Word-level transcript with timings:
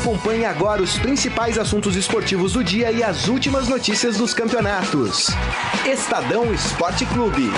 Acompanhe 0.00 0.46
agora 0.46 0.82
os 0.82 0.98
principais 0.98 1.58
assuntos 1.58 1.94
esportivos 1.94 2.54
do 2.54 2.64
dia 2.64 2.90
e 2.90 3.02
as 3.02 3.28
últimas 3.28 3.68
notícias 3.68 4.16
dos 4.16 4.32
campeonatos. 4.32 5.26
Estadão 5.84 6.54
Esporte 6.54 7.04
Clube. 7.04 7.50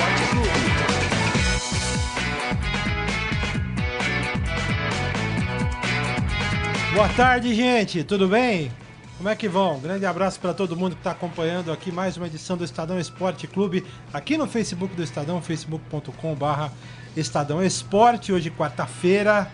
Boa 6.92 7.08
tarde, 7.10 7.54
gente. 7.54 8.02
Tudo 8.02 8.26
bem? 8.26 8.72
Como 9.16 9.28
é 9.28 9.36
que 9.36 9.48
vão? 9.48 9.78
Grande 9.78 10.04
abraço 10.04 10.40
para 10.40 10.52
todo 10.52 10.76
mundo 10.76 10.96
que 10.96 11.00
está 11.00 11.12
acompanhando 11.12 11.70
aqui 11.70 11.92
mais 11.92 12.16
uma 12.16 12.26
edição 12.26 12.56
do 12.56 12.64
Estadão 12.64 12.98
Esporte 12.98 13.46
Clube, 13.46 13.86
aqui 14.12 14.36
no 14.36 14.48
Facebook 14.48 14.96
do 14.96 15.02
Estadão, 15.04 15.40
facebook.com/barra 15.40 16.72
Estadão 17.16 17.62
Esporte. 17.62 18.32
Hoje, 18.32 18.50
quarta-feira, 18.50 19.48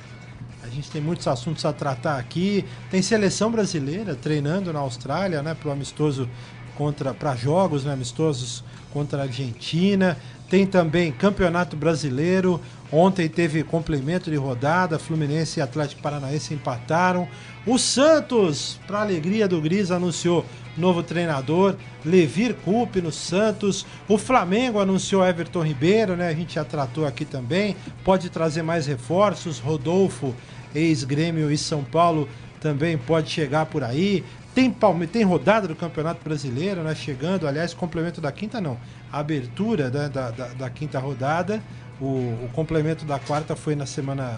a 0.68 0.70
gente 0.70 0.90
tem 0.90 1.00
muitos 1.00 1.26
assuntos 1.26 1.64
a 1.64 1.72
tratar 1.72 2.18
aqui. 2.18 2.64
Tem 2.90 3.00
seleção 3.00 3.50
brasileira 3.50 4.14
treinando 4.14 4.72
na 4.72 4.80
Austrália, 4.80 5.42
né, 5.42 5.54
para 5.54 5.70
o 5.70 5.72
amistoso 5.72 6.28
contra 6.76 7.12
para 7.12 7.34
jogos 7.34 7.84
né, 7.84 7.92
amistosos 7.92 8.62
contra 8.92 9.20
a 9.20 9.22
Argentina. 9.22 10.16
Tem 10.48 10.66
também 10.66 11.10
Campeonato 11.10 11.76
Brasileiro. 11.76 12.60
Ontem 12.92 13.28
teve 13.28 13.62
complemento 13.62 14.30
de 14.30 14.36
rodada. 14.36 14.98
Fluminense 14.98 15.58
e 15.58 15.62
Atlético 15.62 16.00
Paranaense 16.00 16.54
empataram. 16.54 17.28
O 17.66 17.78
Santos, 17.78 18.78
para 18.86 19.00
alegria 19.00 19.46
do 19.46 19.60
Gris, 19.60 19.90
anunciou 19.90 20.44
novo 20.78 21.02
treinador, 21.02 21.74
Levir 22.04 22.54
Coupe 22.64 23.02
no 23.02 23.12
Santos. 23.12 23.84
O 24.08 24.16
Flamengo 24.16 24.80
anunciou 24.80 25.26
Everton 25.26 25.62
Ribeiro, 25.62 26.16
né? 26.16 26.28
A 26.28 26.34
gente 26.34 26.54
já 26.54 26.64
tratou 26.64 27.06
aqui 27.06 27.24
também. 27.24 27.76
Pode 28.04 28.30
trazer 28.30 28.62
mais 28.62 28.86
reforços. 28.86 29.58
Rodolfo, 29.58 30.34
ex-Grêmio 30.74 31.50
e 31.50 31.58
São 31.58 31.82
Paulo, 31.84 32.28
também 32.60 32.96
pode 32.98 33.30
chegar 33.30 33.66
por 33.66 33.82
aí. 33.82 34.24
Tem, 34.54 34.70
Palme 34.70 35.06
tem 35.06 35.22
rodada 35.22 35.68
do 35.68 35.76
Campeonato 35.76 36.20
Brasileiro, 36.24 36.82
né? 36.82 36.94
Chegando, 36.94 37.46
aliás, 37.46 37.72
complemento 37.72 38.20
da 38.20 38.32
quinta 38.32 38.60
não. 38.60 38.76
A 39.12 39.20
abertura 39.20 39.88
né, 39.88 40.08
da, 40.08 40.30
da, 40.30 40.48
da, 40.48 40.70
quinta 40.70 40.98
rodada. 40.98 41.62
O, 42.00 42.04
o, 42.06 42.50
complemento 42.52 43.04
da 43.04 43.18
quarta 43.18 43.54
foi 43.54 43.76
na 43.76 43.86
semana. 43.86 44.34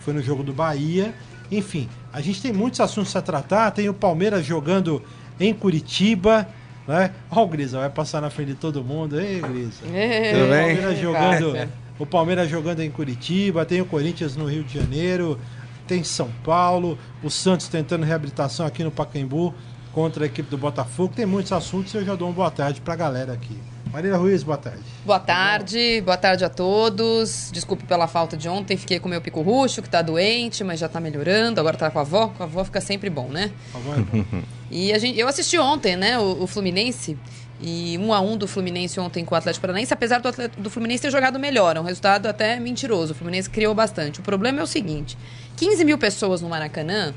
Foi 0.00 0.12
no 0.12 0.22
jogo 0.22 0.42
do 0.42 0.52
Bahia. 0.52 1.14
Enfim, 1.50 1.88
a 2.12 2.20
gente 2.20 2.42
tem 2.42 2.52
muitos 2.52 2.80
assuntos 2.80 3.14
a 3.16 3.22
tratar. 3.22 3.70
Tem 3.70 3.88
o 3.88 3.94
Palmeiras 3.94 4.44
jogando 4.44 5.02
em 5.40 5.54
Curitiba. 5.54 6.46
Né? 6.86 7.10
Olha 7.30 7.42
o 7.42 7.48
Grisa, 7.48 7.78
vai 7.78 7.88
passar 7.88 8.20
na 8.20 8.28
frente 8.28 8.48
de 8.48 8.54
todo 8.56 8.84
mundo. 8.84 9.18
Ei, 9.18 9.40
Grisa. 9.40 9.84
Tudo 10.32 10.50
bem? 10.50 10.76
Palmeiras 10.76 10.98
jogando, 10.98 11.68
o 11.98 12.06
Palmeiras 12.06 12.50
jogando 12.50 12.80
em 12.80 12.90
Curitiba, 12.90 13.64
tem 13.64 13.80
o 13.80 13.86
Corinthians 13.86 14.36
no 14.36 14.44
Rio 14.46 14.64
de 14.64 14.78
Janeiro, 14.78 15.38
tem 15.86 16.02
São 16.04 16.30
Paulo, 16.44 16.98
o 17.22 17.30
Santos 17.30 17.68
tentando 17.68 18.04
reabilitação 18.04 18.66
aqui 18.66 18.82
no 18.82 18.90
Pacaembu 18.90 19.54
contra 19.92 20.24
a 20.24 20.26
equipe 20.26 20.48
do 20.48 20.58
Botafogo. 20.58 21.12
Tem 21.14 21.26
muitos 21.26 21.52
assuntos 21.52 21.92
e 21.94 21.98
eu 21.98 22.04
já 22.04 22.14
dou 22.14 22.28
uma 22.28 22.34
boa 22.34 22.50
tarde 22.50 22.80
para 22.80 22.94
a 22.94 22.96
galera 22.96 23.32
aqui. 23.32 23.58
Marília 23.92 24.16
Ruiz, 24.16 24.42
boa 24.42 24.56
tarde. 24.56 24.82
Boa 25.04 25.20
tarde, 25.20 26.00
boa 26.02 26.16
tarde 26.16 26.42
a 26.42 26.48
todos. 26.48 27.50
Desculpe 27.52 27.84
pela 27.84 28.08
falta 28.08 28.38
de 28.38 28.48
ontem, 28.48 28.74
fiquei 28.74 28.98
com 28.98 29.06
meu 29.06 29.20
pico 29.20 29.42
ruxo, 29.42 29.82
que 29.82 29.88
tá 29.90 30.00
doente, 30.00 30.64
mas 30.64 30.80
já 30.80 30.88
tá 30.88 30.98
melhorando. 30.98 31.60
Agora 31.60 31.76
tá 31.76 31.90
com 31.90 31.98
a 31.98 32.02
avó, 32.02 32.28
com 32.28 32.42
a 32.42 32.46
avó 32.46 32.64
fica 32.64 32.80
sempre 32.80 33.10
bom, 33.10 33.28
né? 33.28 33.52
A 33.74 33.76
avó 33.76 33.94
é 33.94 33.98
bom. 33.98 34.24
e 34.70 34.94
a 34.94 34.98
gente, 34.98 35.20
eu 35.20 35.28
assisti 35.28 35.58
ontem, 35.58 35.94
né, 35.94 36.18
o, 36.18 36.44
o, 36.44 36.46
Fluminense, 36.46 37.18
e 37.62 37.96
um 37.98 38.12
a 38.12 38.20
um 38.20 38.36
do 38.36 38.48
Fluminense 38.48 38.98
ontem 38.98 39.24
com 39.24 39.34
o 39.34 39.38
Atlético 39.38 39.62
Paranaense, 39.62 39.94
apesar 39.94 40.20
do, 40.20 40.30
do 40.58 40.68
Fluminense 40.68 41.02
ter 41.02 41.10
jogado 41.10 41.38
melhor, 41.38 41.76
é 41.76 41.80
um 41.80 41.84
resultado 41.84 42.26
até 42.26 42.58
mentiroso. 42.58 43.12
O 43.12 43.14
Fluminense 43.14 43.48
criou 43.48 43.74
bastante. 43.74 44.20
O 44.20 44.22
problema 44.22 44.60
é 44.60 44.62
o 44.62 44.66
seguinte: 44.66 45.16
15 45.56 45.84
mil 45.84 45.96
pessoas 45.96 46.40
no 46.40 46.48
Maracanã 46.48 47.14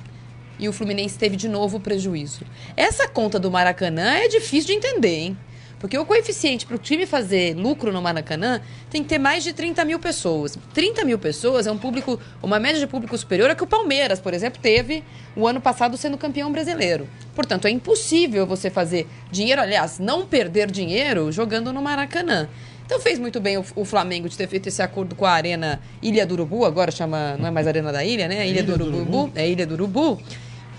e 0.59 0.69
o 0.69 0.73
Fluminense 0.73 1.17
teve 1.17 1.35
de 1.35 1.49
novo 1.49 1.79
prejuízo. 1.79 2.45
Essa 2.77 3.07
conta 3.07 3.39
do 3.39 3.49
Maracanã 3.49 4.16
é 4.16 4.27
difícil 4.27 4.67
de 4.67 4.73
entender, 4.73 5.16
hein? 5.16 5.38
Porque 5.85 6.00
o 6.00 6.03
coeficiente 6.03 6.66
para 6.66 6.78
o 6.78 6.79
time 6.79 7.06
fazer 7.06 7.56
lucro 7.56 7.94
no 7.94 8.01
Maracanã 8.01 8.59
tem 8.90 9.03
que 9.03 9.09
ter 9.09 9.19
mais 9.19 9.44
de 9.44 9.53
30 9.53 9.85
mil 9.85 10.00
pessoas. 10.00 10.57
30 10.73 11.06
mil 11.06 11.19
pessoas 11.19 11.68
é 11.68 11.72
um 11.72 11.78
público, 11.78 12.19
uma 12.41 12.59
média 12.59 12.79
de 12.79 12.88
público 12.88 13.16
superior 13.16 13.51
a 13.51 13.56
que 13.56 13.63
o 13.63 13.68
Palmeiras, 13.68 14.19
por 14.19 14.34
exemplo, 14.34 14.59
teve 14.59 15.03
o 15.35 15.47
ano 15.47 15.62
passado 15.62 15.95
sendo 15.95 16.18
campeão 16.18 16.51
brasileiro. 16.51 17.07
Portanto, 17.35 17.68
é 17.68 17.69
impossível 17.69 18.47
você 18.47 18.72
fazer 18.72 19.07
dinheiro, 19.31 19.62
aliás, 19.62 20.00
não 20.00 20.25
perder 20.25 20.72
dinheiro 20.72 21.31
jogando 21.31 21.72
no 21.72 21.84
Maracanã. 21.84 22.50
Então 22.84 23.00
fez 23.00 23.19
muito 23.19 23.40
bem 23.40 23.59
o, 23.59 23.66
o, 23.75 23.85
Flamengo 23.85 24.28
de 24.28 24.35
ter 24.35 24.47
feito 24.47 24.69
esse 24.69 24.81
acordo 24.81 25.13
com 25.13 25.28
a 25.28 25.34
Arena 25.34 25.79
Ilha 26.01 26.25
do 26.25 26.34
Urubu, 26.34 26.66
agora 26.66 26.90
chama, 26.90 27.38
não 27.38 27.45
é 27.45 27.51
mais 27.51 27.68
Arena 27.68 27.91
da 27.91 28.03
Ilha, 28.03 28.28
né? 28.28 28.38
Ilha, 28.47 28.62
Ilha 28.62 28.63
do, 28.63 28.74
Urubu, 28.74 28.90
do 28.90 28.97
Urubu, 28.97 29.31
é 29.35 29.47
Ilha 29.47 29.68
do 29.68 29.75
Urubu. 29.75 30.19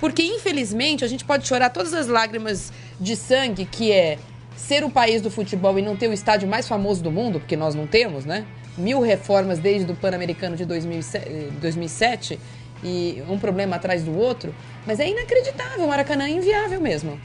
Porque, 0.00 0.22
infelizmente, 0.22 1.04
a 1.04 1.08
gente 1.08 1.24
pode 1.24 1.46
chorar 1.46 1.70
todas 1.70 1.94
as 1.94 2.08
lágrimas 2.08 2.72
de 3.00 3.14
sangue 3.14 3.64
que 3.64 3.92
é 3.92 4.18
ser 4.56 4.82
o 4.82 4.90
país 4.90 5.22
do 5.22 5.30
futebol 5.30 5.78
e 5.78 5.82
não 5.82 5.96
ter 5.96 6.08
o 6.08 6.12
estádio 6.12 6.48
mais 6.48 6.66
famoso 6.66 7.02
do 7.02 7.10
mundo, 7.10 7.38
porque 7.38 7.56
nós 7.56 7.74
não 7.74 7.86
temos, 7.86 8.24
né? 8.24 8.44
Mil 8.76 9.00
reformas 9.00 9.58
desde 9.58 9.90
o 9.90 9.94
Pan-Americano 9.94 10.56
de 10.56 10.64
2007 10.64 12.38
e 12.82 13.22
um 13.28 13.38
problema 13.38 13.76
atrás 13.76 14.02
do 14.02 14.16
outro. 14.16 14.54
Mas 14.86 15.00
é 15.00 15.08
inacreditável, 15.08 15.84
o 15.84 15.88
Maracanã 15.88 16.24
é 16.24 16.30
inviável 16.30 16.80
mesmo. 16.80 17.20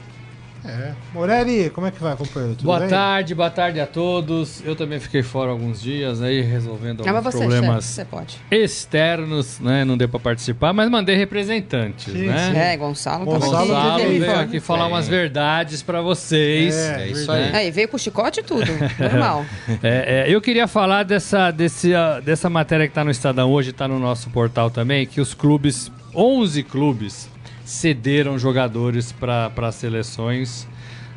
É. 0.64 0.92
Morelli, 1.12 1.70
como 1.70 1.88
é 1.88 1.90
que 1.90 2.00
vai, 2.00 2.16
companheiro? 2.16 2.54
Tudo 2.54 2.66
boa 2.66 2.80
bem? 2.80 2.88
tarde, 2.88 3.34
boa 3.34 3.50
tarde 3.50 3.80
a 3.80 3.86
todos. 3.86 4.62
Eu 4.64 4.76
também 4.76 5.00
fiquei 5.00 5.22
fora 5.22 5.50
alguns 5.50 5.82
dias 5.82 6.22
aí, 6.22 6.40
resolvendo 6.40 7.02
ah, 7.04 7.10
alguns 7.10 7.34
problemas 7.34 7.84
você 7.84 8.04
pode. 8.04 8.38
externos, 8.50 9.58
né? 9.58 9.84
Não 9.84 9.96
deu 9.96 10.08
pra 10.08 10.20
participar, 10.20 10.72
mas 10.72 10.88
mandei 10.88 11.16
representantes, 11.16 12.12
sim, 12.12 12.26
né? 12.26 12.50
Sim. 12.50 12.56
É, 12.56 12.76
Gonçalo, 12.76 13.24
Gonçalo, 13.24 13.66
Gonçalo 13.66 13.98
veio 13.98 14.38
aqui 14.38 14.60
falar 14.60 14.86
umas 14.86 15.08
verdades 15.08 15.82
para 15.82 16.00
vocês. 16.00 16.76
É, 16.76 17.02
é 17.02 17.08
isso 17.08 17.32
aí. 17.32 17.54
aí. 17.54 17.70
Veio 17.70 17.88
com 17.88 17.98
chicote 17.98 18.40
e 18.40 18.42
tudo, 18.42 18.70
normal. 18.98 19.44
É, 19.82 20.26
é, 20.28 20.34
eu 20.34 20.40
queria 20.40 20.68
falar 20.68 21.02
dessa, 21.02 21.50
desse, 21.50 21.92
uh, 21.92 22.20
dessa 22.22 22.48
matéria 22.48 22.86
que 22.86 22.94
tá 22.94 23.02
no 23.02 23.10
Estadão 23.10 23.50
hoje, 23.50 23.72
tá 23.72 23.88
no 23.88 23.98
nosso 23.98 24.30
portal 24.30 24.70
também, 24.70 25.06
que 25.06 25.20
os 25.20 25.34
clubes, 25.34 25.90
11 26.14 26.62
clubes 26.62 27.31
cederam 27.72 28.38
jogadores 28.38 29.12
para 29.12 29.72
seleções 29.72 30.68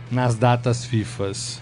nas 0.10 0.36
datas 0.36 0.86
FIFAs. 0.86 1.62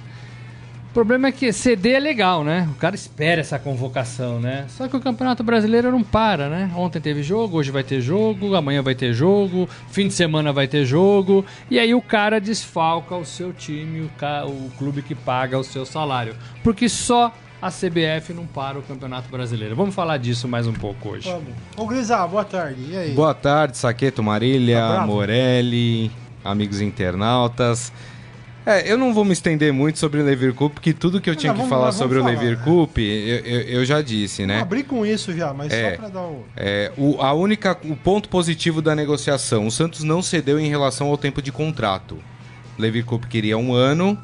O 0.92 0.94
problema 0.94 1.30
é 1.30 1.32
que 1.32 1.52
CD 1.52 1.94
é 1.94 2.00
legal, 2.00 2.44
né? 2.44 2.70
O 2.72 2.76
cara 2.76 2.94
espera 2.94 3.42
essa 3.42 3.58
convocação, 3.58 4.40
né? 4.40 4.66
Só 4.70 4.88
que 4.88 4.96
o 4.96 5.00
Campeonato 5.00 5.44
Brasileiro 5.44 5.92
não 5.92 6.04
para, 6.04 6.48
né? 6.48 6.72
Ontem 6.76 7.02
teve 7.02 7.24
jogo, 7.24 7.58
hoje 7.58 7.72
vai 7.72 7.84
ter 7.84 8.00
jogo, 8.00 8.54
amanhã 8.54 8.84
vai 8.84 8.94
ter 8.94 9.12
jogo, 9.14 9.68
fim 9.90 10.08
de 10.08 10.14
semana 10.14 10.54
vai 10.54 10.68
ter 10.68 10.86
jogo, 10.86 11.44
e 11.72 11.80
aí 11.80 11.96
o 11.96 12.02
cara 12.02 12.40
desfalca 12.40 13.16
o 13.16 13.26
seu 13.26 13.52
time, 13.52 14.02
o, 14.02 14.48
o 14.48 14.72
clube 14.78 15.02
que 15.02 15.16
paga 15.16 15.58
o 15.58 15.64
seu 15.64 15.84
salário. 15.88 16.36
Porque 16.64 16.88
só 16.88 17.34
a 17.64 17.70
CBF 17.72 18.34
não 18.34 18.46
para 18.46 18.78
o 18.78 18.82
Campeonato 18.82 19.30
Brasileiro. 19.30 19.74
Vamos 19.74 19.96
falar 19.96 20.18
disso 20.18 20.50
mais 20.50 20.68
um 20.68 20.74
pouco 20.74 21.12
hoje. 21.12 21.32
Vamos. 21.32 21.54
Ô 21.78 21.88
Grisal, 21.88 22.28
boa 22.28 22.44
tarde. 22.44 22.88
E 22.90 22.98
aí? 22.98 23.12
Boa 23.14 23.34
tarde, 23.34 23.78
Saqueto 23.78 24.22
Marília, 24.22 24.82
tá 24.82 25.08
Morelli, 25.08 26.12
amigos 26.44 26.82
internautas. 26.82 27.94
É, 28.66 28.92
eu 28.92 28.98
não 28.98 29.14
vou 29.14 29.24
me 29.24 29.32
estender 29.32 29.72
muito 29.72 29.98
sobre 29.98 30.20
o 30.20 30.26
Levir 30.26 30.54
Cup, 30.54 30.74
porque 30.74 30.92
tudo 30.92 31.22
que 31.22 31.30
eu 31.30 31.38
tinha 31.38 31.54
que 31.54 31.66
falar 31.70 31.94
sobre 31.94 32.20
falar, 32.20 32.32
o 32.32 32.34
Levir 32.34 32.58
né? 32.58 32.64
Cup, 32.66 32.98
eu, 32.98 33.04
eu, 33.06 33.62
eu, 33.62 33.86
já 33.86 34.02
disse, 34.02 34.46
né? 34.46 34.60
abri 34.60 34.84
com 34.84 35.06
isso 35.06 35.32
já, 35.32 35.54
mas 35.54 35.72
é, 35.72 35.92
só 35.92 35.98
para 36.02 36.10
dar 36.10 36.22
o... 36.22 36.46
É, 36.58 36.92
o... 36.98 37.22
A 37.22 37.32
única, 37.32 37.78
o 37.86 37.96
ponto 37.96 38.28
positivo 38.28 38.82
da 38.82 38.94
negociação, 38.94 39.68
o 39.68 39.72
Santos 39.72 40.04
não 40.04 40.22
cedeu 40.22 40.60
em 40.60 40.68
relação 40.68 41.08
ao 41.08 41.18
tempo 41.18 41.42
de 41.42 41.52
contrato. 41.52 42.20
O 42.78 42.82
Levir 42.82 43.06
Cup 43.06 43.24
queria 43.26 43.58
um 43.58 43.74
ano, 43.74 44.18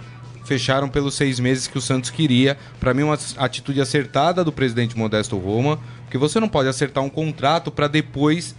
fecharam 0.45 0.89
pelos 0.89 1.15
seis 1.15 1.39
meses 1.39 1.67
que 1.67 1.77
o 1.77 1.81
Santos 1.81 2.09
queria. 2.09 2.57
Para 2.79 2.93
mim, 2.93 3.03
uma 3.03 3.17
atitude 3.37 3.81
acertada 3.81 4.43
do 4.43 4.51
presidente 4.51 4.97
Modesto 4.97 5.37
Roma, 5.37 5.79
porque 6.03 6.17
você 6.17 6.39
não 6.39 6.49
pode 6.49 6.69
acertar 6.69 7.03
um 7.03 7.09
contrato 7.09 7.71
para 7.71 7.87
depois 7.87 8.55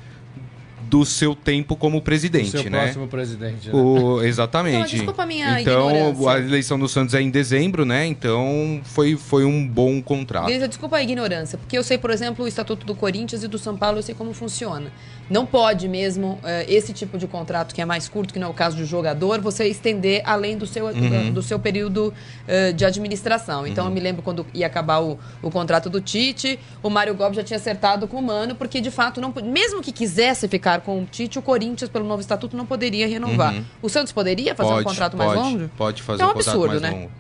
do 0.91 1.05
seu 1.05 1.37
tempo 1.37 1.77
como 1.77 2.03
presidente, 2.03 2.51
do 2.51 2.63
seu 2.63 2.71
né? 2.71 2.83
próximo 2.83 3.07
presidente. 3.07 3.69
Né? 3.69 3.73
O, 3.73 4.21
exatamente. 4.23 4.77
Então, 4.77 4.87
desculpa 4.89 5.23
a 5.23 5.27
minha 5.27 5.61
então, 5.61 5.89
ignorância. 5.89 6.31
a 6.31 6.39
eleição 6.41 6.79
do 6.79 6.89
Santos 6.89 7.15
é 7.15 7.23
em 7.23 7.31
dezembro, 7.31 7.85
né? 7.85 8.05
Então, 8.07 8.81
foi, 8.83 9.17
foi 9.17 9.45
um 9.45 9.67
bom 9.67 10.03
contrato. 10.03 10.51
desculpa 10.69 10.97
a 10.97 11.03
ignorância, 11.03 11.57
porque 11.57 11.79
eu 11.79 11.85
sei, 11.85 11.97
por 11.97 12.11
exemplo, 12.11 12.45
o 12.45 12.49
Estatuto 12.49 12.85
do 12.85 12.95
Corinthians 12.95 13.45
e 13.45 13.49
do 13.49 13.57
São 13.57 13.77
Paulo, 13.77 13.99
eu 13.99 14.03
sei 14.03 14.15
como 14.15 14.35
funciona. 14.35 14.91
Não 15.31 15.47
pode 15.47 15.89
mesmo 15.89 16.41
uh, 16.43 16.65
esse 16.67 16.93
tipo 16.93 17.17
de 17.17 17.29
contrato, 17.29 17.73
que 17.73 17.81
é 17.81 17.85
mais 17.85 18.09
curto, 18.09 18.33
que 18.33 18.41
não 18.41 18.49
é 18.49 18.51
o 18.51 18.55
caso 18.55 18.77
do 18.77 18.85
jogador, 18.85 19.41
você 19.41 19.69
estender 19.69 20.23
além 20.25 20.59
do 20.59 20.67
seu, 20.67 20.87
uhum. 20.87 21.33
do 21.33 21.41
seu 21.41 21.61
período 21.61 22.13
uh, 22.13 22.73
de 22.73 22.85
administração. 22.85 23.65
Então, 23.65 23.85
uhum. 23.85 23.91
eu 23.91 23.95
me 23.95 24.01
lembro 24.01 24.23
quando 24.23 24.45
ia 24.53 24.67
acabar 24.67 25.01
o, 25.01 25.17
o 25.41 25.49
contrato 25.49 25.89
do 25.89 26.01
Tite, 26.01 26.59
o 26.83 26.91
Mário 26.91 27.15
Gomes 27.15 27.37
já 27.37 27.45
tinha 27.45 27.59
acertado 27.59 28.09
com 28.09 28.17
o 28.17 28.23
Mano, 28.23 28.57
porque, 28.57 28.81
de 28.81 28.91
fato, 28.91 29.21
não, 29.21 29.33
mesmo 29.45 29.81
que 29.81 29.93
quisesse 29.93 30.49
ficar 30.49 30.80
com 30.81 31.03
o 31.03 31.06
Tite, 31.06 31.38
o 31.38 31.43
Corinthians, 31.43 31.91
pelo 31.91 32.06
novo 32.06 32.21
estatuto, 32.21 32.56
não 32.56 32.67
poderia 32.67 33.06
renovar. 33.06 33.55
Uhum. 33.55 33.65
O 33.82 33.88
Santos 33.88 34.12
poderia 34.12 34.55
fazer 34.55 34.71
pode, 34.71 34.81
um 34.81 34.85
contrato 34.85 35.17
pode, 35.17 35.29
mais 35.29 35.41
longo? 35.41 35.71
Pode 35.77 36.03
fazer 36.03 36.23
é 36.23 36.27
um, 36.27 36.29
um 36.29 36.32
absurdo, 36.32 36.69
mais 36.69 36.82
né? 36.82 36.91
longo. 36.91 37.11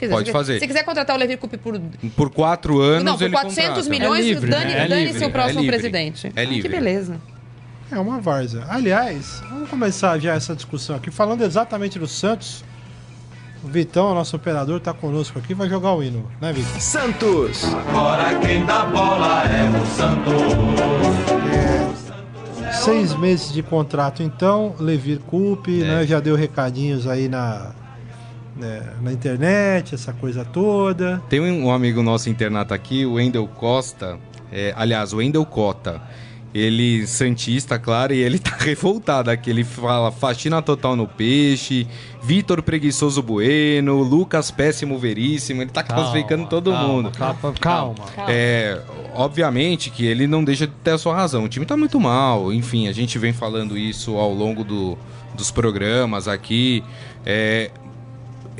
Dizer, 0.00 0.14
pode 0.14 0.30
fazer. 0.30 0.60
Se 0.60 0.66
quiser 0.66 0.84
contratar 0.84 1.16
o 1.16 1.18
Levi 1.18 1.36
Coupe 1.36 1.56
por... 1.56 1.80
Por 2.16 2.30
quatro 2.30 2.80
anos, 2.80 3.04
Não, 3.04 3.18
por 3.18 3.30
400 3.30 3.88
milhões, 3.88 4.24
é 4.24 4.28
livre, 4.28 4.50
dane, 4.50 4.72
é 4.72 4.88
dane-se 4.88 5.24
o 5.24 5.30
próximo 5.30 5.64
é 5.64 5.66
presidente. 5.66 6.32
É 6.36 6.44
livre. 6.44 6.60
Ah, 6.60 6.62
que 6.62 6.68
beleza. 6.68 7.20
É 7.90 7.98
uma 7.98 8.20
várzea. 8.20 8.64
Aliás, 8.68 9.42
vamos 9.48 9.68
começar 9.68 10.18
já 10.18 10.34
essa 10.34 10.54
discussão 10.54 10.96
aqui, 10.96 11.10
falando 11.10 11.42
exatamente 11.42 11.98
do 11.98 12.06
Santos. 12.06 12.62
O 13.64 13.66
Vitão, 13.66 14.14
nosso 14.14 14.36
operador, 14.36 14.78
tá 14.78 14.92
conosco 14.92 15.38
aqui, 15.38 15.52
vai 15.52 15.68
jogar 15.68 15.94
o 15.94 16.02
hino, 16.02 16.30
né, 16.40 16.52
Vitor? 16.52 16.80
Santos. 16.80 17.64
Agora 17.64 18.38
quem 18.38 18.64
dá 18.64 18.84
bola 18.84 19.42
é 19.44 19.68
o 19.68 19.86
Santos. 19.86 20.42
É, 21.52 21.87
seis 22.78 23.14
meses 23.14 23.52
de 23.52 23.62
contrato, 23.62 24.22
então. 24.22 24.74
Levir 24.78 25.18
Coupe, 25.20 25.82
é. 25.82 25.86
né? 25.86 26.06
Já 26.06 26.20
deu 26.20 26.36
recadinhos 26.36 27.06
aí 27.06 27.28
na, 27.28 27.72
né, 28.56 28.82
na 29.00 29.12
internet, 29.12 29.94
essa 29.94 30.12
coisa 30.12 30.44
toda. 30.44 31.22
Tem 31.28 31.40
um 31.40 31.70
amigo 31.70 32.02
nosso 32.02 32.28
internato 32.28 32.74
aqui, 32.74 33.04
o 33.06 33.14
Wendel 33.14 33.46
Costa. 33.48 34.18
É, 34.50 34.72
aliás, 34.76 35.12
o 35.12 35.18
Wendel 35.18 35.44
Cota 35.44 36.00
ele 36.58 37.06
santista, 37.06 37.78
claro, 37.78 38.12
e 38.12 38.18
ele 38.18 38.38
tá 38.40 38.56
revoltado 38.58 39.30
aqui. 39.30 39.50
Ele 39.50 39.64
fala 39.64 40.10
faxina 40.10 40.60
total 40.60 40.96
no 40.96 41.06
peixe, 41.06 41.86
Vitor 42.22 42.62
preguiçoso 42.62 43.22
bueno, 43.22 44.02
Lucas 44.02 44.50
péssimo 44.50 44.98
veríssimo. 44.98 45.62
Ele 45.62 45.70
tá 45.70 45.82
calma, 45.82 46.02
classificando 46.02 46.46
todo 46.46 46.70
calma, 46.70 46.88
mundo. 46.88 47.10
Calma, 47.10 47.52
calma. 47.60 48.04
É, 48.28 48.80
obviamente 49.14 49.90
que 49.90 50.04
ele 50.04 50.26
não 50.26 50.42
deixa 50.44 50.66
de 50.66 50.72
ter 50.84 50.92
a 50.92 50.98
sua 50.98 51.14
razão. 51.14 51.44
O 51.44 51.48
time 51.48 51.64
tá 51.64 51.76
muito 51.76 52.00
mal. 52.00 52.52
Enfim, 52.52 52.88
a 52.88 52.92
gente 52.92 53.18
vem 53.18 53.32
falando 53.32 53.78
isso 53.78 54.16
ao 54.16 54.32
longo 54.32 54.64
do, 54.64 54.98
dos 55.34 55.50
programas 55.50 56.26
aqui. 56.26 56.82
É, 57.24 57.70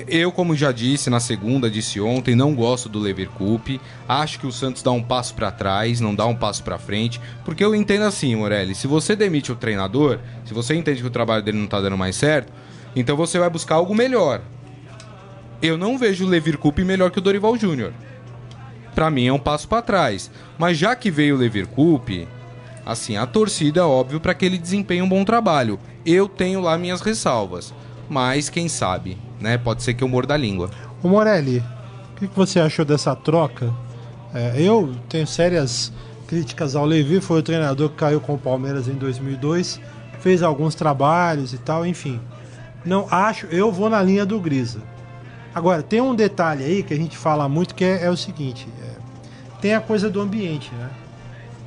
eu, 0.06 0.30
como 0.30 0.54
já 0.54 0.70
disse 0.70 1.10
na 1.10 1.18
segunda, 1.18 1.70
disse 1.70 2.00
ontem, 2.00 2.34
não 2.34 2.54
gosto 2.54 2.88
do 2.88 2.98
Leverkusen. 2.98 3.80
Acho 4.08 4.38
que 4.38 4.46
o 4.46 4.52
Santos 4.52 4.82
dá 4.82 4.90
um 4.90 5.02
passo 5.02 5.34
para 5.34 5.50
trás, 5.50 6.00
não 6.00 6.14
dá 6.14 6.26
um 6.26 6.36
passo 6.36 6.62
para 6.62 6.78
frente. 6.78 7.20
Porque 7.44 7.64
eu 7.64 7.74
entendo 7.74 8.04
assim, 8.04 8.36
Morelli, 8.36 8.74
se 8.74 8.86
você 8.86 9.16
demite 9.16 9.50
o 9.50 9.56
treinador, 9.56 10.18
se 10.44 10.54
você 10.54 10.74
entende 10.74 11.00
que 11.00 11.06
o 11.06 11.10
trabalho 11.10 11.42
dele 11.42 11.58
não 11.58 11.66
tá 11.66 11.80
dando 11.80 11.96
mais 11.96 12.16
certo, 12.16 12.52
então 12.94 13.16
você 13.16 13.38
vai 13.38 13.50
buscar 13.50 13.76
algo 13.76 13.94
melhor. 13.94 14.40
Eu 15.60 15.76
não 15.76 15.98
vejo 15.98 16.24
o 16.24 16.28
Leverkusen 16.28 16.84
melhor 16.84 17.10
que 17.10 17.18
o 17.18 17.22
Dorival 17.22 17.56
Júnior. 17.56 17.92
Para 18.94 19.10
mim 19.10 19.26
é 19.26 19.32
um 19.32 19.38
passo 19.38 19.66
para 19.66 19.82
trás. 19.82 20.30
Mas 20.58 20.78
já 20.78 20.94
que 20.94 21.10
veio 21.10 21.34
o 21.34 21.38
Leverkusen, 21.38 22.28
assim, 22.86 23.16
a 23.16 23.26
torcida 23.26 23.80
é 23.80 23.84
óbvio 23.84 24.20
para 24.20 24.34
que 24.34 24.44
ele 24.44 24.58
desempenhe 24.58 25.02
um 25.02 25.08
bom 25.08 25.24
trabalho. 25.24 25.78
Eu 26.06 26.28
tenho 26.28 26.60
lá 26.60 26.78
minhas 26.78 27.00
ressalvas. 27.00 27.74
Mas 28.08 28.48
quem 28.48 28.68
sabe? 28.68 29.18
Né? 29.40 29.58
Pode 29.58 29.82
ser 29.82 29.94
que 29.94 30.02
eu 30.02 30.08
morda 30.08 30.34
a 30.34 30.36
língua. 30.36 30.70
O 31.02 31.08
Morelli, 31.08 31.62
o 32.16 32.26
que, 32.26 32.26
você 32.34 32.60
achou 32.60 32.84
dessa 32.84 33.14
troca? 33.14 33.72
É, 34.34 34.60
eu 34.60 34.94
tenho 35.08 35.26
sérias 35.26 35.92
críticas 36.26 36.76
ao 36.76 36.84
Levi, 36.84 37.20
foi 37.20 37.40
o 37.40 37.42
treinador 37.42 37.88
que 37.90 37.96
caiu 37.96 38.20
com 38.20 38.34
o 38.34 38.38
Palmeiras 38.38 38.88
em 38.88 38.94
2002, 38.94 39.80
fez 40.20 40.42
alguns 40.42 40.74
trabalhos 40.74 41.52
e 41.52 41.58
tal, 41.58 41.86
enfim. 41.86 42.20
Não 42.84 43.06
acho, 43.10 43.46
eu 43.46 43.72
vou 43.72 43.88
na 43.88 44.02
linha 44.02 44.26
do 44.26 44.38
Grisa. 44.38 44.80
Agora, 45.54 45.82
tem 45.82 46.00
um 46.00 46.14
detalhe 46.14 46.64
aí 46.64 46.82
que 46.82 46.92
a 46.92 46.96
gente 46.96 47.16
fala 47.16 47.48
muito 47.48 47.74
que 47.74 47.84
é, 47.84 48.04
é 48.04 48.10
o 48.10 48.16
seguinte: 48.16 48.68
é, 48.82 49.60
tem 49.60 49.74
a 49.74 49.80
coisa 49.80 50.10
do 50.10 50.20
ambiente, 50.20 50.70
né? 50.74 50.90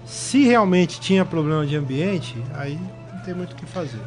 Se 0.06 0.44
realmente 0.44 1.00
tinha 1.00 1.26
problema 1.26 1.66
de 1.66 1.76
ambiente, 1.76 2.36
aí 2.54 2.80
não 3.14 3.22
tem 3.22 3.34
muito 3.34 3.54
o 3.54 3.56
que 3.56 3.66
fazer. 3.66 4.02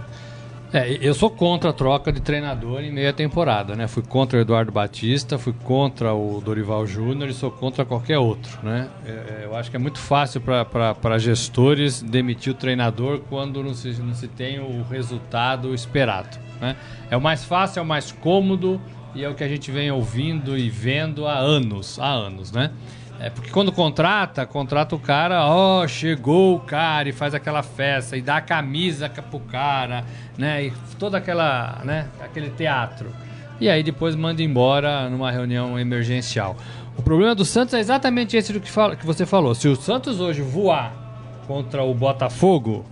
É, 0.74 0.98
eu 1.00 1.14
sou 1.14 1.30
contra 1.30 1.70
a 1.70 1.72
troca 1.72 2.10
de 2.10 2.20
treinador 2.20 2.80
em 2.80 2.90
meia 2.90 3.12
temporada, 3.12 3.76
né? 3.76 3.86
Fui 3.86 4.02
contra 4.02 4.36
o 4.36 4.42
Eduardo 4.42 4.72
Batista, 4.72 5.38
fui 5.38 5.52
contra 5.62 6.12
o 6.12 6.40
Dorival 6.40 6.84
Júnior 6.84 7.30
e 7.30 7.32
sou 7.32 7.48
contra 7.48 7.84
qualquer 7.84 8.18
outro, 8.18 8.58
né? 8.60 8.88
É, 9.06 9.10
é 9.10 9.40
eu 9.44 9.54
acho 9.54 9.70
que 9.70 9.76
é 9.76 9.78
muito 9.78 10.00
fácil 10.00 10.40
para 10.40 11.16
gestores 11.16 12.02
demitir 12.02 12.52
o 12.52 12.56
treinador 12.56 13.20
quando 13.30 13.62
não 13.62 13.72
se, 13.72 13.90
não 14.02 14.14
se 14.14 14.26
tem 14.26 14.58
o 14.58 14.82
resultado 14.82 15.72
esperado, 15.72 16.40
né? 16.60 16.74
É 17.08 17.16
o 17.16 17.20
mais 17.20 17.44
fácil, 17.44 17.78
é 17.78 17.82
o 17.82 17.86
mais 17.86 18.10
cômodo 18.10 18.80
e 19.14 19.22
é 19.22 19.28
o 19.28 19.34
que 19.36 19.44
a 19.44 19.48
gente 19.48 19.70
vem 19.70 19.92
ouvindo 19.92 20.58
e 20.58 20.68
vendo 20.68 21.24
há 21.24 21.38
anos, 21.38 22.00
há 22.00 22.10
anos, 22.10 22.50
né? 22.50 22.72
É 23.20 23.30
porque 23.30 23.50
quando 23.50 23.72
contrata, 23.72 24.44
contrata 24.44 24.94
o 24.94 24.98
cara, 24.98 25.46
ó, 25.46 25.82
oh, 25.82 25.88
chegou 25.88 26.56
o 26.56 26.60
cara 26.60 27.08
e 27.08 27.12
faz 27.12 27.34
aquela 27.34 27.62
festa 27.62 28.16
e 28.16 28.22
dá 28.22 28.36
a 28.36 28.40
camisa 28.40 29.08
pro 29.08 29.40
cara, 29.40 30.04
né? 30.36 30.66
E 30.66 30.72
toda 30.98 31.18
aquela, 31.18 31.80
né, 31.84 32.08
aquele 32.20 32.50
teatro. 32.50 33.10
E 33.60 33.68
aí 33.68 33.82
depois 33.82 34.16
manda 34.16 34.42
embora 34.42 35.08
numa 35.08 35.30
reunião 35.30 35.78
emergencial. 35.78 36.56
O 36.96 37.02
problema 37.02 37.34
do 37.34 37.44
Santos 37.44 37.74
é 37.74 37.78
exatamente 37.78 38.36
esse 38.36 38.52
do 38.52 38.60
que, 38.60 38.70
fala, 38.70 38.96
que 38.96 39.06
você 39.06 39.24
falou. 39.24 39.54
Se 39.54 39.68
o 39.68 39.76
Santos 39.76 40.20
hoje 40.20 40.42
voar 40.42 40.92
contra 41.46 41.82
o 41.82 41.94
Botafogo, 41.94 42.84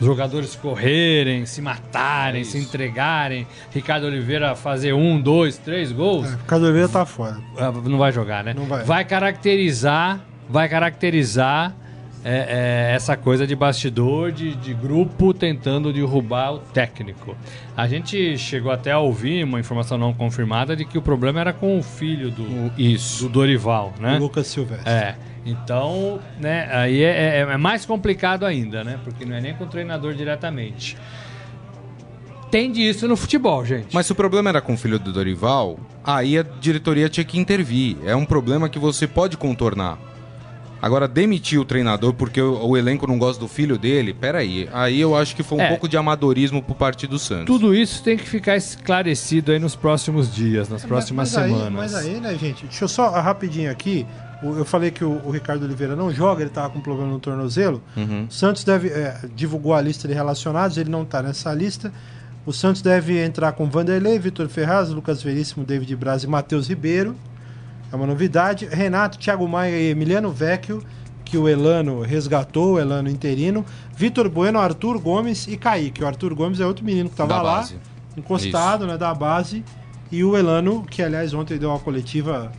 os 0.00 0.06
jogadores 0.06 0.54
correrem, 0.56 1.46
se 1.46 1.62
matarem, 1.62 2.42
é 2.42 2.44
se 2.44 2.58
entregarem, 2.58 3.46
Ricardo 3.72 4.06
Oliveira 4.06 4.54
fazer 4.54 4.92
um, 4.92 5.20
dois, 5.20 5.56
três 5.56 5.92
gols. 5.92 6.26
É, 6.26 6.36
Ricardo 6.36 6.64
Oliveira 6.64 6.88
tá 6.88 7.06
fora. 7.06 7.38
Ah, 7.56 7.70
não 7.70 7.98
vai 7.98 8.12
jogar, 8.12 8.42
né? 8.44 8.54
Não 8.54 8.66
vai. 8.66 8.84
Vai 8.84 9.04
caracterizar, 9.04 10.20
vai 10.48 10.68
caracterizar 10.68 11.74
é, 12.24 12.88
é, 12.90 12.94
essa 12.94 13.16
coisa 13.16 13.46
de 13.46 13.54
bastidor, 13.54 14.32
de, 14.32 14.54
de, 14.56 14.72
grupo 14.72 15.34
tentando 15.34 15.92
derrubar 15.92 16.54
o 16.54 16.58
técnico. 16.58 17.36
A 17.76 17.86
gente 17.86 18.38
chegou 18.38 18.72
até 18.72 18.92
a 18.92 18.98
ouvir 18.98 19.44
uma 19.44 19.60
informação 19.60 19.98
não 19.98 20.14
confirmada 20.14 20.74
de 20.74 20.86
que 20.86 20.96
o 20.96 21.02
problema 21.02 21.40
era 21.40 21.52
com 21.52 21.78
o 21.78 21.82
filho 21.82 22.30
do, 22.30 22.42
o, 22.42 22.72
isso. 22.78 23.24
do 23.24 23.28
Dorival, 23.28 23.92
né? 24.00 24.16
O 24.16 24.20
Lucas 24.20 24.46
Silvestre. 24.46 24.90
É. 24.90 25.16
Então, 25.44 26.20
né, 26.40 26.68
aí 26.72 27.02
é, 27.02 27.08
é, 27.08 27.40
é, 27.40 27.56
mais 27.56 27.84
complicado 27.84 28.46
ainda, 28.46 28.82
né? 28.82 28.98
Porque 29.04 29.24
não 29.24 29.36
é 29.36 29.40
nem 29.40 29.54
com 29.54 29.64
o 29.64 29.66
treinador 29.66 30.14
diretamente. 30.14 30.96
Tem 32.50 32.70
disso 32.70 33.06
no 33.06 33.16
futebol, 33.16 33.64
gente. 33.64 33.92
Mas 33.92 34.06
se 34.06 34.12
o 34.12 34.14
problema 34.14 34.48
era 34.48 34.60
com 34.60 34.74
o 34.74 34.76
filho 34.76 34.98
do 34.98 35.12
Dorival, 35.12 35.78
aí 36.04 36.38
a 36.38 36.42
diretoria 36.42 37.08
tinha 37.08 37.24
que 37.24 37.38
intervir. 37.38 37.96
É 38.04 38.14
um 38.14 38.24
problema 38.24 38.68
que 38.68 38.78
você 38.78 39.06
pode 39.06 39.36
contornar. 39.36 39.98
Agora, 40.80 41.08
demitir 41.08 41.58
o 41.58 41.64
treinador 41.64 42.12
porque 42.12 42.40
o, 42.40 42.66
o, 42.66 42.76
elenco 42.76 43.06
não 43.06 43.18
gosta 43.18 43.40
do 43.40 43.48
filho 43.48 43.78
dele, 43.78 44.12
peraí. 44.12 44.68
Aí 44.70 45.00
eu 45.00 45.16
acho 45.16 45.34
que 45.34 45.42
foi 45.42 45.56
um 45.56 45.62
é, 45.62 45.68
pouco 45.68 45.88
de 45.88 45.96
amadorismo 45.96 46.62
pro 46.62 46.74
Partido 46.74 47.18
Santos. 47.18 47.46
Tudo 47.46 47.74
isso 47.74 48.02
tem 48.02 48.18
que 48.18 48.28
ficar 48.28 48.54
esclarecido 48.54 49.50
aí 49.50 49.58
nos 49.58 49.74
próximos 49.74 50.32
dias, 50.32 50.68
nas 50.68 50.84
próximas 50.84 51.32
mas, 51.32 51.50
mas 51.50 51.58
semanas. 51.58 51.94
Aí, 51.94 52.02
mas 52.02 52.14
aí, 52.16 52.20
né, 52.20 52.38
gente? 52.38 52.66
Deixa 52.66 52.84
eu 52.84 52.88
só 52.88 53.08
rapidinho 53.08 53.70
aqui. 53.70 54.06
Eu 54.52 54.64
falei 54.64 54.90
que 54.90 55.04
o, 55.04 55.20
o, 55.24 55.30
Ricardo 55.30 55.64
Oliveira 55.64 55.96
não 55.96 56.12
joga, 56.12 56.42
ele 56.42 56.50
estava 56.50 56.70
com 56.70 56.80
problema 56.80 57.10
no 57.10 57.18
tornozelo. 57.18 57.82
Uhum. 57.96 58.26
O 58.28 58.32
Santos 58.32 58.64
deve 58.64 58.88
é, 58.88 59.18
divulgou 59.34 59.72
a 59.72 59.80
lista 59.80 60.06
de 60.06 60.14
relacionados, 60.14 60.76
ele 60.76 60.90
não 60.90 61.02
está 61.02 61.22
nessa 61.22 61.52
lista. 61.54 61.92
O 62.46 62.52
Santos 62.52 62.82
deve 62.82 63.24
entrar 63.24 63.52
com 63.52 63.70
Vanderlei, 63.70 64.18
Vitor 64.18 64.48
Ferraz, 64.48 64.90
Lucas 64.90 65.22
Veríssimo, 65.22 65.64
David 65.64 65.96
Braz 65.96 66.24
e 66.24 66.26
Matheus 66.26 66.68
Ribeiro. 66.68 67.16
É 67.90 67.96
uma 67.96 68.06
novidade. 68.06 68.66
Renato, 68.66 69.18
Thiago 69.18 69.48
Maia 69.48 69.78
e 69.78 69.90
Emiliano 69.90 70.30
Vecchio, 70.30 70.82
que 71.24 71.38
o 71.38 71.48
Elano 71.48 72.02
resgatou, 72.02 72.74
o 72.74 72.78
Elano 72.78 73.08
interino. 73.08 73.64
Vitor 73.96 74.28
Bueno, 74.28 74.58
Arthur 74.58 74.98
Gomes 74.98 75.46
e 75.46 75.56
Kaique. 75.56 76.04
O 76.04 76.06
Arthur 76.06 76.34
Gomes 76.34 76.60
é 76.60 76.66
outro 76.66 76.84
menino 76.84 77.08
que 77.08 77.14
estava 77.14 77.40
lá, 77.40 77.66
encostado, 78.14 78.86
né, 78.86 78.98
da 78.98 79.14
base. 79.14 79.64
E 80.12 80.22
o 80.22 80.36
Elano, 80.36 80.82
que 80.82 81.02
aliás 81.02 81.32
ontem 81.32 81.56
deu 81.56 81.70
uma 81.70 81.78
coletiva 81.78 82.52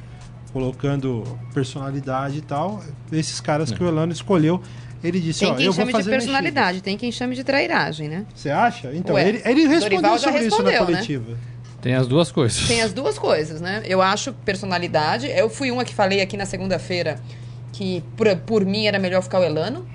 colocando 0.56 1.22
personalidade 1.54 2.38
e 2.38 2.42
tal. 2.42 2.82
Esses 3.12 3.42
caras 3.42 3.74
que 3.74 3.84
o 3.84 3.88
Elano 3.90 4.14
escolheu. 4.14 4.62
Ele 5.04 5.20
disse, 5.20 5.42
tem 5.42 5.54
quem 5.54 5.66
ó, 5.66 5.70
eu 5.70 5.74
chame 5.74 5.92
vou 5.92 6.00
fazer 6.00 6.12
de 6.12 6.18
personalidade, 6.18 6.68
mexidas. 6.68 6.82
tem 6.82 6.98
quem 6.98 7.12
chame 7.12 7.36
de 7.36 7.44
trairagem, 7.44 8.08
né? 8.08 8.26
Você 8.34 8.50
acha? 8.50 8.90
Então, 8.94 9.16
Ué, 9.16 9.28
ele, 9.28 9.42
ele 9.44 9.68
respondeu 9.68 10.18
sobre 10.18 10.40
respondeu, 10.40 10.48
isso 10.48 10.64
na 10.64 10.72
né? 10.72 10.78
coletiva. 10.78 11.32
Né? 11.32 11.38
Tem 11.82 11.94
as 11.94 12.08
duas 12.08 12.32
coisas. 12.32 12.68
Tem 12.70 12.82
as 12.82 12.94
duas 12.94 13.20
coisas, 13.20 13.60
né? 13.60 13.84
Eu 13.86 14.02
acho 14.02 14.32
personalidade. 14.46 15.28
Eu 15.28 15.50
fui 15.50 15.72
uma 15.72 15.84
que 15.84 15.94
falei 15.94 16.22
aqui 16.22 16.38
na 16.38 16.46
segunda-feira 16.46 17.20
que 17.74 18.02
por, 18.16 18.34
por 18.38 18.66
mim 18.66 18.88
era 18.88 18.98
melhor 18.98 19.22
ficar 19.22 19.42
o 19.42 19.44
Elano. 19.44 19.86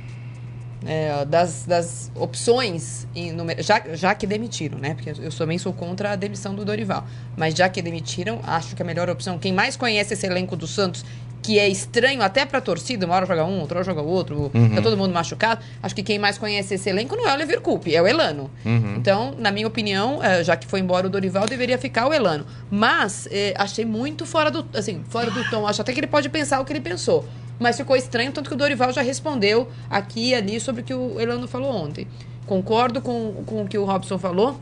É, 0.86 1.26
das, 1.26 1.64
das 1.66 2.10
opções, 2.14 3.06
em, 3.14 3.36
já, 3.58 3.82
já 3.92 4.14
que 4.14 4.26
demitiram, 4.26 4.78
né? 4.78 4.94
Porque 4.94 5.10
eu 5.10 5.30
também 5.30 5.58
sou 5.58 5.74
contra 5.74 6.12
a 6.12 6.16
demissão 6.16 6.54
do 6.54 6.64
Dorival. 6.64 7.06
Mas 7.36 7.54
já 7.54 7.68
que 7.68 7.82
demitiram, 7.82 8.40
acho 8.44 8.74
que 8.74 8.80
a 8.80 8.84
melhor 8.84 9.10
opção, 9.10 9.38
quem 9.38 9.52
mais 9.52 9.76
conhece 9.76 10.14
esse 10.14 10.26
elenco 10.26 10.56
do 10.56 10.66
Santos, 10.66 11.04
que 11.42 11.58
é 11.58 11.68
estranho 11.68 12.22
até 12.22 12.44
pra 12.44 12.60
torcida, 12.60 13.06
uma 13.06 13.14
hora 13.14 13.26
joga 13.26 13.44
um, 13.44 13.60
outra 13.60 13.78
hora 13.78 13.84
joga 13.84 14.02
outro, 14.02 14.50
uhum. 14.54 14.74
tá 14.74 14.82
todo 14.82 14.96
mundo 14.96 15.12
machucado. 15.12 15.62
Acho 15.82 15.94
que 15.94 16.02
quem 16.02 16.18
mais 16.18 16.38
conhece 16.38 16.74
esse 16.74 16.88
elenco 16.88 17.16
não 17.16 17.28
é 17.28 17.34
o 17.34 17.36
Leverkusen, 17.36 17.94
é 17.94 18.02
o 18.02 18.06
Elano. 18.06 18.50
Uhum. 18.64 18.94
Então, 18.96 19.34
na 19.38 19.50
minha 19.50 19.66
opinião, 19.66 20.22
é, 20.22 20.44
já 20.44 20.56
que 20.56 20.66
foi 20.66 20.80
embora 20.80 21.06
o 21.06 21.10
Dorival, 21.10 21.46
deveria 21.46 21.78
ficar 21.78 22.06
o 22.08 22.12
Elano. 22.12 22.46
Mas, 22.70 23.26
é, 23.30 23.54
achei 23.56 23.84
muito 23.84 24.26
fora 24.26 24.50
do, 24.50 24.66
assim, 24.74 25.02
fora 25.08 25.30
do 25.30 25.48
tom. 25.50 25.66
Acho 25.66 25.80
até 25.80 25.92
que 25.92 26.00
ele 26.00 26.06
pode 26.06 26.28
pensar 26.28 26.60
o 26.60 26.64
que 26.64 26.72
ele 26.72 26.80
pensou 26.80 27.24
mas 27.60 27.76
ficou 27.76 27.94
estranho, 27.94 28.32
tanto 28.32 28.48
que 28.48 28.54
o 28.54 28.58
Dorival 28.58 28.90
já 28.90 29.02
respondeu 29.02 29.68
aqui 29.88 30.30
e 30.30 30.34
ali 30.34 30.58
sobre 30.58 30.80
o 30.80 30.84
que 30.84 30.94
o 30.94 31.20
Elano 31.20 31.46
falou 31.46 31.70
ontem. 31.70 32.08
Concordo 32.46 33.02
com, 33.02 33.44
com 33.44 33.62
o 33.62 33.68
que 33.68 33.78
o 33.78 33.84
Robson 33.84 34.18
falou. 34.18 34.58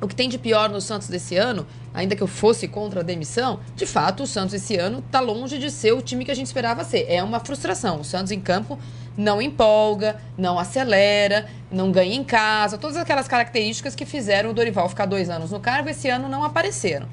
O 0.00 0.08
que 0.08 0.16
tem 0.16 0.28
de 0.28 0.36
pior 0.36 0.68
no 0.68 0.80
Santos 0.80 1.06
desse 1.06 1.36
ano, 1.36 1.64
ainda 1.94 2.16
que 2.16 2.22
eu 2.22 2.26
fosse 2.26 2.66
contra 2.66 3.00
a 3.00 3.02
demissão, 3.04 3.60
de 3.76 3.86
fato 3.86 4.24
o 4.24 4.26
Santos 4.26 4.54
esse 4.54 4.76
ano 4.76 4.98
está 4.98 5.20
longe 5.20 5.58
de 5.58 5.70
ser 5.70 5.92
o 5.92 6.02
time 6.02 6.24
que 6.24 6.30
a 6.32 6.34
gente 6.34 6.46
esperava 6.46 6.82
ser. 6.82 7.06
É 7.08 7.22
uma 7.22 7.38
frustração. 7.38 8.00
O 8.00 8.04
Santos 8.04 8.32
em 8.32 8.40
campo 8.40 8.76
não 9.16 9.40
empolga, 9.40 10.16
não 10.36 10.58
acelera, 10.58 11.46
não 11.70 11.92
ganha 11.92 12.16
em 12.16 12.24
casa, 12.24 12.78
todas 12.78 12.96
aquelas 12.96 13.28
características 13.28 13.94
que 13.94 14.06
fizeram 14.06 14.50
o 14.50 14.54
Dorival 14.54 14.88
ficar 14.88 15.06
dois 15.06 15.30
anos 15.30 15.52
no 15.52 15.60
cargo, 15.60 15.88
esse 15.88 16.08
ano 16.08 16.28
não 16.28 16.42
apareceram. 16.42 17.06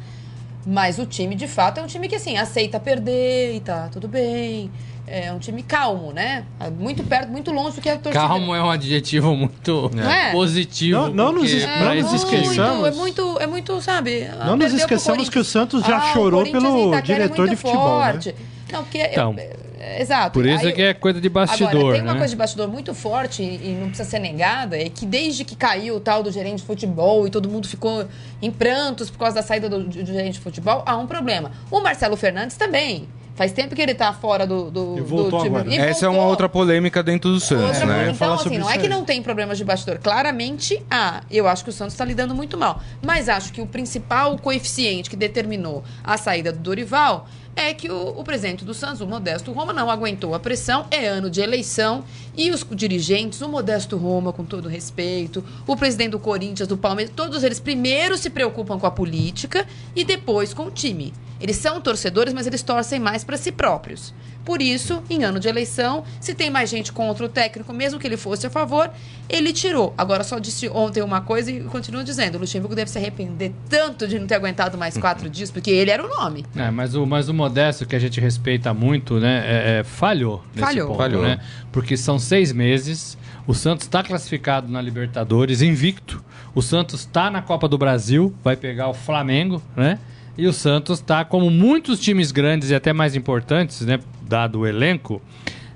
Mas 0.65 0.99
o 0.99 1.05
time, 1.05 1.35
de 1.35 1.47
fato, 1.47 1.79
é 1.79 1.83
um 1.83 1.87
time 1.87 2.07
que, 2.07 2.15
assim, 2.15 2.37
aceita 2.37 2.79
perder 2.79 3.55
e 3.55 3.59
tá 3.59 3.87
tudo 3.89 4.07
bem. 4.07 4.71
É 5.11 5.33
um 5.33 5.39
time 5.39 5.63
calmo, 5.63 6.11
né? 6.13 6.45
Muito 6.77 7.03
perto, 7.03 7.29
muito 7.29 7.51
longe 7.51 7.77
do 7.77 7.81
que 7.81 7.89
a 7.89 7.97
torcida... 7.97 8.27
Calmo 8.27 8.53
é 8.53 8.61
um 8.63 8.69
adjetivo 8.69 9.35
muito 9.35 9.89
É. 9.97 10.31
positivo. 10.31 11.07
Não- 11.07 11.09
não 11.13 11.31
nos 11.33 11.51
não 11.51 11.95
nos 11.95 12.13
esqueçamos. 12.13 12.87
É 12.87 12.91
muito, 12.91 13.37
é 13.39 13.47
muito, 13.47 13.81
sabe? 13.81 14.27
Não 14.45 14.55
nos 14.55 14.73
esqueçamos 14.73 15.27
que 15.29 15.39
o 15.39 15.43
Santos 15.43 15.83
já 15.83 15.97
Ah, 15.97 16.13
chorou 16.13 16.43
pelo 16.43 16.89
Itaquera 16.89 17.23
é 17.23 17.27
diretor 17.27 17.43
de 17.45 17.55
muito 17.55 17.59
futebol, 17.61 17.99
né? 17.99 18.11
forte. 18.11 18.35
Não, 18.71 18.83
porque... 18.83 18.99
Então, 18.99 19.35
é, 19.79 20.01
exato. 20.01 20.31
Por 20.33 20.45
isso 20.45 20.63
Aí 20.65 20.71
é 20.71 20.75
que 20.75 20.81
é 20.83 20.93
coisa 20.93 21.19
de 21.19 21.27
bastidor, 21.29 21.69
Agora, 21.75 21.93
tem 21.95 22.01
uma 22.03 22.13
né? 22.13 22.19
coisa 22.19 22.31
de 22.31 22.37
bastidor 22.37 22.67
muito 22.67 22.93
forte 22.93 23.41
e, 23.41 23.69
e 23.71 23.77
não 23.79 23.87
precisa 23.87 24.07
ser 24.07 24.19
negada, 24.19 24.77
é 24.77 24.89
que 24.89 25.05
desde 25.07 25.43
que 25.43 25.55
caiu 25.55 25.95
o 25.95 25.99
tal 25.99 26.21
do 26.21 26.31
gerente 26.31 26.57
de 26.57 26.63
futebol 26.65 27.25
e 27.25 27.31
todo 27.31 27.49
mundo 27.49 27.67
ficou 27.67 28.05
em 28.41 28.51
prantos 28.51 29.09
por 29.09 29.17
causa 29.17 29.35
da 29.35 29.41
saída 29.41 29.67
do, 29.69 29.83
do 29.85 30.05
gerente 30.05 30.33
de 30.33 30.39
futebol, 30.41 30.83
há 30.85 30.95
um 30.97 31.07
problema. 31.07 31.51
O 31.71 31.79
Marcelo 31.79 32.15
Fernandes 32.15 32.55
também. 32.57 33.07
Faz 33.39 33.53
tempo 33.53 33.73
que 33.73 33.81
ele 33.81 33.95
tá 33.95 34.11
fora 34.11 34.45
do, 34.45 34.69
do, 34.69 34.97
E 34.97 34.99
voltou 34.99 35.39
do 35.39 35.45
time. 35.45 35.59
agora. 35.59 35.73
E 35.73 35.77
Essa 35.77 36.07
é 36.07 36.09
uma 36.09 36.25
outra 36.25 36.49
polêmica 36.49 37.01
dentro 37.01 37.31
do 37.31 37.39
Santos, 37.39 37.79
Outra 37.79 37.85
né? 37.85 38.11
Então, 38.11 38.33
assim, 38.33 38.43
sobre 38.43 38.57
não 38.57 38.69
é 38.69 38.77
que 38.77 38.89
não 38.89 39.05
tem 39.05 39.23
problemas 39.23 39.57
de 39.57 39.63
bastidor. 39.63 39.97
Claramente 39.99 40.83
há. 40.91 41.23
Eu 41.31 41.47
acho 41.47 41.63
que 41.63 41.69
o 41.69 41.73
Santos 41.73 41.93
está 41.93 42.03
lidando 42.03 42.35
muito 42.35 42.57
mal. 42.57 42.81
Mas 43.01 43.29
acho 43.29 43.53
que 43.53 43.61
o 43.61 43.65
principal 43.65 44.37
coeficiente 44.37 45.09
que 45.09 45.15
determinou 45.15 45.85
a 46.03 46.17
saída 46.17 46.51
do 46.51 46.59
Dorival 46.59 47.29
é 47.55 47.73
que 47.73 47.89
o, 47.89 48.09
o 48.09 48.23
presidente 48.25 48.65
do 48.65 48.73
Santos, 48.73 48.99
o 48.99 49.07
Modesto 49.07 49.53
Roma, 49.53 49.71
não 49.71 49.89
aguentou 49.89 50.35
a 50.35 50.39
pressão. 50.41 50.85
É 50.91 51.07
ano 51.07 51.29
de 51.29 51.39
eleição. 51.39 52.03
E 52.35 52.51
os 52.51 52.67
dirigentes, 52.69 53.39
o 53.39 53.47
Modesto 53.47 53.95
Roma, 53.95 54.33
com 54.33 54.43
todo 54.43 54.67
respeito, 54.67 55.41
o 55.65 55.77
presidente 55.77 56.11
do 56.11 56.19
Corinthians, 56.19 56.67
do 56.67 56.75
Palmeiras, 56.75 57.13
todos 57.15 57.41
eles 57.41 57.61
primeiro 57.61 58.17
se 58.17 58.29
preocupam 58.29 58.77
com 58.77 58.85
a 58.85 58.91
política 58.91 59.65
e 59.95 60.03
depois 60.03 60.53
com 60.53 60.65
o 60.65 60.71
time. 60.71 61.13
Eles 61.39 61.55
são 61.57 61.79
torcedores, 61.79 62.33
mas 62.33 62.45
eles 62.47 62.61
torcem 62.61 62.99
mais 62.99 63.23
para 63.23 63.37
si 63.37 63.51
próprios. 63.51 64.13
Por 64.45 64.61
isso, 64.61 65.03
em 65.09 65.23
ano 65.23 65.39
de 65.39 65.47
eleição, 65.47 66.03
se 66.19 66.33
tem 66.33 66.49
mais 66.49 66.69
gente 66.69 66.91
contra 66.91 67.23
o 67.25 67.29
técnico, 67.29 67.71
mesmo 67.71 67.99
que 67.99 68.07
ele 68.07 68.17
fosse 68.17 68.47
a 68.47 68.49
favor, 68.49 68.89
ele 69.29 69.53
tirou. 69.53 69.93
Agora, 69.97 70.23
só 70.23 70.39
disse 70.39 70.67
ontem 70.69 71.03
uma 71.03 71.21
coisa 71.21 71.51
e 71.51 71.61
continuo 71.65 72.03
dizendo: 72.03 72.35
o 72.35 72.39
Luxemburgo 72.39 72.73
deve 72.75 72.89
se 72.89 72.97
arrepender 72.97 73.53
tanto 73.69 74.07
de 74.07 74.17
não 74.17 74.25
ter 74.25 74.35
aguentado 74.35 74.77
mais 74.77 74.97
quatro 74.97 75.29
dias, 75.29 75.51
porque 75.51 75.69
ele 75.69 75.91
era 75.91 76.03
o 76.03 76.07
nome. 76.09 76.45
É, 76.55 76.71
mas 76.71 76.95
o, 76.95 77.05
mas 77.05 77.29
o 77.29 77.33
Modesto, 77.33 77.85
que 77.85 77.95
a 77.95 77.99
gente 77.99 78.19
respeita 78.19 78.73
muito, 78.73 79.19
né, 79.19 79.43
é- 79.45 79.79
é, 79.79 79.83
falhou 79.83 80.43
nesse 80.55 80.65
Falhou. 80.67 80.87
ponto, 80.87 80.97
Falhou. 80.97 81.21
né? 81.21 81.39
Porque 81.71 81.95
são 81.95 82.17
seis 82.17 82.51
meses, 82.51 83.17
o 83.45 83.53
Santos 83.53 83.85
está 83.85 84.01
classificado 84.01 84.67
na 84.71 84.81
Libertadores, 84.81 85.61
invicto. 85.61 86.23
O 86.55 86.61
Santos 86.63 87.01
está 87.01 87.29
na 87.29 87.41
Copa 87.43 87.67
do 87.67 87.77
Brasil, 87.77 88.33
vai 88.43 88.55
pegar 88.55 88.87
o 88.89 88.93
Flamengo, 88.93 89.61
né? 89.75 89.99
E 90.39 90.47
o 90.47 90.53
Santos 90.53 90.99
está, 90.99 91.25
como 91.25 91.51
muitos 91.51 91.99
times 91.99 92.31
grandes 92.31 92.69
e 92.69 92.75
até 92.75 92.93
mais 92.93 93.13
importantes, 93.13 93.81
né, 93.81 93.99
dado 94.21 94.59
o 94.59 94.65
elenco, 94.65 95.21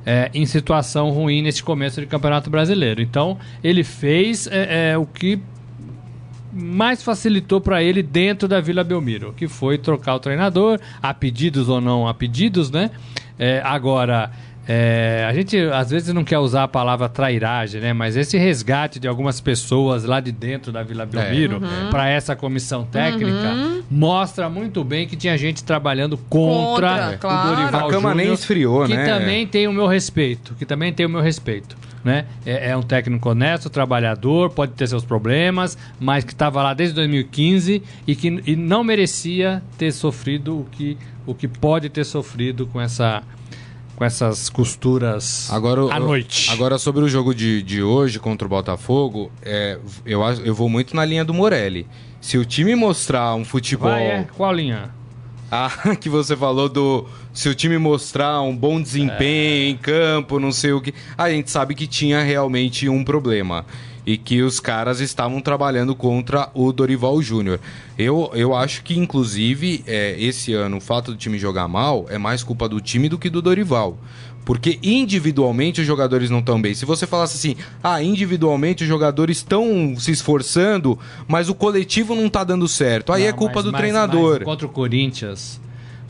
é, 0.05 0.31
em 0.33 0.45
situação 0.45 1.09
ruim 1.09 1.41
nesse 1.41 1.61
começo 1.61 1.99
de 1.99 2.07
Campeonato 2.07 2.49
Brasileiro. 2.49 3.01
Então, 3.01 3.37
ele 3.61 3.83
fez 3.83 4.47
é, 4.47 4.91
é, 4.91 4.97
o 4.97 5.05
que 5.05 5.37
mais 6.53 7.03
facilitou 7.03 7.59
para 7.59 7.83
ele 7.83 8.01
dentro 8.01 8.47
da 8.47 8.61
Vila 8.61 8.85
Belmiro, 8.85 9.33
que 9.35 9.49
foi 9.49 9.77
trocar 9.77 10.15
o 10.15 10.19
treinador, 10.19 10.79
a 11.01 11.13
pedidos 11.13 11.67
ou 11.67 11.81
não 11.81 12.07
a 12.07 12.13
pedidos, 12.13 12.71
né? 12.71 12.89
É, 13.37 13.61
agora, 13.65 14.31
é, 14.67 15.25
a 15.27 15.33
gente 15.33 15.57
às 15.57 15.89
vezes 15.89 16.13
não 16.13 16.23
quer 16.23 16.39
usar 16.39 16.63
a 16.63 16.67
palavra 16.67 17.09
trairagem, 17.09 17.81
né? 17.81 17.91
Mas 17.91 18.15
esse 18.15 18.37
resgate 18.37 18.97
de 18.97 19.07
algumas 19.07 19.41
pessoas 19.41 20.05
lá 20.05 20.21
de 20.21 20.31
dentro 20.31 20.71
da 20.71 20.83
Vila 20.83 21.05
Belmiro 21.05 21.61
para 21.91 22.07
essa 22.07 22.35
comissão 22.35 22.85
técnica 22.85 23.55
mostra 23.91 24.49
muito 24.49 24.83
bem 24.83 25.05
que 25.05 25.17
tinha 25.17 25.37
gente 25.37 25.63
trabalhando 25.63 26.17
contra, 26.17 26.89
Contra, 26.89 27.15
o 27.15 27.19
claro. 27.19 27.55
Dorival 27.55 27.87
A 27.87 27.91
cama 27.91 28.09
nem 28.15 28.25
Júnior, 28.25 28.39
esfriou, 28.39 28.85
que 28.85 28.95
né? 28.95 29.05
também 29.05 29.45
tem 29.45 29.67
o 29.67 29.73
meu 29.73 29.87
respeito, 29.87 30.55
que 30.55 30.65
também 30.65 30.93
tem 30.93 31.05
o 31.05 31.09
meu 31.09 31.21
respeito. 31.21 31.75
Né? 32.03 32.25
É, 32.45 32.71
é 32.71 32.77
um 32.77 32.81
técnico 32.81 33.29
honesto, 33.29 33.69
trabalhador, 33.69 34.49
pode 34.49 34.73
ter 34.73 34.87
seus 34.87 35.05
problemas, 35.05 35.77
mas 35.99 36.23
que 36.25 36.33
estava 36.33 36.61
lá 36.61 36.73
desde 36.73 36.95
2015 36.95 37.81
e 38.05 38.15
que 38.15 38.41
e 38.45 38.55
não 38.57 38.83
merecia 38.83 39.63
ter 39.77 39.91
sofrido 39.91 40.59
o 40.59 40.65
que, 40.65 40.97
o 41.25 41.33
que 41.33 41.47
pode 41.47 41.89
ter 41.89 42.03
sofrido 42.03 42.67
com 42.67 42.79
essa 42.81 43.23
com 44.03 44.05
essas 44.05 44.49
costuras 44.49 45.49
Agora, 45.49 45.93
à 45.93 45.99
noite. 45.99 46.51
Agora, 46.51 46.77
sobre 46.77 47.03
o 47.05 47.07
jogo 47.07 47.33
de, 47.33 47.63
de 47.63 47.81
hoje 47.81 48.19
contra 48.19 48.45
o 48.45 48.49
Botafogo, 48.49 49.31
é, 49.41 49.79
eu, 50.05 50.21
eu 50.43 50.53
vou 50.53 50.67
muito 50.67 50.93
na 50.93 51.05
linha 51.05 51.23
do 51.23 51.33
Morelli. 51.33 51.87
Se 52.19 52.37
o 52.37 52.43
time 52.43 52.75
mostrar 52.75 53.33
um 53.35 53.45
futebol. 53.45 53.89
Vai, 53.89 54.03
é. 54.05 54.27
Qual 54.35 54.53
linha? 54.53 54.91
Ah, 55.55 55.95
que 55.95 56.09
você 56.09 56.35
falou 56.35 56.67
do. 56.67 57.05
Se 57.31 57.47
o 57.47 57.53
time 57.53 57.77
mostrar 57.77 58.41
um 58.41 58.57
bom 58.57 58.81
desempenho 58.81 59.69
em 59.69 59.77
campo, 59.77 60.39
não 60.39 60.51
sei 60.51 60.71
o 60.71 60.81
que. 60.81 60.95
A 61.15 61.29
gente 61.29 61.51
sabe 61.51 61.75
que 61.75 61.85
tinha 61.85 62.23
realmente 62.23 62.89
um 62.89 63.03
problema. 63.03 63.63
E 64.05 64.17
que 64.17 64.41
os 64.41 64.59
caras 64.59 64.99
estavam 64.99 65.39
trabalhando 65.39 65.95
contra 65.95 66.49
o 66.53 66.73
Dorival 66.73 67.21
Júnior. 67.21 67.59
Eu, 67.97 68.29
eu 68.33 68.53
acho 68.53 68.83
que, 68.83 68.99
inclusive, 68.99 69.83
é, 69.87 70.15
esse 70.19 70.53
ano, 70.53 70.77
o 70.77 70.81
fato 70.81 71.11
do 71.11 71.17
time 71.17 71.39
jogar 71.39 71.67
mal 71.69 72.05
é 72.09 72.17
mais 72.17 72.43
culpa 72.43 72.67
do 72.67 72.81
time 72.81 73.07
do 73.07 73.17
que 73.17 73.29
do 73.29 73.41
Dorival. 73.41 73.97
Porque 74.45 74.77
individualmente 74.83 75.79
os 75.79 75.87
jogadores 75.87 76.29
não 76.29 76.39
estão 76.39 76.61
bem. 76.61 76.73
Se 76.73 76.83
você 76.85 77.07
falasse 77.07 77.37
assim, 77.37 77.55
ah, 77.81 78.03
individualmente 78.03 78.83
os 78.83 78.89
jogadores 78.89 79.37
estão 79.37 79.95
se 79.97 80.11
esforçando, 80.11 80.99
mas 81.25 81.47
o 81.47 81.55
coletivo 81.55 82.13
não 82.13 82.27
tá 82.29 82.43
dando 82.43 82.67
certo. 82.67 83.13
Aí 83.13 83.23
Não, 83.23 83.29
é 83.29 83.31
culpa 83.31 83.55
mas- 83.55 83.63
do 83.63 83.71
mas- 83.71 83.79
treinador. 83.79 84.35
mas 84.39 84.43
contra 84.43 84.65
o 84.65 84.69
Corinthians 84.69 85.61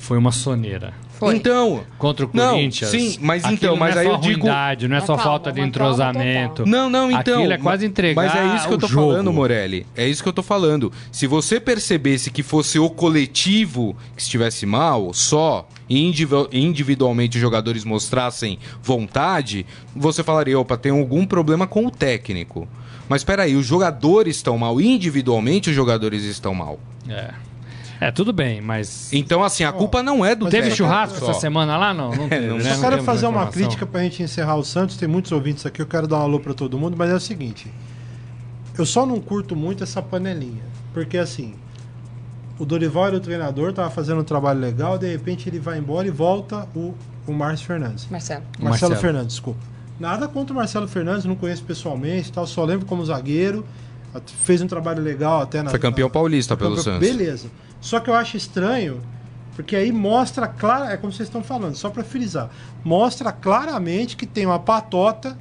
foi 0.03 0.17
uma 0.17 0.31
soneira. 0.31 0.93
Foi. 1.13 1.36
Então, 1.38 1.83
Contra 1.98 2.25
o 2.25 2.29
Não, 2.33 2.55
Corinthians. 2.55 2.89
sim, 2.91 3.17
mas 3.22 3.43
aquilo 3.45 3.55
então, 3.55 3.75
mas 3.77 3.95
não 3.95 4.01
é 4.01 4.03
aí 4.05 4.10
só 4.12 4.15
eu 4.15 4.19
digo- 4.22 4.41
ruindade, 4.41 4.88
não 4.89 4.95
é 4.95 5.00
Mas 5.00 5.07
só 5.07 5.15
calma, 5.15 5.29
falta 5.31 5.51
de 5.53 5.60
mas 5.62 5.69
entrosamento. 5.69 6.65
Não, 6.65 6.89
não, 6.89 7.10
então. 7.10 7.38
Aquilo 7.39 7.53
é 7.53 7.57
quase 7.57 7.86
entregar 7.86 8.22
Mas 8.22 8.36
é 8.36 8.55
isso 8.57 8.67
que 8.67 8.74
eu 8.74 8.77
tô 8.77 8.86
o 8.88 8.89
jogo. 8.89 9.12
falando, 9.12 9.31
Morelli. 9.31 9.86
É 9.95 10.05
isso 10.05 10.22
que 10.22 10.27
eu 10.27 10.33
tô 10.33 10.43
falando. 10.43 10.91
Se 11.12 11.25
você 11.25 11.60
percebesse 11.62 12.29
que 12.29 12.43
fosse 12.43 12.77
o 12.77 12.89
coletivo 12.89 13.95
que 14.17 14.22
estivesse 14.22 14.65
mal, 14.65 15.13
só, 15.13 15.65
e 15.88 16.01
individu- 16.05 16.50
individualmente 16.51 17.38
os 17.38 17.41
jogadores 17.41 17.86
mostrassem 17.86 18.60
vontade, 18.81 19.65
você 19.95 20.24
falaria, 20.24 20.60
opa, 20.60 20.75
tem 20.75 20.91
algum 20.91 21.25
problema 21.25 21.65
com 21.65 21.86
o 21.86 21.91
técnico. 21.91 22.67
Mas 23.07 23.22
espera 23.22 23.43
aí, 23.43 23.55
os 23.55 23.65
jogadores 23.65 24.36
estão 24.38 24.57
mal, 24.57 24.81
individualmente 24.81 25.69
os 25.69 25.75
jogadores 25.75 26.24
estão 26.24 26.53
mal. 26.53 26.79
É. 27.07 27.31
É, 28.07 28.12
tudo 28.12 28.33
bem, 28.33 28.60
mas. 28.62 29.12
Então, 29.13 29.43
assim, 29.43 29.63
a 29.63 29.72
culpa 29.72 30.01
não 30.03 30.25
é 30.25 30.36
do 30.36 30.45
Teve 30.45 30.63
técnico 30.69 30.77
churrasco 30.77 31.19
só. 31.19 31.31
essa 31.31 31.39
semana 31.39 31.77
lá? 31.77 31.93
Não, 31.93 32.12
não 32.13 32.27
teve. 32.29 32.48
não 32.48 32.57
né? 32.57 32.63
Só 32.63 32.69
Não 32.72 32.79
quero 32.81 32.91
temos 32.98 33.05
fazer 33.05 33.27
uma 33.27 33.48
crítica 33.48 33.86
pra 33.86 34.01
gente 34.01 34.22
encerrar 34.24 34.55
o 34.55 34.63
Santos. 34.63 34.98
Tem 34.98 35.07
muitos 35.07 35.31
ouvintes 35.31 35.65
aqui, 35.65 35.81
eu 35.81 35.86
quero 35.86 36.07
dar 36.07 36.17
um 36.19 36.22
alô 36.24 36.39
pra 36.39 36.53
todo 36.53 36.77
mundo, 36.77 36.95
mas 36.98 37.10
é 37.10 37.15
o 37.15 37.19
seguinte. 37.19 37.72
Eu 38.77 38.86
só 38.86 39.05
não 39.05 39.19
curto 39.19 39.55
muito 39.55 39.83
essa 39.83 40.01
panelinha. 40.01 40.63
Porque 40.93 41.17
assim, 41.17 41.53
o 42.60 42.65
Dorival 42.65 43.07
era 43.07 43.15
o 43.17 43.19
treinador, 43.19 43.72
tava 43.74 43.89
fazendo 43.89 44.22
um 44.22 44.24
trabalho 44.24 44.60
legal, 44.60 44.98
de 44.98 45.07
repente 45.12 45.48
ele 45.50 45.60
vai 45.60 45.77
embora 45.77 46.07
e 46.07 46.12
volta 46.12 46.67
o, 46.75 46.93
o 47.27 47.31
Márcio 47.33 47.65
Fernandes. 47.67 48.07
Marcelo. 48.10 48.43
Marcelo, 48.60 48.69
Marcelo. 48.69 48.95
Fernandes, 48.98 49.27
desculpa. 49.36 49.60
Nada 50.00 50.27
contra 50.27 50.53
o 50.53 50.55
Marcelo 50.55 50.88
Fernandes, 50.88 51.24
não 51.25 51.36
conheço 51.36 51.63
pessoalmente, 51.63 52.31
tal, 52.31 52.45
só 52.48 52.65
lembro 52.65 52.86
como 52.86 53.05
zagueiro. 53.05 53.63
Fez 54.43 54.62
um 54.62 54.67
trabalho 54.67 55.01
legal 55.01 55.41
até 55.41 55.63
na. 55.63 55.72
Foi 55.72 55.79
campeão 55.79 56.07
na- 56.07 56.13
paulista 56.13 56.55
pelo 56.55 56.75
campeão- 56.75 56.93
Santos. 57.00 57.07
Beleza. 57.10 57.48
Só 57.83 57.99
que 57.99 58.09
eu 58.09 58.15
acho 58.15 58.37
estranho, 58.37 59.01
porque 59.57 59.75
aí 59.75 59.91
mostra 59.91 60.47
claro, 60.47 60.85
é 60.85 60.95
como 60.95 61.11
vocês 61.11 61.27
estão 61.27 61.43
falando, 61.43 61.75
só 61.75 61.89
pra 61.89 62.01
frisar, 62.01 62.49
mostra 62.81 63.29
claramente 63.29 64.15
que 64.15 64.25
tem 64.25 64.45
uma 64.45 64.57
patota. 64.57 65.37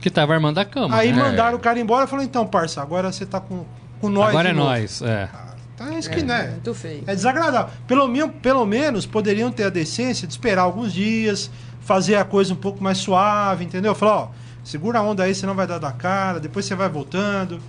Que 0.00 0.08
tava 0.08 0.32
armando 0.32 0.58
a 0.58 0.64
cama. 0.64 0.96
aí 0.96 1.12
né? 1.12 1.20
mandaram 1.20 1.58
o 1.58 1.60
cara 1.60 1.80
embora 1.80 2.04
e 2.04 2.08
falou: 2.08 2.24
então, 2.24 2.46
parça, 2.46 2.80
agora 2.80 3.10
você 3.10 3.26
tá 3.26 3.40
com, 3.40 3.66
com 4.00 4.08
nós. 4.08 4.28
Agora 4.28 4.50
é 4.50 4.52
novo." 4.52 4.68
nós. 4.68 5.02
É. 5.02 5.28
Tá, 5.76 5.92
é 5.92 5.98
isso 5.98 6.08
que, 6.10 6.22
né? 6.22 6.50
Muito 6.52 6.72
feio. 6.74 7.02
É 7.08 7.14
desagradável. 7.14 7.74
Pelo, 7.88 8.08
pelo 8.40 8.64
menos 8.64 9.04
poderiam 9.04 9.50
ter 9.50 9.64
a 9.64 9.68
decência 9.68 10.28
de 10.28 10.32
esperar 10.32 10.62
alguns 10.62 10.92
dias, 10.92 11.50
fazer 11.80 12.14
a 12.14 12.24
coisa 12.24 12.54
um 12.54 12.56
pouco 12.56 12.80
mais 12.84 12.98
suave, 12.98 13.64
entendeu? 13.64 13.96
Falar, 13.96 14.16
ó, 14.16 14.28
segura 14.62 15.00
a 15.00 15.02
onda 15.02 15.24
aí, 15.24 15.34
você 15.34 15.44
não 15.44 15.56
vai 15.56 15.66
dar 15.66 15.78
da 15.78 15.90
cara, 15.90 16.38
depois 16.38 16.66
você 16.66 16.76
vai 16.76 16.88
voltando. 16.88 17.60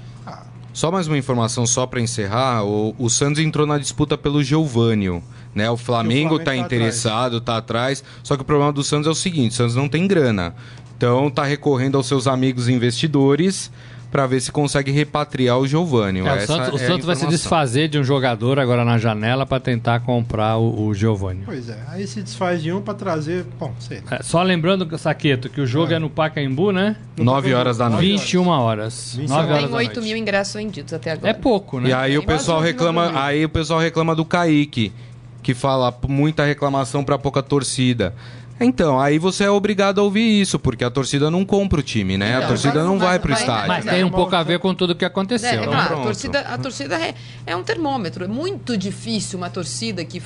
Só 0.73 0.89
mais 0.89 1.07
uma 1.07 1.17
informação 1.17 1.65
só 1.65 1.85
para 1.85 1.99
encerrar, 1.99 2.63
o, 2.63 2.95
o 2.97 3.09
Santos 3.09 3.41
entrou 3.41 3.67
na 3.67 3.77
disputa 3.77 4.17
pelo 4.17 4.41
Geovânio, 4.41 5.21
né? 5.53 5.69
O 5.69 5.75
Flamengo 5.75 6.29
Flamengo 6.29 6.39
tá 6.39 6.45
tá 6.51 6.55
interessado, 6.55 7.41
tá 7.41 7.57
atrás, 7.57 8.03
só 8.23 8.35
que 8.37 8.41
o 8.41 8.45
problema 8.45 8.71
do 8.71 8.83
Santos 8.83 9.07
é 9.07 9.09
o 9.09 9.15
seguinte, 9.15 9.51
o 9.51 9.55
Santos 9.55 9.75
não 9.75 9.89
tem 9.89 10.07
grana. 10.07 10.55
Então 10.95 11.29
tá 11.29 11.43
recorrendo 11.43 11.97
aos 11.97 12.07
seus 12.07 12.25
amigos 12.25 12.69
investidores 12.69 13.69
para 14.11 14.27
ver 14.27 14.41
se 14.41 14.51
consegue 14.51 14.91
repatriar 14.91 15.57
o 15.57 15.65
Giovani. 15.65 16.19
É, 16.19 16.33
o 16.33 16.45
Santos, 16.45 16.73
o 16.73 16.77
Santos 16.77 17.05
vai 17.05 17.15
se 17.15 17.25
desfazer 17.27 17.87
de 17.87 17.97
um 17.97 18.03
jogador 18.03 18.59
agora 18.59 18.83
na 18.83 18.97
janela 18.97 19.45
para 19.45 19.59
tentar 19.59 20.01
comprar 20.01 20.57
o, 20.57 20.87
o 20.87 20.93
Giovani. 20.93 21.43
Pois 21.45 21.69
é, 21.69 21.79
aí 21.87 22.05
se 22.05 22.21
desfaz 22.21 22.61
de 22.61 22.73
um 22.73 22.81
para 22.81 22.93
trazer. 22.93 23.45
Bom, 23.57 23.73
sei. 23.79 24.01
É, 24.11 24.21
só 24.21 24.43
lembrando, 24.43 24.97
Saqueto, 24.97 25.49
que 25.49 25.61
o 25.61 25.65
jogo 25.65 25.93
é, 25.93 25.95
é 25.95 25.99
no 25.99 26.09
Pacaembu, 26.09 26.71
né? 26.73 26.97
9 27.17 27.53
horas 27.53 27.77
da 27.77 27.89
noite. 27.89 28.11
21 28.11 28.47
horas. 28.47 29.17
9 29.17 29.53
horas 29.53 29.65
Tem 29.65 29.73
8 29.73 30.01
mil 30.01 30.17
ingressos 30.17 30.55
vendidos 30.55 30.93
até 30.93 31.11
agora. 31.11 31.29
É 31.29 31.33
pouco, 31.33 31.79
né? 31.79 31.89
E 31.89 31.93
aí 31.93 32.17
o 32.17 32.25
pessoal 32.25 32.59
reclama, 32.59 33.11
aí 33.15 33.45
o 33.45 33.49
pessoal 33.49 33.79
reclama 33.79 34.13
do 34.13 34.25
Kaique, 34.25 34.91
que 35.41 35.53
fala 35.53 35.97
muita 36.07 36.43
reclamação 36.43 37.03
para 37.03 37.17
pouca 37.17 37.41
torcida. 37.41 38.13
Então, 38.63 38.99
aí 38.99 39.17
você 39.17 39.45
é 39.45 39.49
obrigado 39.49 39.99
a 39.99 40.03
ouvir 40.03 40.41
isso, 40.41 40.59
porque 40.59 40.83
a 40.83 40.89
torcida 40.91 41.31
não 41.31 41.43
compra 41.43 41.79
o 41.79 41.83
time, 41.83 42.17
né? 42.17 42.29
Então, 42.29 42.43
a 42.43 42.47
torcida 42.47 42.83
não 42.83 42.99
vai, 42.99 43.09
vai 43.09 43.19
pro 43.19 43.33
vai, 43.33 43.41
estádio. 43.41 43.67
Mas 43.67 43.85
tem 43.85 44.03
um 44.03 44.09
pouco 44.11 44.35
a 44.35 44.43
ver 44.43 44.59
com 44.59 44.73
tudo 44.75 44.95
que 44.95 45.03
aconteceu. 45.03 45.49
É, 45.49 45.63
é 45.63 45.67
claro, 45.67 45.99
a 45.99 46.03
torcida, 46.03 46.39
a 46.41 46.57
torcida 46.57 46.99
é, 46.99 47.15
é 47.45 47.55
um 47.55 47.63
termômetro. 47.63 48.23
É 48.23 48.27
muito 48.27 48.77
difícil 48.77 49.39
uma 49.39 49.49
torcida 49.49 50.05
que 50.05 50.21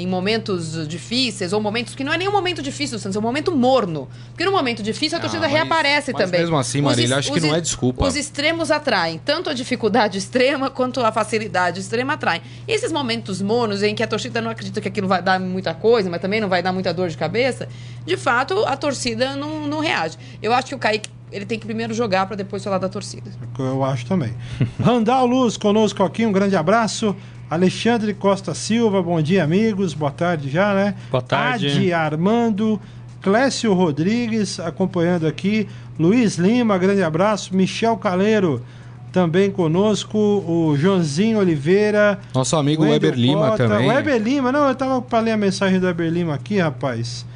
em 0.00 0.06
momentos 0.06 0.88
difíceis, 0.88 1.52
ou 1.52 1.60
momentos 1.60 1.94
que 1.94 2.02
não 2.02 2.12
é 2.12 2.18
nem 2.18 2.28
um 2.28 2.32
momento 2.32 2.62
difícil 2.62 2.96
do 2.96 3.00
Santos, 3.00 3.16
é 3.16 3.18
um 3.18 3.22
momento 3.22 3.54
morno. 3.54 4.08
Porque 4.28 4.44
no 4.44 4.52
momento 4.52 4.82
difícil 4.82 5.18
a 5.18 5.20
torcida 5.20 5.46
ah, 5.46 5.48
mas, 5.48 5.52
reaparece 5.52 6.12
mas 6.12 6.22
também. 6.22 6.40
mesmo 6.40 6.56
assim, 6.56 6.80
Marília, 6.80 7.16
acho 7.16 7.32
que 7.32 7.40
não 7.40 7.54
é 7.54 7.60
desculpa. 7.60 8.06
Os 8.06 8.16
extremos 8.16 8.70
atraem. 8.70 9.20
Tanto 9.24 9.50
a 9.50 9.52
dificuldade 9.52 10.16
extrema 10.18 10.70
quanto 10.70 11.00
a 11.00 11.12
facilidade 11.12 11.80
extrema 11.80 12.14
atraem. 12.14 12.42
E 12.66 12.72
esses 12.72 12.90
momentos 12.90 13.42
mornos 13.42 13.82
em 13.82 13.94
que 13.94 14.02
a 14.02 14.06
torcida 14.06 14.40
não 14.40 14.50
acredita 14.50 14.80
que 14.80 14.88
aquilo 14.88 15.08
vai 15.08 15.22
dar 15.22 15.38
muita 15.38 15.74
coisa, 15.74 16.08
mas 16.08 16.20
também 16.20 16.40
não 16.40 16.48
vai 16.48 16.62
dar 16.62 16.72
muita 16.72 16.92
dor 16.92 17.08
de 17.08 17.16
cabeça, 17.16 17.68
de 18.04 18.16
fato, 18.16 18.64
a 18.66 18.76
torcida 18.76 19.36
não, 19.36 19.66
não 19.66 19.80
reage. 19.80 20.16
Eu 20.42 20.52
acho 20.52 20.68
que 20.68 20.74
o 20.74 20.78
Kaique 20.78 21.08
ele 21.32 21.46
tem 21.46 21.58
que 21.58 21.66
primeiro 21.66 21.94
jogar 21.94 22.26
para 22.26 22.36
depois 22.36 22.62
falar 22.62 22.78
da 22.78 22.88
torcida. 22.88 23.30
Eu 23.58 23.84
acho 23.84 24.06
também. 24.06 24.32
Randal 24.82 25.26
Luz 25.26 25.56
conosco 25.56 26.02
aqui, 26.02 26.26
um 26.26 26.32
grande 26.32 26.56
abraço. 26.56 27.14
Alexandre 27.48 28.14
Costa 28.14 28.54
Silva, 28.54 29.02
bom 29.02 29.20
dia, 29.20 29.42
amigos. 29.42 29.92
Boa 29.92 30.10
tarde 30.10 30.48
já, 30.48 30.72
né? 30.74 30.94
Boa 31.10 31.22
tarde. 31.22 31.68
Adi 31.68 31.92
Armando, 31.92 32.80
Clécio 33.20 33.72
Rodrigues 33.72 34.60
acompanhando 34.60 35.26
aqui. 35.26 35.68
Luiz 35.98 36.36
Lima, 36.36 36.78
grande 36.78 37.02
abraço. 37.02 37.54
Michel 37.54 37.96
Caleiro 37.96 38.64
também 39.12 39.50
conosco. 39.50 40.16
O 40.18 40.76
Joãozinho 40.76 41.38
Oliveira. 41.38 42.20
Nosso 42.32 42.56
amigo 42.56 42.84
Weber 42.84 43.14
Lima 43.14 43.56
também. 43.56 43.88
Weber 43.88 44.22
Lima, 44.22 44.52
não, 44.52 44.68
eu 44.68 44.74
tava 44.74 45.02
para 45.02 45.20
ler 45.20 45.32
a 45.32 45.36
mensagem 45.36 45.80
do 45.80 45.86
Weber 45.86 46.10
Lima 46.10 46.34
aqui, 46.34 46.58
rapaz 46.58 47.26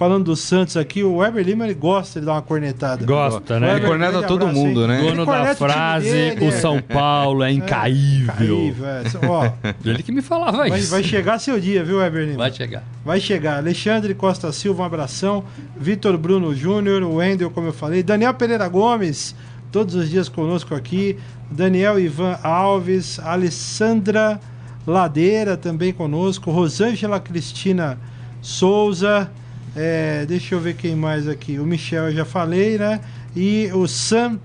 falando 0.00 0.24
do 0.24 0.34
Santos 0.34 0.78
aqui, 0.78 1.04
o 1.04 1.16
Weber 1.16 1.44
Lima 1.44 1.66
ele 1.66 1.74
gosta 1.74 2.20
de 2.20 2.24
dar 2.24 2.32
uma 2.32 2.40
cornetada. 2.40 3.04
Gosta, 3.04 3.60
né? 3.60 3.76
Ele 3.76 3.86
corneta 3.86 4.22
todo 4.22 4.48
mundo, 4.48 4.88
né? 4.88 4.98
Dono 5.02 5.26
da 5.26 5.54
frase, 5.54 6.10
dele, 6.10 6.46
o 6.46 6.48
é. 6.48 6.52
São 6.52 6.80
Paulo 6.80 7.42
é, 7.42 7.50
é 7.50 7.52
incaível. 7.52 8.56
É, 8.56 8.68
incaível 8.68 8.86
é. 8.88 9.26
Ó, 9.28 9.52
ele 9.84 10.02
que 10.02 10.10
me 10.10 10.22
falava 10.22 10.56
vai, 10.56 10.78
isso. 10.78 10.90
Vai 10.90 11.04
chegar 11.04 11.38
seu 11.38 11.60
dia, 11.60 11.84
viu, 11.84 11.98
Weber 11.98 12.24
Lima? 12.24 12.38
Vai 12.38 12.50
chegar. 12.50 12.82
Vai 13.04 13.20
chegar. 13.20 13.58
Alexandre 13.58 14.14
Costa 14.14 14.50
Silva, 14.52 14.84
um 14.84 14.86
abração. 14.86 15.44
Vitor 15.76 16.16
Bruno 16.16 16.54
Júnior, 16.54 17.02
o 17.02 17.16
Wendel, 17.16 17.50
como 17.50 17.66
eu 17.66 17.72
falei. 17.74 18.02
Daniel 18.02 18.32
Pereira 18.32 18.66
Gomes, 18.68 19.36
todos 19.70 19.94
os 19.94 20.08
dias 20.08 20.30
conosco 20.30 20.74
aqui. 20.74 21.18
Daniel 21.50 22.00
Ivan 22.00 22.38
Alves, 22.42 23.18
Alessandra 23.18 24.40
Ladeira 24.86 25.58
também 25.58 25.92
conosco. 25.92 26.50
Rosângela 26.50 27.20
Cristina 27.20 27.98
Souza. 28.40 29.30
É, 29.76 30.24
deixa 30.26 30.54
eu 30.54 30.60
ver 30.60 30.74
quem 30.74 30.96
mais 30.96 31.28
aqui. 31.28 31.58
O 31.58 31.64
Michel 31.64 32.04
eu 32.04 32.12
já 32.12 32.24
falei, 32.24 32.78
né? 32.78 33.00
E 33.34 33.70
o 33.72 33.86
Sam 33.86 34.38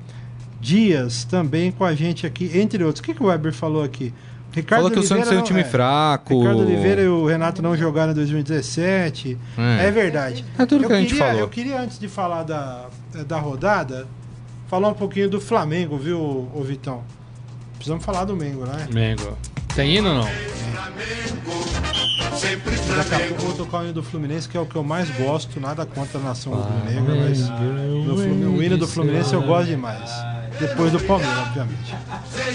Dias 0.62 1.24
também 1.26 1.72
com 1.72 1.84
a 1.84 1.94
gente 1.94 2.26
aqui, 2.26 2.52
entre 2.56 2.84
outros. 2.84 3.00
O 3.00 3.04
que, 3.04 3.14
que 3.14 3.22
o 3.22 3.28
Weber 3.28 3.54
falou 3.54 3.84
aqui? 3.84 4.14
Ricardo 4.52 4.84
falou 4.84 4.92
que 4.92 5.00
Oliveira 5.00 5.22
o 5.22 5.26
Santos 5.26 5.38
é 5.38 5.42
um 5.42 5.44
time 5.44 5.62
é, 5.62 5.64
fraco. 5.64 6.40
Ricardo 6.40 6.62
Oliveira 6.62 7.02
e 7.02 7.08
o 7.08 7.26
Renato 7.26 7.62
não 7.62 7.76
jogaram 7.76 8.14
em 8.14 8.16
2017. 8.16 9.38
É, 9.58 9.88
é 9.88 9.92
verdade. 9.92 10.46
É 10.58 10.66
tudo 10.66 10.86
eu 10.86 10.88
que 10.88 10.94
a 10.94 11.00
gente 11.00 11.10
queria, 11.10 11.26
falou. 11.26 11.42
Eu 11.42 11.50
queria, 11.50 11.82
antes 11.82 12.00
de 12.00 12.08
falar 12.08 12.44
da, 12.44 12.86
da 13.28 13.38
rodada, 13.38 14.08
falar 14.68 14.88
um 14.88 14.94
pouquinho 14.94 15.30
do 15.30 15.42
Flamengo, 15.42 15.98
viu, 15.98 16.50
ô 16.54 16.64
Vitão? 16.64 17.04
Precisamos 17.76 18.04
falar 18.04 18.26
do 18.26 18.36
Mengo, 18.36 18.66
né? 18.66 18.88
Mengo. 18.92 19.38
Tem 19.76 19.98
hino 19.98 20.10
ou 20.10 20.16
não? 20.16 20.30
Daqui 22.96 23.16
a 23.16 23.20
pouco 23.28 23.42
eu 23.42 23.48
vou 23.48 23.54
tocar 23.54 23.80
o 23.80 23.84
hino 23.84 23.94
do 23.94 24.04
Fluminense, 24.04 24.48
que 24.48 24.58
é 24.58 24.60
o 24.60 24.66
que 24.66 24.76
eu 24.76 24.84
mais 24.84 25.10
gosto, 25.12 25.60
nada 25.60 25.86
contra 25.86 26.20
a 26.20 26.24
nação 26.24 26.54
rubro-negra, 26.54 27.16
mas 27.16 27.50
o 27.50 28.64
hino 28.64 28.78
do 28.78 28.88
Fluminense 28.88 29.34
eu 29.34 29.42
gosto 29.42 29.68
demais. 29.68 30.10
Depois 30.60 30.92
do 30.92 31.00
Palmeiras, 31.02 31.38
obviamente. 31.40 31.96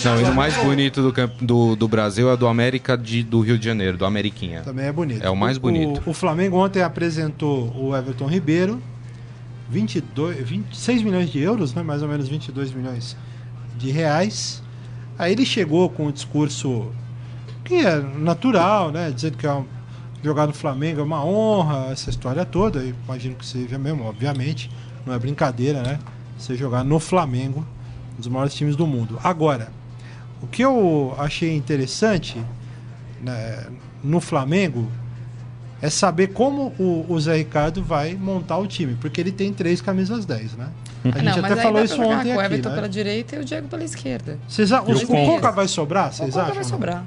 Não, 0.05 0.17
o 0.17 0.21
hino 0.21 0.35
mais 0.35 0.57
bonito 0.57 1.03
do, 1.03 1.13
do, 1.45 1.77
do 1.77 1.89
Brasil 1.89 2.31
é 2.31 2.37
do 2.37 2.47
América 2.47 2.97
de, 2.97 3.23
do 3.23 3.41
Rio 3.41 3.59
de 3.59 3.65
Janeiro, 3.67 3.99
do 3.99 4.07
Ameriquinha. 4.07 4.63
Também 4.63 4.87
é 4.87 4.93
bonito. 4.93 5.23
É 5.23 5.29
o 5.29 5.37
mais 5.37 5.59
bonito. 5.59 6.03
O, 6.07 6.11
o 6.11 6.15
Flamengo 6.15 6.57
ontem 6.57 6.83
apresentou 6.83 7.71
o 7.77 7.95
Everton 7.95 8.27
Ribeiro, 8.27 8.81
22, 9.69 10.49
26 10.49 11.03
milhões 11.03 11.31
de 11.31 11.41
euros, 11.41 11.75
né? 11.75 11.83
mais 11.83 12.03
ou 12.03 12.09
menos 12.09 12.27
22 12.27 12.73
milhões 12.73 13.17
de 13.77 13.91
reais. 13.91 14.63
Aí 15.21 15.33
ele 15.33 15.45
chegou 15.45 15.91
com 15.91 16.07
um 16.07 16.11
discurso 16.11 16.91
que 17.63 17.75
é 17.75 18.01
natural, 18.01 18.91
né? 18.91 19.11
Dizendo 19.11 19.37
que 19.37 19.47
é 19.47 19.53
um, 19.53 19.67
jogar 20.23 20.47
no 20.47 20.55
Flamengo 20.55 21.01
é 21.01 21.03
uma 21.03 21.23
honra, 21.23 21.93
essa 21.93 22.09
história 22.09 22.43
toda. 22.47 22.83
Imagino 22.83 23.35
que 23.35 23.45
seja 23.45 23.79
mesmo, 23.79 24.03
obviamente. 24.05 24.71
Não 25.05 25.13
é 25.13 25.19
brincadeira, 25.19 25.83
né? 25.83 25.99
Você 26.39 26.57
jogar 26.57 26.83
no 26.85 26.99
Flamengo, 26.99 27.67
um 28.15 28.17
dos 28.17 28.29
maiores 28.29 28.55
times 28.55 28.77
do 28.77 28.87
mundo. 28.87 29.21
Agora, 29.23 29.71
o 30.41 30.47
que 30.47 30.63
eu 30.63 31.15
achei 31.19 31.55
interessante 31.55 32.43
né, 33.21 33.67
no 34.03 34.21
Flamengo 34.21 34.91
é 35.83 35.91
saber 35.91 36.29
como 36.29 36.73
o, 36.79 37.05
o, 37.07 37.21
Zé 37.21 37.37
Ricardo 37.37 37.85
vai 37.85 38.15
montar 38.15 38.57
o 38.57 38.67
time, 38.67 38.97
porque 38.99 39.21
ele 39.21 39.33
tem 39.33 39.53
três 39.53 39.83
camisas 39.83 40.25
10, 40.25 40.55
né? 40.55 40.71
A 41.05 41.19
gente 41.19 41.25
não, 41.41 41.45
até 41.45 41.57
falou 41.57 41.83
isso 41.83 42.01
ontem 42.03 42.33
com 42.35 42.39
o 42.39 42.43
Everton 42.43 42.69
né? 42.69 42.75
pela 42.75 42.89
direita 42.89 43.37
e 43.37 43.39
o 43.39 43.45
Diego 43.45 43.69
pela 43.69 43.85
esquerda. 43.85 44.39
Vocês, 44.47 44.71
o, 44.71 44.77
o 44.77 45.07
Conca 45.07 45.51
vai 45.51 45.67
sobrar, 45.67 46.13
vocês 46.13 46.37
acham? 46.37 46.55
Vai 46.55 46.65
sobrar. 46.65 47.05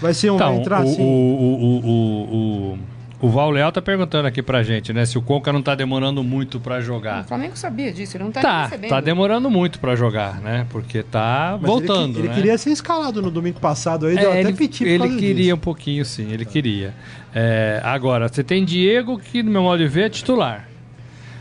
Vai 0.00 0.14
ser 0.14 0.30
um 0.30 0.36
então, 0.36 0.48
vai 0.48 0.60
entrar 0.60 0.80
o, 0.80 0.88
assim? 0.88 1.02
O, 1.02 1.04
o, 1.04 1.80
o, 1.84 2.74
o, 3.22 3.26
o 3.26 3.28
Val 3.28 3.50
Leal 3.50 3.70
tá 3.70 3.82
perguntando 3.82 4.26
aqui 4.26 4.42
pra 4.42 4.62
gente, 4.62 4.92
né? 4.94 5.04
Se 5.04 5.18
o 5.18 5.22
Conca 5.22 5.52
não 5.52 5.60
tá 5.60 5.74
demorando 5.74 6.24
muito 6.24 6.58
pra 6.58 6.80
jogar. 6.80 7.22
O 7.22 7.24
Flamengo 7.24 7.54
sabia 7.56 7.92
disso, 7.92 8.16
ele 8.16 8.24
não 8.24 8.32
tá 8.32 8.40
Tá, 8.40 8.62
recebendo. 8.62 8.90
tá 8.90 9.00
demorando 9.00 9.50
muito 9.50 9.78
pra 9.78 9.94
jogar, 9.94 10.40
né? 10.40 10.66
Porque 10.70 11.02
tá 11.02 11.58
Mas 11.60 11.68
voltando, 11.70 12.18
ele, 12.18 12.28
né? 12.28 12.34
ele 12.34 12.34
queria 12.34 12.56
ser 12.56 12.70
escalado 12.70 13.20
no 13.20 13.30
domingo 13.30 13.60
passado 13.60 14.06
aí, 14.06 14.16
é, 14.16 14.20
deu 14.20 14.32
ele, 14.32 14.48
até 14.48 14.52
piti 14.56 14.84
Ele 14.84 15.16
queria 15.16 15.34
disso. 15.44 15.54
um 15.56 15.58
pouquinho, 15.58 16.04
sim, 16.04 16.32
ele 16.32 16.46
queria. 16.46 16.94
É, 17.34 17.80
agora, 17.84 18.26
você 18.28 18.42
tem 18.42 18.64
Diego, 18.64 19.18
que 19.18 19.42
no 19.42 19.50
meu 19.50 19.62
modo 19.62 19.82
de 19.82 19.88
ver 19.88 20.04
é 20.04 20.08
titular. 20.08 20.69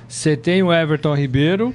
Você 0.10 0.36
tem 0.36 0.64
o 0.64 0.74
Everton 0.74 1.14
Ribeiro, 1.14 1.74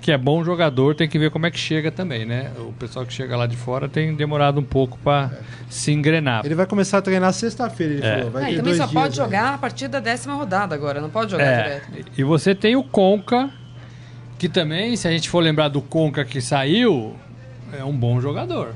que 0.00 0.10
é 0.10 0.16
bom 0.16 0.42
jogador, 0.42 0.94
tem 0.94 1.06
que 1.06 1.18
ver 1.18 1.30
como 1.30 1.44
é 1.44 1.50
que 1.50 1.58
chega 1.58 1.92
também, 1.92 2.24
né? 2.24 2.50
O 2.58 2.72
pessoal 2.72 3.04
que 3.04 3.12
chega 3.12 3.36
lá 3.36 3.46
de 3.46 3.58
fora 3.58 3.86
tem 3.90 4.14
demorado 4.14 4.58
um 4.58 4.64
pouco 4.64 4.98
para 5.04 5.30
é. 5.34 5.38
se 5.68 5.92
engrenar. 5.92 6.46
Ele 6.46 6.54
vai 6.54 6.64
começar 6.64 6.96
a 6.96 7.02
treinar 7.02 7.30
sexta-feira, 7.34 7.92
ele 7.92 8.06
é. 8.06 8.16
falou. 8.16 8.30
Vai 8.30 8.44
é, 8.44 8.52
e 8.52 8.56
também 8.56 8.74
só 8.74 8.86
pode 8.86 9.20
aí. 9.20 9.26
jogar 9.26 9.52
a 9.52 9.58
partir 9.58 9.86
da 9.88 10.00
décima 10.00 10.34
rodada 10.34 10.74
agora, 10.74 10.98
não 10.98 11.10
pode 11.10 11.30
jogar 11.30 11.44
é. 11.44 11.62
direto. 11.62 12.10
E 12.16 12.24
você 12.24 12.54
tem 12.54 12.74
o 12.74 12.82
Conca, 12.82 13.50
que 14.38 14.48
também, 14.48 14.96
se 14.96 15.06
a 15.06 15.10
gente 15.10 15.28
for 15.28 15.40
lembrar 15.40 15.68
do 15.68 15.82
Conca 15.82 16.24
que 16.24 16.40
saiu, 16.40 17.14
é 17.70 17.84
um 17.84 17.94
bom 17.94 18.18
jogador. 18.18 18.72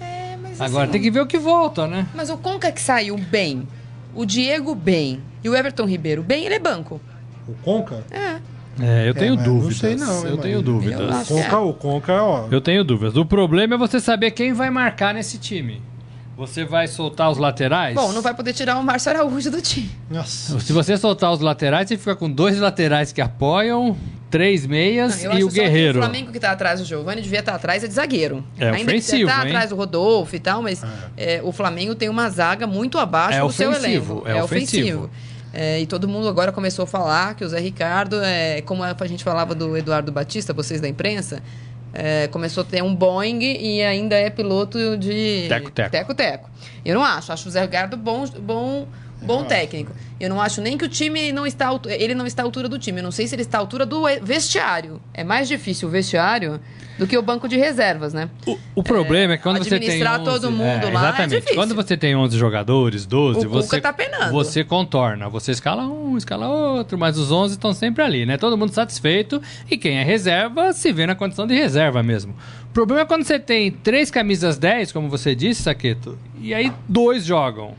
É, 0.00 0.34
mas 0.42 0.58
Agora 0.62 0.84
assim, 0.84 0.92
tem 0.92 1.02
que 1.02 1.10
ver 1.10 1.20
o 1.20 1.26
que 1.26 1.38
volta, 1.38 1.86
né? 1.86 2.06
Mas 2.14 2.30
o 2.30 2.38
Conca 2.38 2.72
que 2.72 2.80
saiu 2.80 3.18
bem, 3.18 3.68
o 4.14 4.24
Diego 4.24 4.74
bem 4.74 5.20
e 5.44 5.48
o 5.50 5.54
Everton 5.54 5.84
Ribeiro 5.84 6.22
bem, 6.22 6.46
ele 6.46 6.54
é 6.54 6.58
banco. 6.58 6.98
O 7.48 7.54
Conca? 7.62 8.04
É. 8.10 8.36
É, 8.78 9.08
eu 9.08 9.14
tenho 9.14 9.34
é, 9.34 9.42
dúvidas. 9.42 9.80
Não 9.80 9.80
sei 9.80 9.96
não. 9.96 10.26
Eu 10.26 10.38
tenho 10.38 10.60
dúvidas. 10.60 11.30
O 11.30 11.34
Conca, 11.34 11.58
o 11.58 11.74
Conca, 11.74 12.22
ó. 12.22 12.48
Eu 12.50 12.60
tenho 12.60 12.84
dúvidas. 12.84 13.16
O 13.16 13.24
problema 13.24 13.74
é 13.74 13.78
você 13.78 14.00
saber 14.00 14.32
quem 14.32 14.52
vai 14.52 14.70
marcar 14.70 15.14
nesse 15.14 15.38
time. 15.38 15.80
Você 16.36 16.66
vai 16.66 16.86
soltar 16.86 17.30
os 17.30 17.38
laterais? 17.38 17.94
Bom, 17.94 18.12
não 18.12 18.20
vai 18.20 18.34
poder 18.34 18.52
tirar 18.52 18.76
o 18.76 18.82
Márcio 18.82 19.10
Araújo 19.10 19.50
do 19.50 19.62
time. 19.62 19.90
Nossa. 20.10 20.60
Se 20.60 20.70
você 20.70 20.94
soltar 20.98 21.32
os 21.32 21.40
laterais, 21.40 21.88
você 21.88 21.96
fica 21.96 22.14
com 22.14 22.30
dois 22.30 22.58
laterais 22.58 23.10
que 23.10 23.22
apoiam, 23.22 23.96
três 24.30 24.66
meias 24.66 25.24
não, 25.24 25.38
e 25.38 25.44
o 25.44 25.48
Guerreiro. 25.48 25.98
o 25.98 26.02
Flamengo 26.02 26.30
que 26.30 26.38
tá 26.38 26.52
atrás 26.52 26.78
do 26.78 26.84
Giovanni 26.84 27.22
devia 27.22 27.38
estar 27.38 27.52
tá 27.52 27.56
atrás 27.56 27.82
é 27.82 27.88
de 27.88 27.94
zagueiro. 27.94 28.44
É 28.58 28.68
Ainda 28.68 28.92
ofensivo, 28.92 29.30
que 29.30 29.34
tá 29.34 29.42
atrás 29.42 29.70
do 29.70 29.76
Rodolfo 29.76 30.36
e 30.36 30.38
tal, 30.38 30.60
mas 30.60 30.84
é. 31.16 31.36
É, 31.36 31.40
o 31.42 31.52
Flamengo 31.52 31.94
tem 31.94 32.10
uma 32.10 32.28
zaga 32.28 32.66
muito 32.66 32.98
abaixo 32.98 33.38
é 33.38 33.40
do 33.40 33.46
ofensivo, 33.46 33.72
seu 33.72 33.84
elenco. 33.84 34.22
É, 34.26 34.42
ofensivo. 34.42 34.44
ofensivo. 34.44 35.10
É, 35.58 35.80
e 35.80 35.86
todo 35.86 36.06
mundo 36.06 36.28
agora 36.28 36.52
começou 36.52 36.82
a 36.82 36.86
falar 36.86 37.34
que 37.34 37.42
o 37.42 37.48
Zé 37.48 37.58
Ricardo, 37.58 38.20
é, 38.22 38.60
como 38.60 38.82
a 38.84 38.94
gente 39.06 39.24
falava 39.24 39.54
do 39.54 39.74
Eduardo 39.74 40.12
Batista, 40.12 40.52
vocês 40.52 40.82
da 40.82 40.88
imprensa, 40.88 41.42
é, 41.94 42.28
começou 42.28 42.60
a 42.62 42.66
ter 42.66 42.82
um 42.82 42.94
Boeing 42.94 43.40
e 43.40 43.82
ainda 43.82 44.16
é 44.16 44.28
piloto 44.28 44.98
de 44.98 45.46
teco-teco. 45.48 45.90
teco-teco. 45.90 46.50
Eu 46.84 46.94
não 46.94 47.02
acho. 47.02 47.32
Acho 47.32 47.48
o 47.48 47.50
Zé 47.50 47.62
Ricardo 47.62 47.96
bom, 47.96 48.26
bom 48.38 48.86
bom 49.22 49.44
técnico. 49.44 49.92
Eu 50.18 50.30
não 50.30 50.40
acho 50.40 50.60
nem 50.60 50.78
que 50.78 50.84
o 50.84 50.88
time 50.88 51.30
não 51.32 51.46
está 51.46 51.68
ele 51.86 52.14
não 52.14 52.26
está 52.26 52.42
à 52.42 52.44
altura 52.44 52.68
do 52.68 52.78
time. 52.78 53.00
Eu 53.00 53.04
não 53.04 53.10
sei 53.10 53.26
se 53.26 53.34
ele 53.34 53.42
está 53.42 53.58
à 53.58 53.60
altura 53.60 53.84
do 53.84 54.04
vestiário. 54.22 55.00
É 55.12 55.22
mais 55.22 55.48
difícil 55.48 55.88
o 55.88 55.90
vestiário 55.90 56.60
do 56.98 57.06
que 57.06 57.16
o 57.16 57.22
banco 57.22 57.46
de 57.48 57.56
reservas, 57.56 58.14
né? 58.14 58.30
O, 58.46 58.58
o 58.76 58.82
problema 58.82 59.32
é, 59.32 59.34
é 59.34 59.36
que 59.36 59.42
quando 59.42 59.58
você 59.58 59.78
tem 59.78 60.02
11, 60.02 60.24
todo 60.24 60.50
mundo 60.50 60.86
é, 60.86 60.90
lá 60.90 61.08
é 61.08 61.08
exatamente. 61.08 61.50
É 61.50 61.54
quando 61.54 61.74
você 61.74 61.96
tem 61.96 62.16
11 62.16 62.38
jogadores, 62.38 63.04
12, 63.04 63.46
o 63.46 63.50
você 63.50 63.80
tá 63.80 63.92
penando. 63.92 64.32
você 64.32 64.64
contorna, 64.64 65.28
você 65.28 65.52
escala 65.52 65.86
um, 65.86 66.16
escala 66.16 66.48
outro, 66.48 66.96
mas 66.96 67.18
os 67.18 67.30
11 67.30 67.54
estão 67.54 67.74
sempre 67.74 68.02
ali, 68.02 68.24
né? 68.24 68.38
Todo 68.38 68.56
mundo 68.56 68.72
satisfeito 68.72 69.42
e 69.70 69.76
quem 69.76 69.98
é 69.98 70.02
reserva 70.02 70.72
se 70.72 70.90
vê 70.92 71.06
na 71.06 71.14
condição 71.14 71.46
de 71.46 71.54
reserva 71.54 72.02
mesmo. 72.02 72.34
O 72.70 72.72
problema 72.72 73.02
é 73.02 73.04
quando 73.04 73.24
você 73.24 73.38
tem 73.38 73.70
três 73.70 74.10
camisas 74.10 74.56
10, 74.58 74.92
como 74.92 75.08
você 75.08 75.34
disse, 75.34 75.62
Saqueto, 75.62 76.18
e 76.40 76.54
aí 76.54 76.72
dois 76.88 77.24
jogam. 77.24 77.74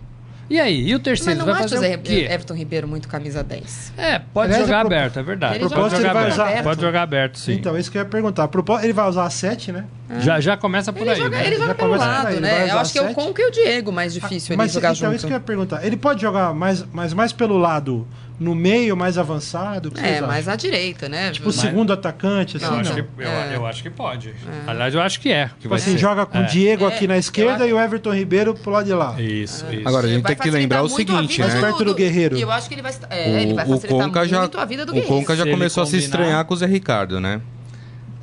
E 0.50 0.60
aí? 0.60 0.88
E 0.88 0.96
o 0.96 1.00
terceiro? 1.00 1.40
Mas 1.40 1.48
não 1.48 1.54
vai 1.54 1.64
acho 1.64 1.76
fazer 1.76 1.98
o 1.98 2.02
quê? 2.02 2.28
Everton 2.30 2.54
Ribeiro 2.54 2.88
muito 2.88 3.08
camisa 3.08 3.44
10. 3.44 3.94
É, 3.98 4.20
pode 4.20 4.54
Aliás, 4.54 4.68
jogar 4.68 4.86
aberto, 4.86 5.20
é 5.20 5.24
verdade. 5.24 5.56
Ele 5.56 5.70
pode 5.70 5.96
jogar, 5.96 6.12
aberto. 6.12 6.34
Usar... 6.34 6.64
pode 6.64 6.82
jogar 6.82 7.02
aberto, 7.02 7.38
sim. 7.38 7.54
Então, 7.54 7.78
isso 7.78 7.92
que 7.92 7.98
eu 7.98 8.02
ia 8.02 8.08
perguntar. 8.08 8.50
Ele 8.82 8.94
vai 8.94 9.10
usar 9.10 9.26
a 9.26 9.30
7, 9.30 9.72
né? 9.72 9.86
É. 10.10 10.22
Já, 10.22 10.40
já 10.40 10.56
começa 10.56 10.94
por 10.94 11.02
ele 11.02 11.12
aí. 11.12 11.18
Joga, 11.18 11.38
né? 11.38 11.48
Ele 11.48 11.56
joga 11.56 11.68
já 11.68 11.76
pelo 11.76 11.96
lado, 11.96 12.28
aí, 12.28 12.40
né? 12.40 12.70
Eu 12.70 12.80
acho 12.80 12.94
que 12.94 13.00
é 13.00 13.02
o 13.02 13.14
Conca 13.14 13.42
e 13.42 13.46
o 13.46 13.52
Diego 13.52 13.92
mais 13.92 14.14
difícil 14.14 14.54
ah, 14.54 14.58
mas, 14.58 14.72
jogar 14.72 14.94
então, 14.94 15.10
junto. 15.10 15.16
isso 15.16 15.28
que 15.28 15.34
eu 15.34 15.38
ia 15.38 15.42
perguntar. 15.42 15.86
Ele 15.86 15.98
pode 15.98 16.22
jogar 16.22 16.54
mais, 16.54 16.84
mais, 16.94 17.14
mais 17.14 17.34
pelo 17.34 17.58
lado 17.58 18.08
no 18.40 18.54
meio, 18.54 18.96
mais 18.96 19.18
avançado? 19.18 19.92
é, 19.98 20.22
mais 20.22 20.48
à 20.48 20.56
direita, 20.56 21.10
né? 21.10 21.32
Tipo, 21.32 21.50
o 21.50 21.52
segundo 21.52 21.92
atacante, 21.92 22.58
assim, 22.58 22.66
não, 22.66 22.74
não. 22.74 22.80
Acho 22.82 22.94
que, 22.94 23.00
eu, 23.00 23.28
é. 23.28 23.56
eu, 23.56 23.66
acho 23.66 23.84
que 23.84 23.90
pode. 23.90 24.30
É. 24.30 24.34
Aliás, 24.70 24.94
eu 24.94 25.02
acho 25.02 25.20
que 25.20 25.32
é. 25.32 25.48
Que 25.48 25.62
tipo 25.62 25.74
assim, 25.74 25.98
joga 25.98 26.26
com 26.26 26.38
o 26.38 26.42
é. 26.42 26.46
Diego 26.46 26.86
aqui 26.86 27.06
é, 27.06 27.08
na 27.08 27.18
esquerda 27.18 27.66
e 27.66 27.74
o 27.74 27.80
Everton 27.80 28.14
Ribeiro 28.14 28.54
pro 28.54 28.72
lado 28.72 28.86
de 28.86 28.94
lá. 28.94 29.20
Isso, 29.20 29.66
isso. 29.72 29.88
Agora, 29.88 30.08
a 30.08 30.10
gente 30.10 30.24
tem 30.24 30.36
que 30.36 30.50
lembrar 30.50 30.84
o 30.84 30.90
seguinte, 30.90 31.42
né? 31.42 31.48
Mais 31.48 31.60
perto 31.60 31.84
do 31.84 31.96
Guerreiro. 31.96 32.38
Eu 32.38 32.52
acho 32.52 32.68
que 32.68 32.76
ele 32.76 32.82
vai, 32.82 32.94
é, 33.10 33.42
ele 33.42 33.54
vai 33.54 33.66
facilitar 33.66 33.98
o 33.98 34.04
Conca 34.04 34.20
muito 34.20 34.56
já, 34.56 34.62
a 34.62 34.66
vida 34.66 34.86
do 34.86 34.92
o 34.92 34.96
Guerreiro. 34.96 35.16
O 35.16 35.20
Conca 35.20 35.36
já 35.36 35.46
começou 35.46 35.84
a 35.84 35.86
se 35.86 35.98
estranhar 35.98 36.44
com 36.46 36.54
o 36.54 36.58
Zé 36.58 36.66
Ricardo, 36.66 37.20
né? 37.20 37.42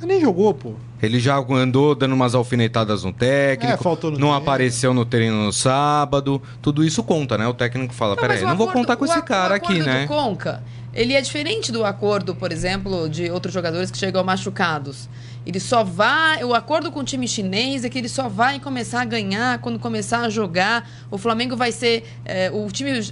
Ele 0.01 0.13
nem 0.13 0.21
jogou, 0.21 0.53
pô. 0.53 0.75
Ele 1.01 1.19
já 1.19 1.37
andou 1.37 1.93
dando 1.93 2.13
umas 2.13 2.33
alfinetadas 2.33 3.03
no 3.03 3.11
técnico, 3.11 3.83
é, 3.83 3.91
no 3.91 3.91
não 3.91 3.97
treino. 3.97 4.33
apareceu 4.33 4.93
no 4.93 5.05
treino 5.05 5.43
no 5.43 5.53
sábado. 5.53 6.41
Tudo 6.61 6.83
isso 6.83 7.03
conta, 7.03 7.37
né? 7.37 7.47
O 7.47 7.53
técnico 7.53 7.93
fala: 7.93 8.15
peraí, 8.15 8.41
não 8.41 8.55
vou 8.55 8.67
contar 8.71 8.95
com 8.95 9.05
esse 9.05 9.21
cara 9.21 9.55
aqui, 9.55 9.79
né? 9.79 10.07
Conca, 10.07 10.63
ele 10.93 11.13
é 11.13 11.21
diferente 11.21 11.71
do 11.71 11.83
acordo, 11.83 12.33
por 12.33 12.51
exemplo, 12.53 13.09
de 13.09 13.29
outros 13.29 13.53
jogadores 13.53 13.91
que 13.91 13.97
chegam 13.97 14.23
machucados. 14.23 15.09
Ele 15.45 15.59
só 15.59 15.83
vai. 15.83 16.43
O 16.43 16.55
acordo 16.55 16.91
com 16.91 17.01
o 17.01 17.03
time 17.03 17.27
chinês 17.27 17.83
é 17.83 17.89
que 17.89 17.97
ele 17.97 18.09
só 18.09 18.27
vai 18.27 18.59
começar 18.59 19.01
a 19.01 19.05
ganhar 19.05 19.59
quando 19.59 19.77
começar 19.77 20.21
a 20.21 20.29
jogar. 20.29 20.89
O 21.11 21.17
Flamengo 21.17 21.55
vai 21.55 21.71
ser. 21.71 22.03
É, 22.23 22.49
o 22.51 22.65
time 22.71 23.03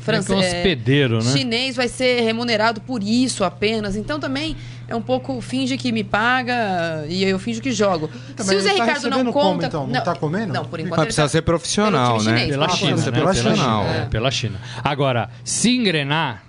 francês. 0.00 0.44
É, 0.44 0.76
né? 1.08 1.20
Chinês 1.32 1.76
vai 1.76 1.88
ser 1.88 2.20
remunerado 2.20 2.80
por 2.80 3.02
isso 3.02 3.42
apenas. 3.42 3.96
Então 3.96 4.20
também 4.20 4.54
é 4.88 4.96
um 4.96 5.02
pouco 5.02 5.40
finge 5.40 5.76
que 5.76 5.92
me 5.92 6.02
paga 6.02 7.04
e 7.06 7.22
eu 7.22 7.38
finjo 7.38 7.60
que 7.60 7.70
jogo. 7.72 8.10
Então, 8.30 8.44
Se 8.44 8.56
o 8.56 8.60
Zé 8.60 8.74
tá 8.74 8.84
Ricardo 8.84 9.10
não 9.10 9.32
conta. 9.32 9.32
Como, 9.32 9.62
então? 9.62 9.86
Não, 9.86 9.92
não 9.92 10.02
tá 10.02 10.14
comendo? 10.14 10.52
Não, 10.52 10.64
por 10.64 10.80
enquanto. 10.80 10.96
Mas 10.96 11.06
precisa 11.06 11.22
tá, 11.24 11.28
ser 11.28 11.42
profissional, 11.42 12.22
né? 12.22 12.38
Chinês, 12.38 12.48
pela 12.48 12.68
China, 12.70 12.96
né? 12.96 13.12
Pela 13.12 13.34
China. 13.34 13.82
É. 13.84 14.04
Pela 14.06 14.30
China. 14.30 14.60
Agora, 14.82 15.28
se 15.44 15.76
engrenar 15.76 16.48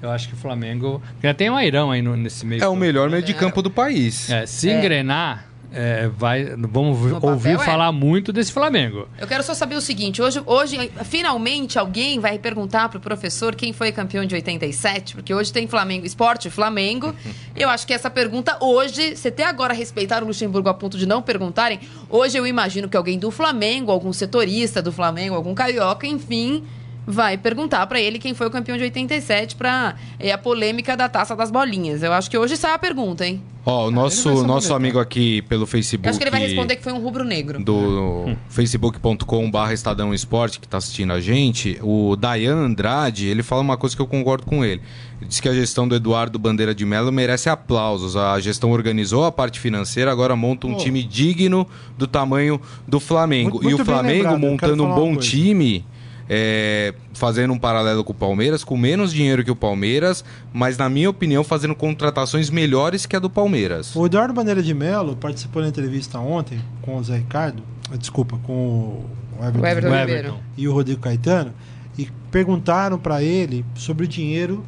eu 0.00 0.10
acho 0.10 0.28
que 0.28 0.34
o 0.34 0.36
Flamengo. 0.36 1.02
Já 1.22 1.34
tem 1.34 1.50
um 1.50 1.56
Airão 1.56 1.90
aí 1.90 2.00
no, 2.00 2.16
nesse 2.16 2.46
meio. 2.46 2.62
É 2.62 2.68
o 2.68 2.76
melhor 2.76 3.10
meio 3.10 3.22
de 3.22 3.34
campo 3.34 3.60
do 3.60 3.70
país. 3.70 4.30
É, 4.30 4.46
se 4.46 4.70
é. 4.70 4.78
engrenar. 4.78 5.46
É, 5.70 6.08
vai, 6.08 6.44
vamos 6.44 6.98
no 6.98 7.14
ouvir 7.14 7.52
papel, 7.52 7.60
é. 7.60 7.64
falar 7.64 7.88
é. 7.88 7.92
muito 7.92 8.32
desse 8.32 8.52
Flamengo. 8.52 9.06
Eu 9.18 9.26
quero 9.26 9.42
só 9.42 9.54
saber 9.54 9.76
o 9.76 9.80
seguinte: 9.80 10.22
hoje, 10.22 10.42
hoje 10.46 10.90
finalmente 11.04 11.78
alguém 11.78 12.18
vai 12.18 12.38
perguntar 12.38 12.88
pro 12.88 12.98
professor 12.98 13.54
quem 13.54 13.72
foi 13.72 13.92
campeão 13.92 14.24
de 14.24 14.34
87, 14.34 15.14
porque 15.14 15.34
hoje 15.34 15.52
tem 15.52 15.66
Flamengo, 15.66 16.06
esporte 16.06 16.48
Flamengo. 16.48 17.14
eu 17.54 17.68
acho 17.68 17.86
que 17.86 17.92
essa 17.92 18.08
pergunta 18.08 18.56
hoje, 18.60 19.14
você 19.14 19.28
até 19.28 19.44
agora 19.44 19.74
respeitar 19.74 20.22
o 20.22 20.26
Luxemburgo 20.26 20.68
a 20.68 20.74
ponto 20.74 20.96
de 20.96 21.06
não 21.06 21.20
perguntarem, 21.20 21.80
hoje 22.08 22.38
eu 22.38 22.46
imagino 22.46 22.88
que 22.88 22.96
alguém 22.96 23.18
do 23.18 23.30
Flamengo, 23.30 23.92
algum 23.92 24.12
setorista 24.12 24.80
do 24.80 24.90
Flamengo, 24.90 25.34
algum 25.34 25.54
carioca, 25.54 26.06
enfim, 26.06 26.64
vai 27.08 27.38
perguntar 27.38 27.86
para 27.86 27.98
ele 27.98 28.18
quem 28.18 28.34
foi 28.34 28.46
o 28.46 28.50
campeão 28.50 28.76
de 28.76 28.82
87 28.82 29.56
para 29.56 29.96
é, 30.20 30.30
a 30.30 30.36
polêmica 30.36 30.94
da 30.94 31.08
taça 31.08 31.34
das 31.34 31.50
bolinhas. 31.50 32.02
Eu 32.02 32.12
acho 32.12 32.30
que 32.30 32.36
hoje 32.36 32.54
sai 32.54 32.74
a 32.74 32.78
pergunta, 32.78 33.26
hein? 33.26 33.42
Ó, 33.64 33.84
oh, 33.84 33.88
o 33.88 33.90
nosso, 33.90 34.46
nosso 34.46 34.74
amigo 34.74 34.98
aqui 34.98 35.42
pelo 35.42 35.66
Facebook. 35.66 36.06
Eu 36.06 36.10
acho 36.10 36.18
que 36.18 36.24
ele 36.24 36.30
vai 36.30 36.40
responder 36.40 36.76
que 36.76 36.82
foi 36.82 36.92
um 36.92 37.00
rubro-negro. 37.00 37.62
Do 37.62 38.36
facebook.com/barra 38.48 39.72
Estadão 39.72 40.12
Esporte, 40.12 40.60
que 40.60 40.68
tá 40.68 40.78
assistindo 40.78 41.12
a 41.12 41.20
gente, 41.20 41.78
o 41.82 42.14
Dayan 42.14 42.56
Andrade, 42.56 43.26
ele 43.26 43.42
fala 43.42 43.62
uma 43.62 43.76
coisa 43.76 43.96
que 43.96 44.02
eu 44.02 44.06
concordo 44.06 44.46
com 44.46 44.64
ele. 44.64 44.80
Ele 45.20 45.28
diz 45.28 45.40
que 45.40 45.48
a 45.48 45.54
gestão 45.54 45.88
do 45.88 45.94
Eduardo 45.94 46.38
Bandeira 46.38 46.74
de 46.74 46.84
Mello 46.84 47.10
merece 47.10 47.48
aplausos. 47.48 48.16
A 48.16 48.38
gestão 48.38 48.70
organizou 48.70 49.24
a 49.24 49.32
parte 49.32 49.58
financeira, 49.60 50.10
agora 50.10 50.36
monta 50.36 50.66
um 50.66 50.74
oh. 50.74 50.76
time 50.76 51.02
digno 51.02 51.66
do 51.96 52.06
tamanho 52.06 52.60
do 52.86 53.00
Flamengo. 53.00 53.50
Muito, 53.50 53.64
muito 53.64 53.78
e 53.78 53.82
o 53.82 53.84
Flamengo 53.84 54.38
montando 54.38 54.84
um 54.84 54.94
bom 54.94 55.16
time 55.16 55.84
é, 56.28 56.94
fazendo 57.14 57.52
um 57.52 57.58
paralelo 57.58 58.04
com 58.04 58.12
o 58.12 58.14
Palmeiras, 58.14 58.62
com 58.62 58.76
menos 58.76 59.12
dinheiro 59.12 59.42
que 59.42 59.50
o 59.50 59.56
Palmeiras, 59.56 60.24
mas 60.52 60.76
na 60.76 60.88
minha 60.88 61.08
opinião 61.08 61.42
fazendo 61.42 61.74
contratações 61.74 62.50
melhores 62.50 63.06
que 63.06 63.16
a 63.16 63.18
do 63.18 63.30
Palmeiras. 63.30 63.96
O 63.96 64.04
Eduardo 64.04 64.34
Bandeira 64.34 64.62
de 64.62 64.74
Mello 64.74 65.16
participou 65.16 65.62
da 65.62 65.68
entrevista 65.68 66.18
ontem 66.18 66.60
com 66.82 66.96
o 66.96 67.02
Zé 67.02 67.16
Ricardo, 67.16 67.62
desculpa, 67.98 68.38
com 68.44 69.04
o 69.40 69.44
Everton, 69.44 69.60
o 69.60 69.66
Everton, 69.66 69.88
o 69.88 69.94
Everton. 69.94 70.40
e 70.56 70.68
o 70.68 70.72
Rodrigo 70.72 71.00
Caetano, 71.00 71.54
e 71.96 72.08
perguntaram 72.30 72.98
para 72.98 73.22
ele 73.22 73.64
sobre 73.74 74.04
o 74.04 74.08
dinheiro 74.08 74.64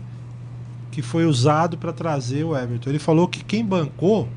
que 0.90 1.02
foi 1.02 1.24
usado 1.24 1.76
para 1.76 1.92
trazer 1.92 2.44
o 2.44 2.56
Everton. 2.56 2.90
Ele 2.90 2.98
falou 2.98 3.28
que 3.28 3.44
quem 3.44 3.64
bancou 3.64 4.28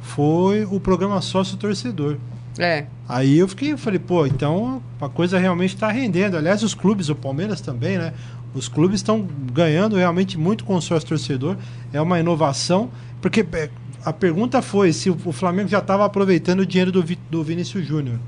foi 0.00 0.64
o 0.64 0.80
programa 0.80 1.20
sócio 1.20 1.56
torcedor. 1.56 2.16
É. 2.58 2.86
Aí 3.08 3.38
eu 3.38 3.46
fiquei, 3.48 3.72
eu 3.72 3.78
falei, 3.78 3.98
pô, 3.98 4.26
então 4.26 4.82
a 5.00 5.08
coisa 5.08 5.38
realmente 5.38 5.74
está 5.74 5.90
rendendo. 5.90 6.36
Aliás, 6.36 6.62
os 6.62 6.74
clubes, 6.74 7.08
o 7.08 7.14
Palmeiras 7.14 7.60
também, 7.60 7.98
né? 7.98 8.12
Os 8.54 8.68
clubes 8.68 9.00
estão 9.00 9.26
ganhando 9.52 9.96
realmente 9.96 10.38
muito 10.38 10.64
com 10.64 10.74
o 10.74 10.80
sócio 10.80 11.08
torcedor. 11.08 11.56
É 11.92 12.00
uma 12.00 12.18
inovação, 12.18 12.90
porque 13.20 13.46
é, 13.52 13.68
a 14.04 14.12
pergunta 14.12 14.62
foi 14.62 14.92
se 14.92 15.10
o 15.10 15.32
Flamengo 15.32 15.68
já 15.68 15.78
estava 15.78 16.04
aproveitando 16.04 16.60
o 16.60 16.66
dinheiro 16.66 16.90
do, 16.90 17.04
do 17.30 17.44
Vinícius 17.44 17.86
Júnior, 17.86 18.18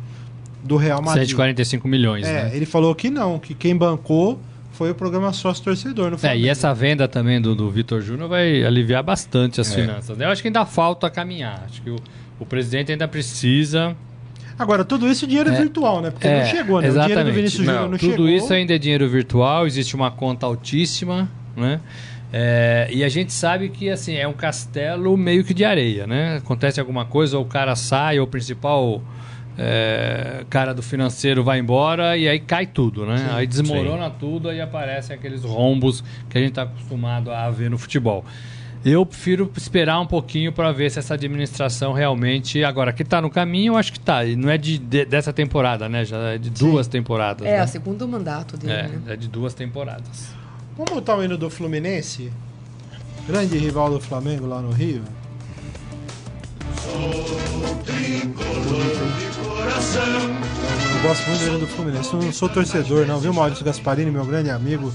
do 0.63 0.77
Real 0.77 1.01
Madrid. 1.01 1.29
145 1.29 1.89
milhões, 1.89 2.27
é, 2.27 2.45
né? 2.45 2.51
Ele 2.55 2.67
falou 2.67 2.95
que 2.95 3.09
não, 3.09 3.39
que 3.39 3.55
quem 3.55 3.75
bancou 3.75 4.39
foi 4.73 4.91
o 4.91 4.95
programa 4.95 5.33
sócio 5.33 5.65
torcedor 5.65 6.11
no 6.11 6.19
Flamengo. 6.19 6.41
É, 6.41 6.47
e 6.47 6.49
essa 6.49 6.73
venda 6.75 7.09
também 7.09 7.41
do, 7.41 7.55
do 7.55 7.71
Vitor 7.71 8.01
Júnior 8.01 8.29
vai 8.29 8.65
aliviar 8.65 9.03
bastante 9.03 9.61
as 9.61 9.73
é. 9.73 9.75
finanças. 9.75 10.17
Né? 10.17 10.27
Eu 10.27 10.31
acho 10.31 10.43
que 10.43 10.49
ainda 10.49 10.65
falta 10.65 11.11
caminhar. 11.11 11.65
Acho 11.65 11.83
que 11.83 11.91
o, 11.91 11.97
o 12.39 12.47
presidente 12.47 12.93
ainda 12.93 13.09
precisa 13.09 13.97
Agora, 14.59 14.85
tudo 14.85 15.09
isso 15.09 15.25
é 15.25 15.29
dinheiro 15.29 15.51
é, 15.51 15.57
virtual, 15.57 16.03
né? 16.03 16.11
Porque 16.11 16.27
é, 16.27 16.41
não 16.41 16.47
chegou, 16.47 16.81
né? 16.81 16.89
Exatamente. 16.89 17.13
O 17.13 17.17
dinheiro 17.17 17.31
do 17.31 17.35
Vinícius 17.37 17.67
não, 17.67 17.75
Júnior 17.75 17.91
não 17.91 17.99
tudo 17.99 18.11
chegou. 18.11 18.27
Tudo 18.27 18.29
isso 18.31 18.53
ainda 18.53 18.75
é 18.75 18.79
dinheiro 18.79 19.09
virtual, 19.09 19.67
existe 19.67 19.95
uma 19.95 20.11
conta 20.11 20.47
altíssima, 20.47 21.31
né? 21.57 21.81
É, 22.33 22.89
e 22.93 23.03
a 23.03 23.09
gente 23.09 23.33
sabe 23.33 23.71
que 23.71 23.89
assim 23.89 24.15
é 24.17 24.29
um 24.29 24.35
castelo 24.35 25.17
meio 25.17 25.43
que 25.45 25.55
de 25.55 25.65
areia, 25.65 26.07
né? 26.07 26.37
Acontece 26.37 26.79
alguma 26.79 27.05
coisa, 27.05 27.39
ou 27.39 27.45
o 27.45 27.47
cara 27.47 27.75
sai, 27.75 28.19
ou 28.19 28.27
o 28.27 28.29
principal 28.29 29.03
é, 29.57 30.45
cara 30.49 30.73
do 30.73 30.83
financeiro 30.83 31.43
vai 31.43 31.59
embora 31.59 32.17
e 32.17 32.29
aí 32.29 32.39
cai 32.39 32.67
tudo, 32.67 33.05
né? 33.07 33.17
Sim, 33.19 33.25
aí 33.31 33.47
desmorona 33.47 34.07
sim. 34.07 34.15
tudo, 34.21 34.49
aí 34.49 34.61
aparecem 34.61 35.17
aqueles 35.17 35.43
rombos 35.43 36.05
que 36.29 36.39
a 36.39 36.41
gente 36.41 36.51
está 36.51 36.63
acostumado 36.63 37.31
a 37.31 37.51
ver 37.51 37.71
no 37.71 37.79
futebol. 37.79 38.25
Eu 38.91 39.05
prefiro 39.05 39.53
esperar 39.55 40.01
um 40.01 40.07
pouquinho 40.07 40.51
para 40.51 40.73
ver 40.73 40.91
se 40.91 40.99
essa 40.99 41.13
administração 41.13 41.93
realmente. 41.93 42.65
Agora, 42.65 42.91
que 42.91 43.03
está 43.03 43.21
no 43.21 43.29
caminho, 43.29 43.75
eu 43.75 43.77
acho 43.77 43.93
que 43.93 43.99
está. 43.99 44.25
Não 44.25 44.49
é 44.49 44.57
de, 44.57 44.79
de, 44.79 45.05
dessa 45.05 45.31
temporada, 45.31 45.89
né? 45.89 46.07
Já 46.07 46.17
é 46.31 46.39
de 46.39 46.49
duas 46.49 46.87
Sim. 46.87 46.93
temporadas. 46.93 47.47
É, 47.47 47.59
né? 47.59 47.65
o 47.65 47.69
segundo 47.69 48.09
mandato 48.09 48.57
dele. 48.57 48.73
É, 48.73 48.83
né? 48.89 49.01
é 49.09 49.17
de 49.17 49.29
duas 49.29 49.53
temporadas. 49.53 50.31
Vamos 50.75 50.93
botar 50.93 51.17
o 51.17 51.23
hino 51.23 51.37
do 51.37 51.51
Fluminense? 51.51 52.33
Grande 53.27 53.59
rival 53.59 53.91
do 53.91 54.01
Flamengo 54.01 54.47
lá 54.47 54.63
no 54.63 54.71
Rio. 54.71 55.03
Sou 56.81 57.75
tricolor 57.85 59.19
de 59.19 59.39
coração. 59.39 60.03
Eu 60.95 61.03
gosto 61.03 61.29
muito 61.29 61.41
do 61.41 61.47
hino 61.47 61.59
do 61.59 61.67
Fluminense. 61.67 62.15
Eu 62.15 62.23
não 62.23 62.33
sou 62.33 62.49
torcedor, 62.49 63.07
não, 63.07 63.21
viu, 63.21 63.35
Maurício 63.35 63.65
Gasparini, 63.65 64.11
meu 64.11 64.25
grande 64.25 64.49
amigo 64.49 64.91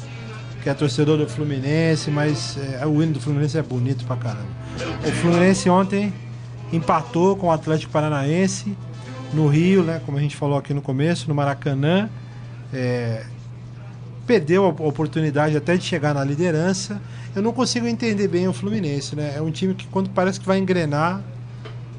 que 0.63 0.69
é 0.69 0.73
torcedor 0.73 1.17
do 1.17 1.27
Fluminense, 1.27 2.09
mas 2.09 2.57
é, 2.57 2.87
o 2.87 3.03
hino 3.03 3.11
do 3.13 3.19
Fluminense 3.19 3.57
é 3.57 3.61
bonito 3.61 4.05
pra 4.05 4.15
caramba. 4.15 4.47
O 5.05 5.11
Fluminense 5.11 5.69
ontem 5.69 6.13
empatou 6.71 7.35
com 7.35 7.47
o 7.47 7.51
Atlético 7.51 7.91
Paranaense 7.91 8.73
no 9.33 9.47
Rio, 9.47 9.83
né, 9.83 10.01
como 10.05 10.17
a 10.17 10.21
gente 10.21 10.37
falou 10.37 10.57
aqui 10.57 10.73
no 10.73 10.81
começo, 10.81 11.27
no 11.27 11.35
Maracanã. 11.35 12.09
É, 12.73 13.25
perdeu 14.25 14.63
a 14.63 14.69
oportunidade 14.69 15.57
até 15.57 15.75
de 15.75 15.83
chegar 15.83 16.13
na 16.13 16.23
liderança. 16.23 17.01
Eu 17.35 17.41
não 17.41 17.51
consigo 17.51 17.85
entender 17.85 18.29
bem 18.29 18.47
o 18.47 18.53
Fluminense, 18.53 19.15
né? 19.17 19.33
É 19.35 19.41
um 19.41 19.51
time 19.51 19.73
que 19.73 19.85
quando 19.87 20.09
parece 20.11 20.39
que 20.39 20.45
vai 20.45 20.59
engrenar, 20.59 21.21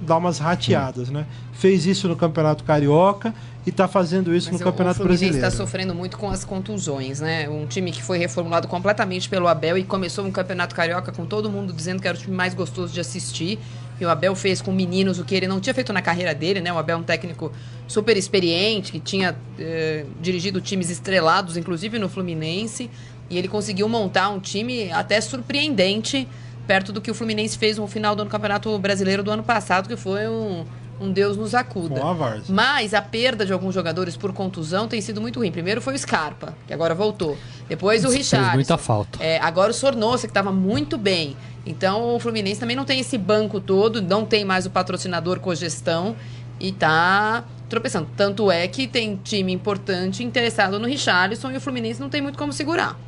dar 0.04 0.16
umas 0.18 0.38
rateadas, 0.38 1.08
né? 1.10 1.26
Fez 1.52 1.86
isso 1.86 2.06
no 2.08 2.14
Campeonato 2.16 2.62
Carioca 2.64 3.34
e 3.66 3.70
está 3.70 3.88
fazendo 3.88 4.34
isso 4.34 4.50
Mas 4.52 4.60
no 4.60 4.66
o- 4.66 4.70
Campeonato 4.70 4.96
o 4.96 5.02
Fluminense 5.02 5.24
Brasileiro. 5.24 5.46
está 5.48 5.64
sofrendo 5.64 5.94
muito 5.94 6.16
com 6.18 6.28
as 6.30 6.44
contusões, 6.44 7.20
né? 7.20 7.48
Um 7.48 7.66
time 7.66 7.90
que 7.90 8.02
foi 8.02 8.18
reformulado 8.18 8.68
completamente 8.68 9.28
pelo 9.28 9.48
Abel 9.48 9.78
e 9.78 9.84
começou 9.84 10.24
um 10.26 10.30
campeonato 10.30 10.74
carioca 10.74 11.10
com 11.12 11.24
todo 11.26 11.50
mundo 11.50 11.72
dizendo 11.72 12.00
que 12.02 12.06
era 12.08 12.16
o 12.16 12.20
time 12.20 12.36
mais 12.36 12.54
gostoso 12.54 12.92
de 12.92 13.00
assistir. 13.00 13.58
E 14.00 14.04
o 14.04 14.10
Abel 14.10 14.34
fez 14.34 14.60
com 14.60 14.72
meninos 14.72 15.18
o 15.20 15.24
que 15.24 15.34
ele 15.36 15.46
não 15.46 15.60
tinha 15.60 15.72
feito 15.72 15.92
na 15.92 16.02
carreira 16.02 16.34
dele, 16.34 16.60
né? 16.60 16.72
O 16.72 16.78
Abel 16.78 16.96
é 16.96 17.00
um 17.00 17.04
técnico 17.04 17.52
super 17.86 18.16
experiente, 18.16 18.90
que 18.90 18.98
tinha 19.00 19.36
eh, 19.58 20.04
dirigido 20.20 20.60
times 20.60 20.90
estrelados, 20.90 21.56
inclusive 21.56 21.98
no 21.98 22.08
Fluminense. 22.08 22.90
E 23.30 23.38
ele 23.38 23.46
conseguiu 23.48 23.88
montar 23.88 24.28
um 24.30 24.40
time 24.40 24.90
até 24.92 25.18
surpreendente, 25.20 26.28
perto 26.66 26.92
do 26.92 27.00
que 27.00 27.10
o 27.10 27.14
Fluminense 27.14 27.56
fez 27.58 27.78
no 27.78 27.86
final 27.86 28.14
do 28.14 28.24
Campeonato 28.26 28.76
Brasileiro 28.78 29.22
do 29.22 29.30
ano 29.30 29.42
passado, 29.42 29.88
que 29.88 29.96
foi 29.96 30.28
um, 30.28 30.64
um 31.00 31.12
Deus 31.12 31.36
nos 31.36 31.54
acuda. 31.54 32.00
Com. 32.00 32.52
Mas 32.52 32.94
a 32.94 33.02
perda 33.02 33.44
de 33.44 33.52
alguns 33.52 33.74
jogadores 33.74 34.16
por 34.16 34.32
contusão 34.32 34.88
tem 34.88 35.00
sido 35.00 35.20
muito 35.20 35.38
ruim. 35.38 35.50
Primeiro 35.50 35.80
foi 35.80 35.94
o 35.94 35.98
Scarpa, 35.98 36.56
que 36.66 36.72
agora 36.72 36.94
voltou. 36.94 37.36
Depois 37.68 38.04
o 38.04 38.08
Fez 38.08 38.30
Richard. 38.30 38.54
muita 38.54 38.78
falta. 38.78 39.22
É, 39.22 39.38
agora 39.40 39.70
o 39.70 39.74
Sornosa, 39.74 40.26
que 40.26 40.30
estava 40.30 40.52
muito 40.52 40.96
bem. 40.96 41.36
Então 41.66 42.14
o 42.14 42.20
Fluminense 42.20 42.60
também 42.60 42.76
não 42.76 42.84
tem 42.84 43.00
esse 43.00 43.16
banco 43.16 43.60
todo, 43.60 44.02
não 44.02 44.24
tem 44.24 44.44
mais 44.44 44.66
o 44.66 44.70
patrocinador 44.70 45.40
cogestão 45.40 46.14
e 46.60 46.72
tá 46.72 47.44
tropeçando. 47.68 48.08
Tanto 48.16 48.50
é 48.50 48.66
que 48.68 48.86
tem 48.86 49.18
time 49.22 49.52
importante 49.52 50.22
interessado 50.22 50.78
no 50.78 50.86
Richarlison 50.86 51.50
e 51.50 51.56
o 51.56 51.60
Fluminense 51.60 52.00
não 52.00 52.08
tem 52.08 52.20
muito 52.20 52.38
como 52.38 52.52
segurar. 52.52 52.98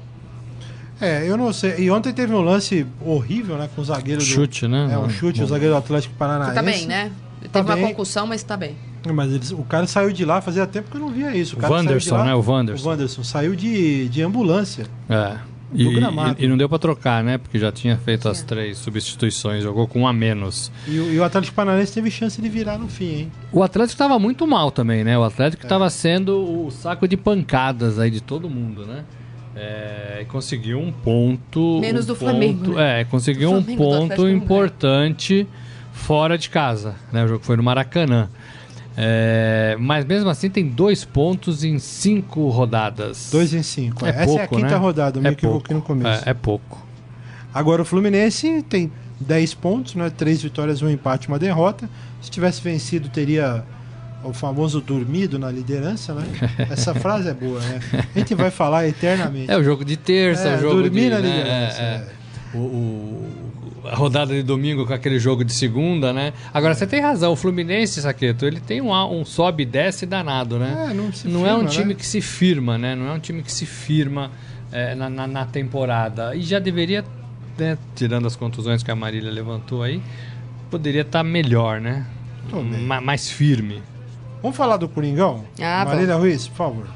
É, 1.00 1.28
eu 1.28 1.36
não 1.36 1.52
sei. 1.52 1.74
E 1.78 1.90
ontem 1.90 2.12
teve 2.12 2.32
um 2.32 2.40
lance 2.40 2.86
horrível, 3.04 3.56
né? 3.58 3.68
Com 3.74 3.82
o 3.82 3.84
zagueiro 3.84 4.20
do- 4.20 4.24
Chute, 4.26 4.66
né? 4.66 4.88
É, 4.92 4.98
um 4.98 5.10
chute, 5.10 5.42
o 5.42 5.46
zagueiro 5.46 5.74
do 5.74 5.78
Atlético 5.78 6.14
Paranaense. 6.14 6.50
Que 6.50 6.54
tá 6.56 6.62
bem, 6.62 6.86
né? 6.86 7.12
Tá 7.52 7.60
Teve 7.62 7.68
uma 7.70 7.76
bem. 7.76 7.86
concussão, 7.88 8.26
mas 8.26 8.42
tá 8.42 8.56
bem. 8.56 8.74
Mas 9.14 9.32
eles, 9.32 9.50
o 9.52 9.62
cara 9.62 9.86
saiu 9.86 10.10
de 10.12 10.24
lá, 10.24 10.40
fazia 10.40 10.66
tempo 10.66 10.90
que 10.90 10.96
eu 10.96 11.00
não 11.00 11.10
via 11.10 11.36
isso. 11.36 11.56
O, 11.56 11.64
O 11.64 11.70
Wanderson, 11.70 12.16
lá- 12.16 12.24
né? 12.24 12.34
O 12.34 12.40
Wanderson. 12.40 12.84
O 12.86 12.90
Wanderson 12.90 13.22
saiu 13.22 13.54
de, 13.54 14.08
de 14.08 14.22
ambulância. 14.22 14.86
É. 15.08 15.36
E, 15.74 15.84
e- 15.84 16.44
e 16.44 16.48
não 16.48 16.56
deu 16.56 16.68
pra 16.68 16.78
trocar, 16.78 17.22
né? 17.22 17.38
Porque 17.38 17.58
já 17.58 17.70
tinha 17.70 17.96
feito 17.98 18.28
as 18.28 18.40
três 18.42 18.78
substituições, 18.78 19.62
jogou 19.62 19.86
com 19.86 20.00
um 20.02 20.06
a 20.08 20.12
menos. 20.12 20.72
E, 20.88 20.98
o- 20.98 21.12
e 21.12 21.18
o 21.18 21.24
Atlético 21.24 21.54
Paranaense 21.54 21.92
teve 21.92 22.10
chance 22.10 22.40
de 22.40 22.48
virar 22.48 22.78
no 22.78 22.88
fim, 22.88 23.10
hein? 23.14 23.32
O 23.52 23.62
Atlético 23.62 23.98
tava 23.98 24.18
muito 24.18 24.46
mal 24.46 24.70
também, 24.70 25.04
né? 25.04 25.16
O 25.18 25.22
Atlético 25.24 25.66
tava 25.66 25.88
sendo 25.90 26.66
o 26.66 26.70
saco 26.70 27.06
de 27.06 27.16
pancadas 27.16 27.98
aí 27.98 28.10
de 28.10 28.20
todo 28.22 28.48
mundo, 28.48 28.86
né? 28.86 29.04
É, 29.56 30.18
e 30.22 30.24
conseguiu 30.26 30.78
um 30.78 30.92
ponto. 30.92 31.78
Menos 31.80 32.04
um 32.04 32.08
do 32.08 32.14
ponto- 32.16 32.30
Flamengo, 32.30 32.74
né? 32.74 33.00
É, 33.00 33.04
conseguiu 33.04 33.48
um 33.50 33.62
Flamengo 33.62 33.82
Atlético 33.84 34.08
ponto 34.16 34.28
importante 34.28 35.46
fora 35.92 36.36
de 36.36 36.50
casa, 36.50 36.94
né? 37.12 37.24
O 37.24 37.28
jogo 37.28 37.44
foi 37.44 37.56
no 37.56 37.62
Maracanã. 37.62 38.28
É, 38.98 39.76
mas 39.78 40.04
mesmo 40.04 40.28
assim 40.30 40.48
tem 40.48 40.66
dois 40.68 41.04
pontos 41.04 41.62
em 41.64 41.78
cinco 41.78 42.48
rodadas. 42.48 43.28
Dois 43.30 43.52
em 43.52 43.62
cinco. 43.62 44.04
É 44.06 44.10
Essa 44.10 44.24
pouco, 44.26 44.40
é 44.40 44.44
a 44.44 44.48
quinta 44.48 44.68
né? 44.68 44.76
rodada, 44.76 45.18
eu 45.18 45.22
me 45.22 45.28
É 45.28 45.32
equivoquei 45.32 45.74
no 45.76 45.82
começo. 45.82 46.26
É, 46.26 46.30
é 46.30 46.34
pouco. 46.34 46.86
Agora 47.52 47.82
o 47.82 47.84
Fluminense 47.84 48.62
tem 48.62 48.90
10 49.20 49.54
pontos, 49.54 49.94
né? 49.94 50.10
Três 50.14 50.42
vitórias, 50.42 50.82
um 50.82 50.88
empate, 50.90 51.28
uma 51.28 51.38
derrota. 51.38 51.88
Se 52.20 52.30
tivesse 52.30 52.60
vencido, 52.62 53.08
teria 53.08 53.64
o 54.24 54.32
famoso 54.32 54.80
dormido 54.80 55.38
na 55.38 55.50
liderança, 55.50 56.12
né? 56.14 56.24
Essa 56.70 56.94
frase 56.94 57.28
é 57.28 57.34
boa, 57.34 57.60
né? 57.60 57.80
A 58.14 58.18
gente 58.18 58.34
vai 58.34 58.50
falar 58.50 58.86
eternamente. 58.88 59.50
É 59.50 59.56
o 59.56 59.62
jogo 59.62 59.84
de 59.84 59.96
terça, 59.96 60.48
É, 60.48 60.56
o 60.56 60.60
jogo 60.60 60.82
dormir 60.82 61.02
de, 61.04 61.10
na 61.10 61.18
né, 61.20 61.28
liderança, 61.28 61.80
é, 61.80 61.84
é. 61.84 61.88
é. 62.54 62.56
O, 62.56 62.58
o- 62.60 63.46
a 63.88 63.94
rodada 63.94 64.34
de 64.34 64.42
domingo 64.42 64.84
com 64.84 64.92
aquele 64.92 65.16
jogo 65.20 65.44
de 65.44 65.52
segunda, 65.52 66.12
né? 66.12 66.32
Agora 66.52 66.74
você 66.74 66.84
tem 66.88 67.00
razão, 67.00 67.32
o 67.32 67.36
Fluminense, 67.36 68.00
Saqueto, 68.02 68.44
ele 68.44 68.58
tem 68.58 68.80
um, 68.80 68.90
um 68.92 69.24
sobe 69.24 69.62
e 69.62 69.66
desce 69.66 70.04
danado, 70.04 70.58
né? 70.58 70.88
É, 70.90 70.94
não 70.94 71.12
se 71.12 71.28
não 71.28 71.46
é 71.46 71.54
um 71.54 71.58
firma, 71.58 71.70
time 71.70 71.88
né? 71.90 71.94
que 71.94 72.04
se 72.06 72.20
firma, 72.20 72.76
né? 72.76 72.96
Não 72.96 73.06
é 73.06 73.12
um 73.12 73.20
time 73.20 73.44
que 73.44 73.52
se 73.52 73.64
firma 73.64 74.32
é, 74.72 74.96
na, 74.96 75.08
na- 75.08 75.28
na 75.28 75.44
temporada. 75.46 76.34
E 76.34 76.42
já 76.42 76.58
deveria, 76.58 77.04
né, 77.56 77.78
tirando 77.94 78.26
as 78.26 78.34
contusões 78.34 78.82
que 78.82 78.90
a 78.90 78.96
Marília 78.96 79.30
levantou 79.30 79.84
aí, 79.84 80.02
poderia 80.68 81.02
estar 81.02 81.22
melhor, 81.22 81.80
né? 81.80 82.04
Mais 83.02 83.30
firme. 83.30 83.80
Vamos 84.46 84.56
falar 84.56 84.76
do 84.76 84.88
Coringão? 84.88 85.42
Ah, 85.60 85.84
Marília 85.84 86.14
Ruiz, 86.14 86.46
por 86.46 86.56
favor. 86.56 86.86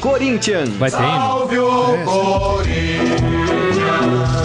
Corinthians. 0.00 0.70
Vai 0.70 0.90
ter 0.90 0.96
hino? 0.96 1.06
Salve 1.06 1.58
o 1.60 1.96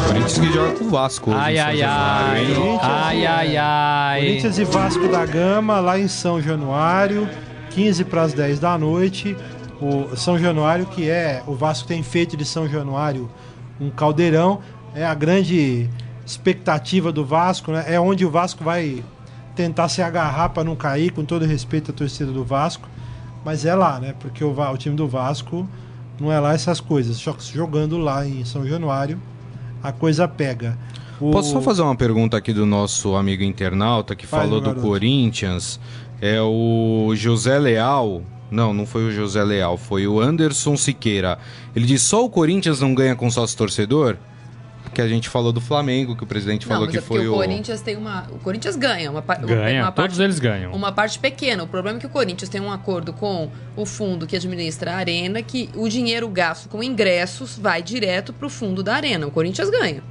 Corinthians 0.06 0.38
que 0.38 0.54
joga 0.54 0.72
com 0.78 0.86
o 0.86 0.90
Vasco. 0.92 1.32
hoje 1.32 1.40
Ai, 1.40 1.58
ai, 1.58 1.82
ai. 1.82 2.46
Ai, 2.84 3.26
ai, 3.26 3.58
ai. 3.58 4.22
Corinthians 4.22 4.60
e 4.60 4.64
Vasco 4.64 5.08
da 5.08 5.26
Gama, 5.26 5.80
lá 5.80 5.98
em 5.98 6.08
São 6.08 6.40
Januário, 6.40 7.28
15 7.72 8.06
para 8.06 8.22
as 8.22 8.34
10 8.34 8.60
da 8.60 8.78
noite. 8.78 9.36
O 9.82 10.16
São 10.16 10.38
Januário, 10.38 10.86
que 10.86 11.10
é. 11.10 11.42
O 11.48 11.56
Vasco 11.56 11.88
tem 11.88 12.04
feito 12.04 12.38
de 12.38 12.46
São 12.46 12.70
Januário 12.70 13.28
um 13.82 13.90
caldeirão. 13.90 14.60
É 14.94 15.04
a 15.04 15.16
grande 15.16 15.90
expectativa 16.24 17.12
do 17.12 17.26
Vasco, 17.26 17.72
né? 17.72 17.86
É 17.88 18.00
onde 18.00 18.24
o 18.24 18.30
Vasco 18.30 18.64
vai 18.64 19.04
tentar 19.56 19.90
se 19.90 20.02
agarrar 20.02 20.50
para 20.50 20.64
não 20.64 20.76
cair, 20.76 21.12
com 21.12 21.24
todo 21.24 21.46
respeito 21.46 21.92
à 21.92 21.94
torcida 21.94 22.32
do 22.32 22.44
Vasco. 22.44 22.88
Mas 23.44 23.66
é 23.66 23.74
lá, 23.76 24.00
né? 24.00 24.14
Porque 24.20 24.44
o, 24.44 24.52
o 24.60 24.78
time 24.78 24.96
do 24.96 25.08
Vasco 25.08 25.68
não 26.20 26.32
é 26.32 26.40
lá 26.40 26.54
essas 26.54 26.80
coisas. 26.80 27.18
Só 27.18 27.32
que 27.34 27.44
Jogando 27.54 27.98
lá 27.98 28.26
em 28.28 28.44
São 28.44 28.66
Januário, 28.68 29.20
a 29.84 29.92
coisa 29.92 30.28
pega. 30.28 30.78
O- 31.20 31.32
Posso 31.32 31.52
só 31.52 31.62
fazer 31.62 31.82
uma 31.82 31.96
pergunta 31.96 32.36
aqui 32.36 32.52
do 32.52 32.66
nosso 32.66 33.16
amigo 33.16 33.44
internauta 33.44 34.16
que 34.16 34.26
Faz, 34.28 34.44
falou 34.44 34.60
do. 34.60 34.76
Corinthians? 34.76 35.80
É 36.22 36.42
o 36.42 37.12
José 37.16 37.58
Leal. 37.60 38.22
Não, 38.50 38.74
não 38.74 38.86
foi 38.86 39.06
o 39.06 39.12
José 39.12 39.44
Leal, 39.44 39.76
foi 39.78 40.08
o 40.08 40.20
Anderson 40.20 40.76
Siqueira. 40.78 41.38
Ele 41.76 41.86
diz: 41.86 42.02
só 42.02 42.24
o 42.24 42.30
Corinthians 42.30 42.80
não 42.80 42.94
ganha 42.96 43.16
com 43.16 43.30
sócio 43.30 43.58
torcedor? 43.58 44.18
Que 44.96 45.02
a 45.02 45.08
gente 45.08 45.28
falou 45.28 45.52
do 45.52 45.60
Flamengo, 45.60 46.16
que 46.16 46.24
o 46.24 46.26
presidente 46.26 46.66
falou 46.66 46.86
não, 46.86 46.88
mas 46.88 46.94
que 46.94 47.00
é 47.00 47.02
foi 47.02 47.28
o 47.28 47.34
o. 47.34 47.36
Corinthians 47.36 47.82
tem 47.82 47.98
uma. 47.98 48.28
O 48.32 48.40
Corinthians 48.40 48.78
ganha 48.78 49.12
uma, 49.12 49.22
Ganha, 49.22 49.84
uma 49.84 49.92
todos 49.92 50.20
eles 50.20 50.40
ganham. 50.40 50.72
Uma 50.74 50.92
parte 50.92 51.20
pequena. 51.20 51.64
O 51.64 51.68
problema 51.68 51.98
é 51.98 52.00
que 52.00 52.08
o 52.08 52.10
Corinthians 52.10 52.48
tem 52.48 52.62
um 52.62 52.72
acordo 52.72 53.12
com 53.12 53.52
o 53.76 53.86
fundo 53.86 54.26
que 54.26 54.38
administra 54.38 54.94
a 54.94 54.96
arena, 54.96 55.42
que 55.42 55.70
o 55.76 55.90
dinheiro 55.90 56.30
gasto 56.30 56.70
com 56.70 56.82
ingressos 56.82 57.58
vai 57.58 57.84
direto 57.84 58.32
pro 58.32 58.50
fundo 58.50 58.82
da 58.82 58.96
arena. 58.96 59.28
O 59.28 59.32
Corinthians 59.32 59.70
ganha. 59.70 60.02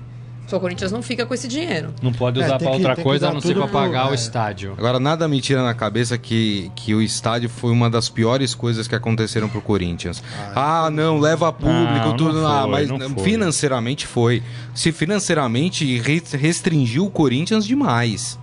Só 0.47 0.59
o 0.59 0.61
Corinthians 0.61 0.93
não 0.93 1.03
fica 1.03 1.25
com 1.25 1.33
esse 1.35 1.49
dinheiro. 1.49 1.95
Não 2.03 2.13
pode 2.13 2.41
É, 2.41 2.45
usar 2.45 2.59
pra 2.59 2.69
que- 2.69 2.75
outra 2.77 2.97
que 2.97 3.03
coisa 3.03 3.29
a 3.31 3.33
não 3.33 3.41
ser 3.41 3.55
pro- 3.55 3.67
pagar 3.69 4.09
o 4.09 4.13
é. 4.13 4.15
estádio. 4.15 4.75
Agora, 4.77 5.01
nada 5.01 5.27
me 5.27 5.41
tira 5.41 5.63
na 5.63 5.73
cabeça 5.75 6.19
que, 6.19 6.71
que 6.77 6.95
o 6.95 7.01
estádio 7.01 7.49
foi 7.49 7.73
uma 7.73 7.89
das 7.89 8.09
piores 8.09 8.55
coisas 8.55 8.87
que 8.87 8.95
aconteceram 8.95 9.49
pro 9.49 9.61
Corinthians. 9.63 10.23
Ah, 10.55 10.91
não, 10.91 11.19
leva 11.19 11.51
público, 11.53 12.07
Não, 12.09 12.17
tudo. 12.17 12.41
não 12.43 12.47
ah, 12.47 12.63
foi, 12.63 12.71
mas 12.71 12.89
não 12.91 12.99
foi. 13.11 13.25
financeiramente 13.25 14.07
foi. 14.07 14.43
Se 14.75 14.93
financeiramente 14.93 15.99
re- 15.99 16.23
restringiu 16.33 17.07
o 17.07 17.11
Corinthians 17.11 17.67
demais. 17.67 18.39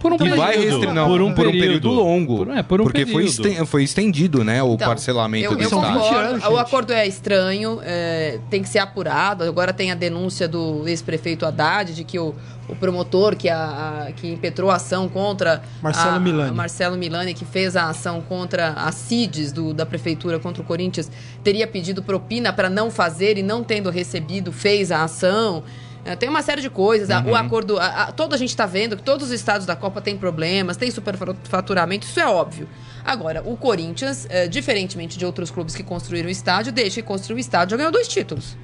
Por 0.00 0.12
um 0.14 0.16
E 0.16 0.30
vai 0.30 0.56
restringir, 0.56 0.92
não, 0.94 1.06
por 1.08 1.20
um, 1.20 1.34
período, 1.34 1.90
longo. 1.90 2.38
Por, 2.46 2.56
é, 2.56 2.62
por 2.62 2.80
um 2.80 2.84
porque 2.84 3.04
foi, 3.04 3.24
período. 3.26 3.46
esten- 3.48 3.66
foi 3.66 3.84
estendido, 3.84 4.42
né, 4.42 4.62
o 4.62 4.72
Então, 4.74 4.88
parcelamento 4.88 5.44
eu, 5.52 5.56
do 5.56 5.62
eu 5.62 5.68
São 5.68 5.80
20 5.82 5.88
estádio. 5.90 6.08
concordo. 6.08 6.28
anos, 6.34 6.44
o 6.46 6.56
acordo 6.58 6.92
é 6.94 7.06
estranho, 7.06 7.78
é, 7.84 8.38
tem 8.48 8.62
que 8.62 8.68
ser 8.68 8.78
apurado. 8.78 9.44
Agora 9.44 9.72
tem 9.74 9.92
a 9.92 9.94
denúncia 9.94 10.48
do 10.48 10.88
ex-prefeito 10.88 11.44
Haddad 11.44 11.94
de 11.94 12.02
que 12.02 12.18
o, 12.18 12.34
o 12.68 12.74
promotor 12.76 13.36
que, 13.36 13.48
a, 13.50 14.06
a- 14.08 14.12
que 14.12 14.26
impetrou 14.32 14.70
a 14.70 14.76
ação 14.76 15.06
contra 15.06 15.62
Marcelo 15.82 16.16
a, 16.16 16.18
Milani. 16.20 16.50
a 16.50 16.54
Marcelo 16.54 16.96
Milani, 16.96 17.34
que 17.34 17.44
fez 17.44 17.76
a 17.76 17.90
ação 17.90 18.22
contra 18.22 18.70
a 18.70 18.90
CIDES 18.90 19.52
do, 19.52 19.74
da 19.74 19.84
prefeitura 19.84 20.38
contra 20.38 20.62
o 20.62 20.64
Corinthians, 20.64 21.10
teria 21.44 21.66
pedido 21.66 22.02
propina 22.02 22.52
para 22.54 22.70
não 22.70 22.90
fazer 22.90 23.36
e 23.36 23.42
não 23.42 23.62
tendo 23.62 23.90
recebido, 23.90 24.50
fez 24.50 24.90
a 24.90 25.04
ação. 25.04 25.62
É, 26.04 26.16
Tem 26.16 26.28
uma 26.28 26.42
série 26.42 26.60
de 26.62 26.70
coisas. 26.70 27.10
A- 27.10 27.22
O 27.22 27.34
acordo. 27.34 27.78
A, 27.78 27.86
a, 28.04 28.12
todo 28.12 28.34
a 28.34 28.38
gente 28.38 28.48
está 28.50 28.66
vendo 28.66 28.96
que 28.96 29.02
todos 29.02 29.26
os 29.28 29.32
estados 29.32 29.66
da 29.66 29.76
Copa 29.76 30.00
têm 30.00 30.16
problemas, 30.16 30.76
tem 30.76 30.90
superfaturamento, 30.90 32.06
isso 32.06 32.18
é 32.20 32.26
óbvio. 32.26 32.68
Agora, 33.04 33.42
o 33.44 33.56
Corinthians, 33.56 34.26
é, 34.30 34.46
diferentemente 34.48 35.18
de 35.18 35.24
outros 35.26 35.50
clubes 35.50 35.74
que 35.74 35.82
construíram 35.82 36.28
o 36.28 36.30
estádio, 36.30 36.72
deixa 36.72 37.00
que 37.02 37.06
construir 37.08 37.36
o 37.36 37.40
estádio 37.40 37.70
já 37.72 37.76
ganhou 37.76 37.92
dois 37.92 38.08
títulos. 38.08 38.56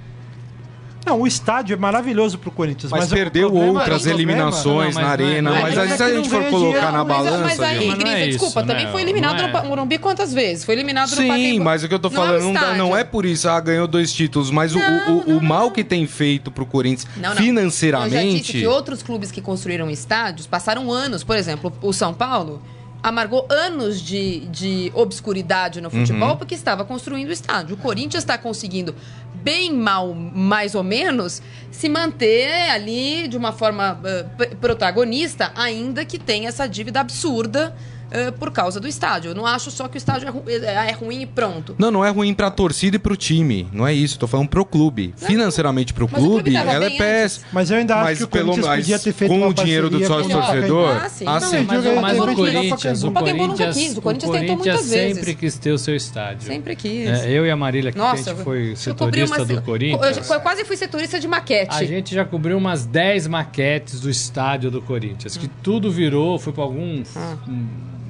Não, 1.06 1.20
o 1.20 1.26
estádio 1.26 1.72
é 1.74 1.76
maravilhoso 1.76 2.36
pro 2.36 2.50
Corinthians. 2.50 2.90
Mas, 2.90 3.02
Mas, 3.02 3.10
perdeu 3.12 3.48
problema- 3.48 3.78
outras 3.78 4.00
o 4.02 4.04
problema- 4.08 4.18
eliminações 4.32 4.94
Não, 4.96 5.02
não, 5.02 5.08
na 5.08 5.16
mas 5.16 5.18
não 5.20 5.24
é- 5.26 5.28
arena. 5.30 5.50
não 5.50 5.56
é- 5.56 5.62
mas 5.62 5.74
não 5.76 5.80
é 5.82 5.84
aí, 5.86 5.90
que 5.92 5.96
se 5.96 6.02
a 6.02 6.14
gente 6.14 6.28
for 6.28 6.44
colocar 6.46 6.56
dinheiro, 6.78 6.92
na 6.92 7.04
mas, 7.04 7.06
balança. 7.16 7.38
mas 7.44 7.60
aí? 7.60 7.86
Mas 7.86 7.98
é 8.00 8.20
isso, 8.22 8.38
desculpa, 8.38 8.62
né? 8.62 8.66
também 8.66 8.92
foi 8.92 9.02
eliminado 9.02 9.40
é. 9.40 9.46
no 9.62 9.68
Morumbi 9.68 9.98
quantas 9.98 10.34
vezes? 10.34 10.64
Foi 10.64 10.74
eliminado 10.74 11.10
no 11.10 11.16
Sim, 11.16 11.60
mas 11.60 11.84
o 11.84 11.88
que 11.88 11.94
eu 11.94 11.98
tô 12.00 12.08
é 12.08 12.10
falando 12.10 12.42
não, 12.42 12.52
estádio. 12.54 12.76
não 12.78 12.96
é 12.96 13.04
por 13.04 13.24
isso, 13.24 13.48
ah, 13.48 13.60
ganhou 13.60 13.86
dois 13.86 14.12
títulos, 14.12 14.50
mas 14.50 14.74
o- 14.74 14.78
Não, 14.80 15.18
o, 15.18 15.30
o, 15.34 15.38
o 15.38 15.42
mal 15.42 15.70
que 15.70 15.84
tem 15.84 16.06
feito 16.08 16.50
pro 16.50 16.66
Corinthians 16.66 17.06
Não, 17.16 17.22
não. 17.22 17.28
Eu 17.30 17.34
já 17.34 17.34
disse 17.40 17.46
financeiramente. 17.46 18.52
que 18.52 18.66
outros 18.66 19.00
clubes 19.02 19.30
que 19.30 19.40
construíram 19.40 19.88
estádios 19.88 20.46
passaram 20.46 20.90
anos. 20.90 21.22
Por 21.22 21.36
exemplo, 21.36 21.72
o 21.82 21.92
São 21.92 22.12
Paulo 22.12 22.60
amargou 23.02 23.46
anos 23.48 24.00
de, 24.00 24.40
de 24.46 24.90
obscuridade 24.94 25.80
no 25.80 25.90
futebol 25.90 26.30
uhum. 26.30 26.36
porque 26.36 26.54
estava 26.54 26.84
construindo 26.84 27.28
o 27.28 27.32
estádio. 27.32 27.74
O 27.74 27.78
Corinthians 27.78 28.22
está 28.22 28.36
conseguindo, 28.36 28.94
bem 29.34 29.72
mal, 29.72 30.12
mais 30.14 30.74
ou 30.74 30.82
menos, 30.82 31.40
se 31.70 31.88
manter 31.88 32.70
ali 32.70 33.28
de 33.28 33.36
uma 33.36 33.52
forma 33.52 33.98
uh, 34.00 34.56
protagonista, 34.56 35.52
ainda 35.54 36.04
que 36.04 36.18
tenha 36.18 36.48
essa 36.48 36.66
dívida 36.66 37.00
absurda 37.00 37.74
uh, 38.16 38.32
por 38.32 38.50
causa 38.50 38.80
do 38.80 38.88
estádio. 38.88 39.30
Eu 39.30 39.34
não 39.34 39.46
acho 39.46 39.70
só 39.70 39.88
que 39.88 39.96
o 39.96 39.98
estádio 39.98 40.28
é, 40.28 40.30
ru 40.30 40.42
é, 40.48 40.90
é 40.90 40.92
ruim 40.92 41.22
e 41.22 41.26
pronto. 41.26 41.74
Não, 41.78 41.90
não 41.90 42.04
é 42.04 42.10
ruim 42.10 42.34
pra 42.34 42.50
torcida 42.50 42.96
e 42.96 42.98
pro 42.98 43.16
time. 43.16 43.68
Não 43.72 43.86
é 43.86 43.92
isso. 43.92 44.18
Tô 44.18 44.26
falando 44.26 44.48
pro 44.48 44.64
clube. 44.64 45.14
Não, 45.20 45.28
Financeiramente 45.28 45.92
pro 45.92 46.08
clube, 46.08 46.52
clube 46.52 46.56
ela 46.56 46.84
é 46.84 46.90
péssima. 46.90 47.46
Mas 47.52 47.70
eu 47.70 47.78
ainda 47.78 47.96
acho 47.96 48.04
mas 48.04 48.18
que 48.18 48.24
o 48.24 48.28
Corinthians 48.28 48.66
pelo, 48.66 48.76
podia 48.76 48.98
ter 48.98 49.12
feito 49.12 49.30
Com 49.30 49.48
o 49.48 49.54
dinheiro 49.54 49.90
do 49.90 50.04
sócio 50.06 50.30
torcedor. 50.30 50.96
Ah, 50.96 51.08
sim. 51.08 51.24
Ah, 51.26 51.40
sim. 51.40 51.64
Mas, 51.66 51.84
mas, 52.00 52.18
o 52.18 52.34
Corinthians, 52.34 53.04
o 53.04 53.12
Corinthians, 53.12 53.76
quis. 53.76 53.96
O 53.96 54.02
Corinthians, 54.02 54.30
o 54.30 54.32
Corinthians 54.32 54.80
sempre 54.82 55.34
quis 55.34 55.58
ter 55.58 55.70
o 55.72 55.78
seu 55.78 55.94
estádio. 55.94 56.46
Sempre 56.46 56.76
quis. 56.76 57.08
É, 57.08 57.30
eu 57.30 57.46
e 57.46 57.50
a 57.50 57.56
Marília, 57.56 57.92
que 57.92 57.98
Nossa, 57.98 58.30
a 58.30 58.34
gente 58.34 58.44
foi 58.44 58.76
setorista 58.76 59.44
do 59.44 59.62
Corinthians. 59.62 60.30
Eu 60.30 60.40
quase 60.40 60.64
fui 60.64 60.76
setorista 60.76 61.18
de 61.18 61.28
maquete. 61.28 61.74
A 61.74 61.84
gente 61.84 62.14
já 62.14 62.24
cobriu 62.24 62.56
umas 62.56 62.86
10 62.86 63.26
maquetes 63.26 64.00
do 64.00 64.10
estádio 64.10 64.70
do 64.70 64.80
Corinthians, 64.82 65.36
que 65.36 65.48
tudo 65.48 65.90
virou, 65.90 66.38
foi 66.38 66.52
para 66.52 66.62
algum 66.62 67.02
ah 67.14 67.36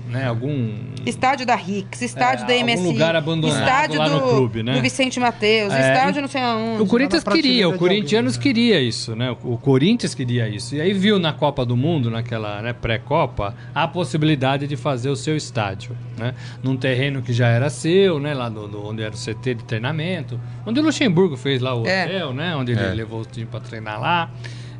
né, 0.08 0.26
algum 0.26 0.72
estádio 1.04 1.44
da 1.44 1.54
Rix, 1.54 2.00
estádio 2.02 2.44
é, 2.44 2.46
da 2.48 2.64
MSI, 2.64 2.78
algum 2.78 2.92
lugar 2.92 3.16
abandonado 3.16 3.58
estádio 3.58 3.98
lá 3.98 4.08
do, 4.08 4.14
no 4.14 4.28
clube, 4.28 4.62
né? 4.62 4.74
Do 4.74 4.80
Vicente 4.80 5.18
Mateus, 5.18 5.72
é, 5.72 5.92
estádio 5.92 6.22
não 6.22 6.28
sei 6.28 6.40
aonde. 6.40 6.82
O 6.82 6.86
Corinthians 6.86 7.24
queria, 7.24 7.68
o 7.68 7.76
Corintianos 7.76 8.36
alguém, 8.36 8.52
né? 8.52 8.54
queria 8.54 8.80
isso, 8.80 9.16
né? 9.16 9.30
O, 9.42 9.54
o 9.54 9.58
Corinthians 9.58 10.14
queria 10.14 10.48
isso. 10.48 10.74
E 10.74 10.80
aí 10.80 10.92
viu 10.92 11.18
na 11.18 11.32
Copa 11.32 11.64
do 11.64 11.76
Mundo, 11.76 12.10
naquela 12.10 12.62
né, 12.62 12.72
pré-copa, 12.72 13.54
a 13.74 13.86
possibilidade 13.88 14.66
de 14.66 14.76
fazer 14.76 15.10
o 15.10 15.16
seu 15.16 15.36
estádio, 15.36 15.96
né? 16.16 16.34
Num 16.62 16.76
terreno 16.76 17.22
que 17.22 17.32
já 17.32 17.48
era 17.48 17.68
seu, 17.68 18.20
né, 18.20 18.32
lá 18.34 18.48
no, 18.48 18.68
no 18.68 18.88
onde 18.88 19.02
era 19.02 19.14
o 19.14 19.18
CT 19.18 19.54
de 19.54 19.64
treinamento, 19.64 20.40
onde 20.64 20.80
o 20.80 20.82
Luxemburgo 20.82 21.36
fez 21.36 21.60
lá 21.60 21.74
o 21.74 21.86
é. 21.86 22.04
hotel, 22.04 22.32
né, 22.32 22.54
onde 22.56 22.72
ele 22.72 22.80
é. 22.80 22.94
levou 22.94 23.20
o 23.20 23.24
time 23.24 23.46
para 23.46 23.60
treinar 23.60 24.00
lá. 24.00 24.30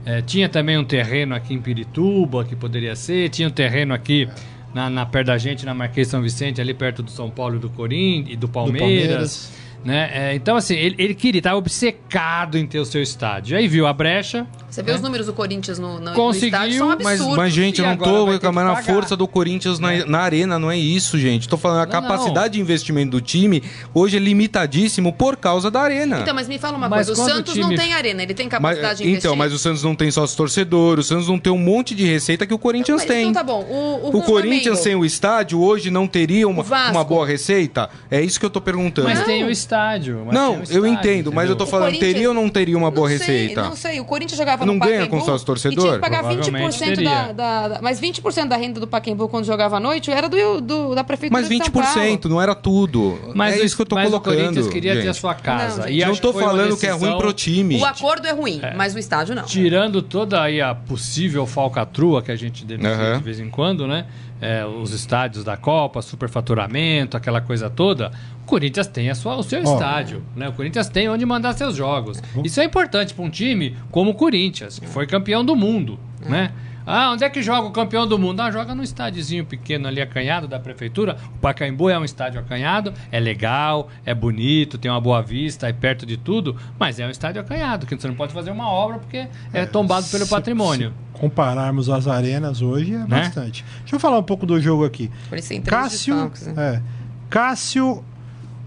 É, 0.04 0.22
tinha 0.22 0.48
também 0.48 0.78
um 0.78 0.84
terreno 0.84 1.34
aqui 1.34 1.52
em 1.52 1.60
Pirituba 1.60 2.44
que 2.44 2.54
poderia 2.54 2.94
ser, 2.94 3.28
tinha 3.28 3.48
um 3.48 3.50
terreno 3.50 3.92
aqui 3.92 4.28
na, 4.76 4.90
na 4.90 5.06
perto 5.06 5.28
da 5.28 5.38
gente, 5.38 5.64
na 5.64 5.72
Marquês 5.72 6.06
São 6.06 6.20
Vicente, 6.20 6.60
ali 6.60 6.74
perto 6.74 7.02
do 7.02 7.10
São 7.10 7.30
Paulo 7.30 7.56
e 7.56 7.58
do 7.58 7.70
Corinthians 7.70 8.34
e 8.34 8.36
do 8.36 8.46
Palmeiras. 8.46 8.82
Do 8.82 9.08
Palmeiras. 9.08 9.52
Né? 9.82 10.10
É, 10.12 10.34
então, 10.34 10.54
assim, 10.54 10.74
ele, 10.74 10.94
ele 10.98 11.14
queria, 11.14 11.38
estava 11.38 11.56
obcecado 11.56 12.58
em 12.58 12.66
ter 12.66 12.78
o 12.78 12.84
seu 12.84 13.00
estádio. 13.00 13.56
Aí 13.56 13.66
viu 13.66 13.86
a 13.86 13.92
brecha, 13.94 14.46
você 14.76 14.82
vê 14.82 14.92
é. 14.92 14.94
os 14.94 15.00
números 15.00 15.26
do 15.26 15.32
Corinthians 15.32 15.78
no, 15.78 15.98
no, 15.98 16.12
Conseguiu, 16.12 16.50
no 16.50 16.66
estádio, 16.66 16.78
são 16.78 16.90
absurdos. 16.90 17.26
Mas, 17.28 17.36
mas 17.36 17.52
gente, 17.52 17.80
eu 17.80 17.86
não 17.86 17.96
tô 17.96 18.26
reclamando 18.26 18.72
a 18.72 18.82
força 18.82 19.16
do 19.16 19.26
Corinthians 19.26 19.78
na, 19.78 19.94
é. 19.94 20.04
na, 20.04 20.18
arena, 20.18 20.58
não 20.58 20.70
é 20.70 20.76
isso, 20.76 21.18
gente. 21.18 21.48
Tô 21.48 21.56
falando, 21.56 21.80
a 21.80 21.84
não, 21.86 21.90
capacidade 21.90 22.44
não. 22.44 22.50
de 22.50 22.60
investimento 22.60 23.12
do 23.12 23.20
time 23.22 23.62
hoje 23.94 24.18
é 24.18 24.20
limitadíssimo 24.20 25.14
por 25.14 25.36
causa 25.38 25.70
da 25.70 25.80
arena. 25.80 26.20
Então, 26.20 26.34
mas 26.34 26.46
me 26.46 26.58
fala 26.58 26.76
uma 26.76 26.90
mas 26.90 27.06
coisa, 27.06 27.22
o 27.22 27.24
Santos 27.24 27.52
o 27.52 27.54
time... 27.54 27.70
não 27.70 27.74
tem 27.74 27.94
arena, 27.94 28.22
ele 28.22 28.34
tem 28.34 28.50
capacidade 28.50 28.86
mas, 28.86 28.98
de 28.98 29.04
investir. 29.04 29.18
Então, 29.18 29.34
mas 29.34 29.52
o 29.54 29.58
Santos 29.58 29.82
não 29.82 29.94
tem 29.94 30.10
sócio 30.10 30.36
torcedor, 30.36 30.98
o 30.98 31.02
Santos 31.02 31.26
não 31.26 31.38
tem 31.38 31.50
um 31.50 31.58
monte 31.58 31.94
de 31.94 32.04
receita 32.04 32.46
que 32.46 32.52
o 32.52 32.58
Corinthians 32.58 33.02
então, 33.02 33.16
tem. 33.16 33.28
Então 33.28 33.32
tá 33.32 33.42
bom. 33.42 33.62
O, 33.62 34.10
o, 34.10 34.18
o 34.18 34.22
Corinthians 34.22 34.80
sem 34.80 34.94
o 34.94 35.06
estádio 35.06 35.58
hoje 35.58 35.90
não 35.90 36.06
teria 36.06 36.46
uma, 36.46 36.62
uma 36.90 37.02
boa 37.02 37.26
receita? 37.26 37.88
É 38.10 38.20
isso 38.20 38.38
que 38.38 38.44
eu 38.44 38.50
tô 38.50 38.60
perguntando. 38.60 39.08
Mas 39.08 39.24
tem 39.24 39.42
o 39.42 39.50
estádio. 39.50 40.26
não, 40.30 40.50
o 40.50 40.62
estádio, 40.62 40.76
eu 40.76 40.86
entendo, 40.86 41.12
entendeu? 41.12 41.32
mas 41.32 41.48
eu 41.48 41.56
tô 41.56 41.64
falando, 41.64 41.98
teria 41.98 42.28
ou 42.28 42.34
não 42.34 42.50
teria 42.50 42.76
uma 42.76 42.90
boa 42.90 43.08
sei, 43.08 43.16
receita? 43.16 43.62
Não 43.62 43.74
sei, 43.74 44.00
o 44.00 44.04
Corinthians 44.04 44.36
jogava 44.36 44.65
não 44.66 44.74
no 44.74 44.80
ganha 44.80 45.06
com 45.06 45.20
sócio 45.20 45.46
torcedor? 45.46 45.78
E 45.78 45.80
tinha 45.80 45.94
que 45.94 46.00
pagar 46.00 46.24
20% 46.24 47.02
da, 47.02 47.32
da, 47.32 47.68
da, 47.68 47.82
Mas 47.82 48.00
20% 48.00 48.48
da 48.48 48.56
renda 48.56 48.80
do 48.80 48.86
Pacaembu 48.86 49.28
quando 49.28 49.44
jogava 49.44 49.76
à 49.76 49.80
noite 49.80 50.10
era 50.10 50.28
do, 50.28 50.60
do 50.60 50.94
da 50.94 51.04
prefeitura 51.04 51.40
Mas 51.40 51.48
20% 51.48 52.24
não 52.26 52.40
era 52.40 52.54
tudo. 52.54 53.18
Mas 53.34 53.60
é 53.60 53.64
isso 53.64 53.76
que 53.76 53.82
eu 53.82 53.86
tô 53.86 53.94
mas 53.94 54.08
colocando. 54.08 54.34
o 54.34 54.36
Corinthians 54.36 54.68
queria 54.68 54.94
gente. 54.94 55.04
ter 55.04 55.08
a 55.10 55.14
sua 55.14 55.34
casa. 55.34 55.82
Não, 55.82 55.88
e 55.88 56.04
não 56.04 56.16
tô 56.16 56.32
falando 56.32 56.70
decisão... 56.70 56.78
que 56.78 56.86
é 56.86 57.08
ruim 57.08 57.18
pro 57.18 57.32
time. 57.32 57.80
O 57.80 57.84
acordo 57.84 58.26
é 58.26 58.32
ruim, 58.32 58.60
é. 58.62 58.74
mas 58.74 58.94
o 58.94 58.98
estádio 58.98 59.34
não. 59.34 59.44
Tirando 59.44 60.02
toda 60.02 60.42
aí 60.42 60.60
a 60.60 60.74
possível 60.74 61.46
falcatrua 61.46 62.22
que 62.22 62.32
a 62.32 62.36
gente 62.36 62.64
denuncia 62.64 63.12
uhum. 63.12 63.18
de 63.18 63.24
vez 63.24 63.40
em 63.40 63.48
quando, 63.48 63.86
né? 63.86 64.06
É, 64.40 64.64
os 64.66 64.92
estádios 64.92 65.44
da 65.44 65.56
Copa, 65.56 66.02
superfaturamento, 66.02 67.16
aquela 67.16 67.40
coisa 67.40 67.70
toda. 67.70 68.12
O 68.42 68.46
Corinthians 68.46 68.86
tem 68.86 69.08
a 69.08 69.14
sua, 69.14 69.36
o 69.36 69.42
seu 69.42 69.60
oh. 69.60 69.72
estádio, 69.72 70.22
né? 70.34 70.48
O 70.48 70.52
Corinthians 70.52 70.88
tem 70.88 71.08
onde 71.08 71.24
mandar 71.24 71.54
seus 71.54 71.74
jogos. 71.74 72.22
Isso 72.44 72.60
é 72.60 72.64
importante 72.64 73.14
para 73.14 73.24
um 73.24 73.30
time 73.30 73.76
como 73.90 74.10
o 74.10 74.14
Corinthians, 74.14 74.78
que 74.78 74.86
foi 74.86 75.06
campeão 75.06 75.44
do 75.44 75.56
mundo, 75.56 75.98
né? 76.20 76.52
Ah, 76.86 77.10
onde 77.10 77.24
é 77.24 77.28
que 77.28 77.42
joga 77.42 77.66
o 77.66 77.72
campeão 77.72 78.06
do 78.06 78.16
mundo? 78.16 78.40
Ah, 78.40 78.50
joga 78.50 78.72
no 78.72 78.82
estádiozinho 78.82 79.44
pequeno 79.44 79.88
ali, 79.88 80.00
acanhado 80.00 80.46
da 80.46 80.60
prefeitura. 80.60 81.16
O 81.34 81.38
Pacaembu 81.38 81.90
é 81.90 81.98
um 81.98 82.04
estádio 82.04 82.38
acanhado, 82.38 82.94
é 83.10 83.18
legal, 83.18 83.88
é 84.04 84.14
bonito, 84.14 84.78
tem 84.78 84.88
uma 84.88 85.00
boa 85.00 85.20
vista, 85.20 85.68
é 85.68 85.72
perto 85.72 86.06
de 86.06 86.16
tudo, 86.16 86.56
mas 86.78 87.00
é 87.00 87.06
um 87.06 87.10
estádio 87.10 87.40
acanhado, 87.40 87.86
que 87.86 88.00
você 88.00 88.06
não 88.06 88.14
pode 88.14 88.32
fazer 88.32 88.52
uma 88.52 88.70
obra 88.70 88.98
porque 88.98 89.16
é, 89.16 89.30
é 89.52 89.66
tombado 89.66 90.06
pelo 90.06 90.24
se, 90.24 90.30
patrimônio. 90.30 90.90
Se 91.12 91.20
compararmos 91.20 91.90
as 91.90 92.06
arenas 92.06 92.62
hoje, 92.62 92.94
é 92.94 92.98
né? 92.98 93.06
bastante. 93.06 93.64
Deixa 93.80 93.96
eu 93.96 94.00
falar 94.00 94.18
um 94.18 94.22
pouco 94.22 94.46
do 94.46 94.60
jogo 94.60 94.84
aqui. 94.84 95.10
Por 95.28 95.38
isso 95.38 95.48
tem 95.48 95.60
Cássio, 95.60 96.14
né? 96.14 96.30
é, 96.56 96.82
Cássio, 97.28 98.04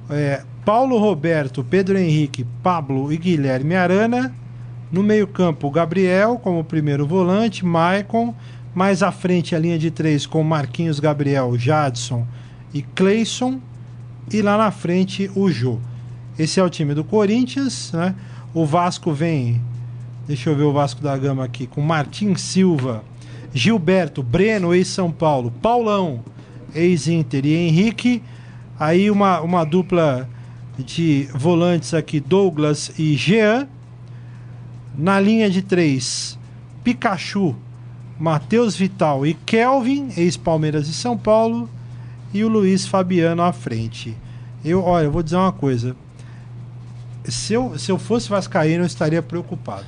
é, 0.09 0.43
Paulo 0.65 0.97
Roberto, 0.97 1.63
Pedro 1.63 1.97
Henrique, 1.97 2.45
Pablo 2.61 3.13
e 3.13 3.17
Guilherme 3.17 3.77
Arana 3.77 4.35
no 4.91 5.03
meio-campo, 5.03 5.69
Gabriel 5.69 6.39
como 6.39 6.63
primeiro 6.63 7.05
volante, 7.05 7.65
Maicon. 7.65 8.33
Mais 8.73 9.03
à 9.03 9.11
frente, 9.11 9.55
a 9.55 9.59
linha 9.59 9.77
de 9.77 9.91
três 9.91 10.25
com 10.25 10.43
Marquinhos, 10.43 10.99
Gabriel, 10.99 11.57
Jadson 11.57 12.25
e 12.73 12.81
Cleison. 12.81 13.59
E 14.31 14.41
lá 14.41 14.57
na 14.57 14.71
frente, 14.71 15.29
o 15.35 15.49
Jô. 15.49 15.79
Esse 16.37 16.59
é 16.59 16.63
o 16.63 16.69
time 16.69 16.93
do 16.93 17.03
Corinthians. 17.03 17.91
Né? 17.91 18.15
O 18.53 18.65
Vasco 18.65 19.11
vem. 19.11 19.61
Deixa 20.27 20.49
eu 20.49 20.55
ver 20.55 20.63
o 20.63 20.73
Vasco 20.73 21.01
da 21.01 21.17
Gama 21.17 21.43
aqui. 21.43 21.65
Com 21.65 21.81
Martim 21.81 22.35
Silva, 22.35 23.03
Gilberto, 23.53 24.21
Breno, 24.21 24.73
ex-São 24.73 25.11
Paulo, 25.11 25.51
Paulão, 25.61 26.23
ex-Inter 26.73 27.45
e 27.45 27.55
Henrique. 27.55 28.21
Aí 28.79 29.09
uma, 29.09 29.41
uma 29.41 29.63
dupla 29.65 30.29
de 30.77 31.27
volantes 31.33 31.93
aqui, 31.93 32.19
Douglas 32.19 32.91
e 32.97 33.15
Jean. 33.15 33.67
Na 34.99 35.17
linha 35.17 35.49
de 35.49 35.61
três, 35.61 36.37
Pikachu, 36.83 37.55
Matheus 38.19 38.75
Vital 38.75 39.25
e 39.25 39.33
Kelvin, 39.33 40.09
ex-Palmeiras 40.17 40.89
e 40.89 40.93
São 40.93 41.17
Paulo, 41.17 41.69
e 42.33 42.43
o 42.43 42.49
Luiz 42.49 42.85
Fabiano 42.85 43.41
à 43.41 43.53
frente. 43.53 44.13
Eu, 44.63 44.83
olha, 44.83 45.05
eu 45.05 45.11
vou 45.11 45.23
dizer 45.23 45.37
uma 45.37 45.53
coisa. 45.53 45.95
Se 47.23 47.53
eu, 47.53 47.79
se 47.79 47.89
eu 47.89 47.97
fosse 47.97 48.27
Vascaíno, 48.27 48.83
eu 48.83 48.87
estaria 48.87 49.21
preocupado 49.21 49.87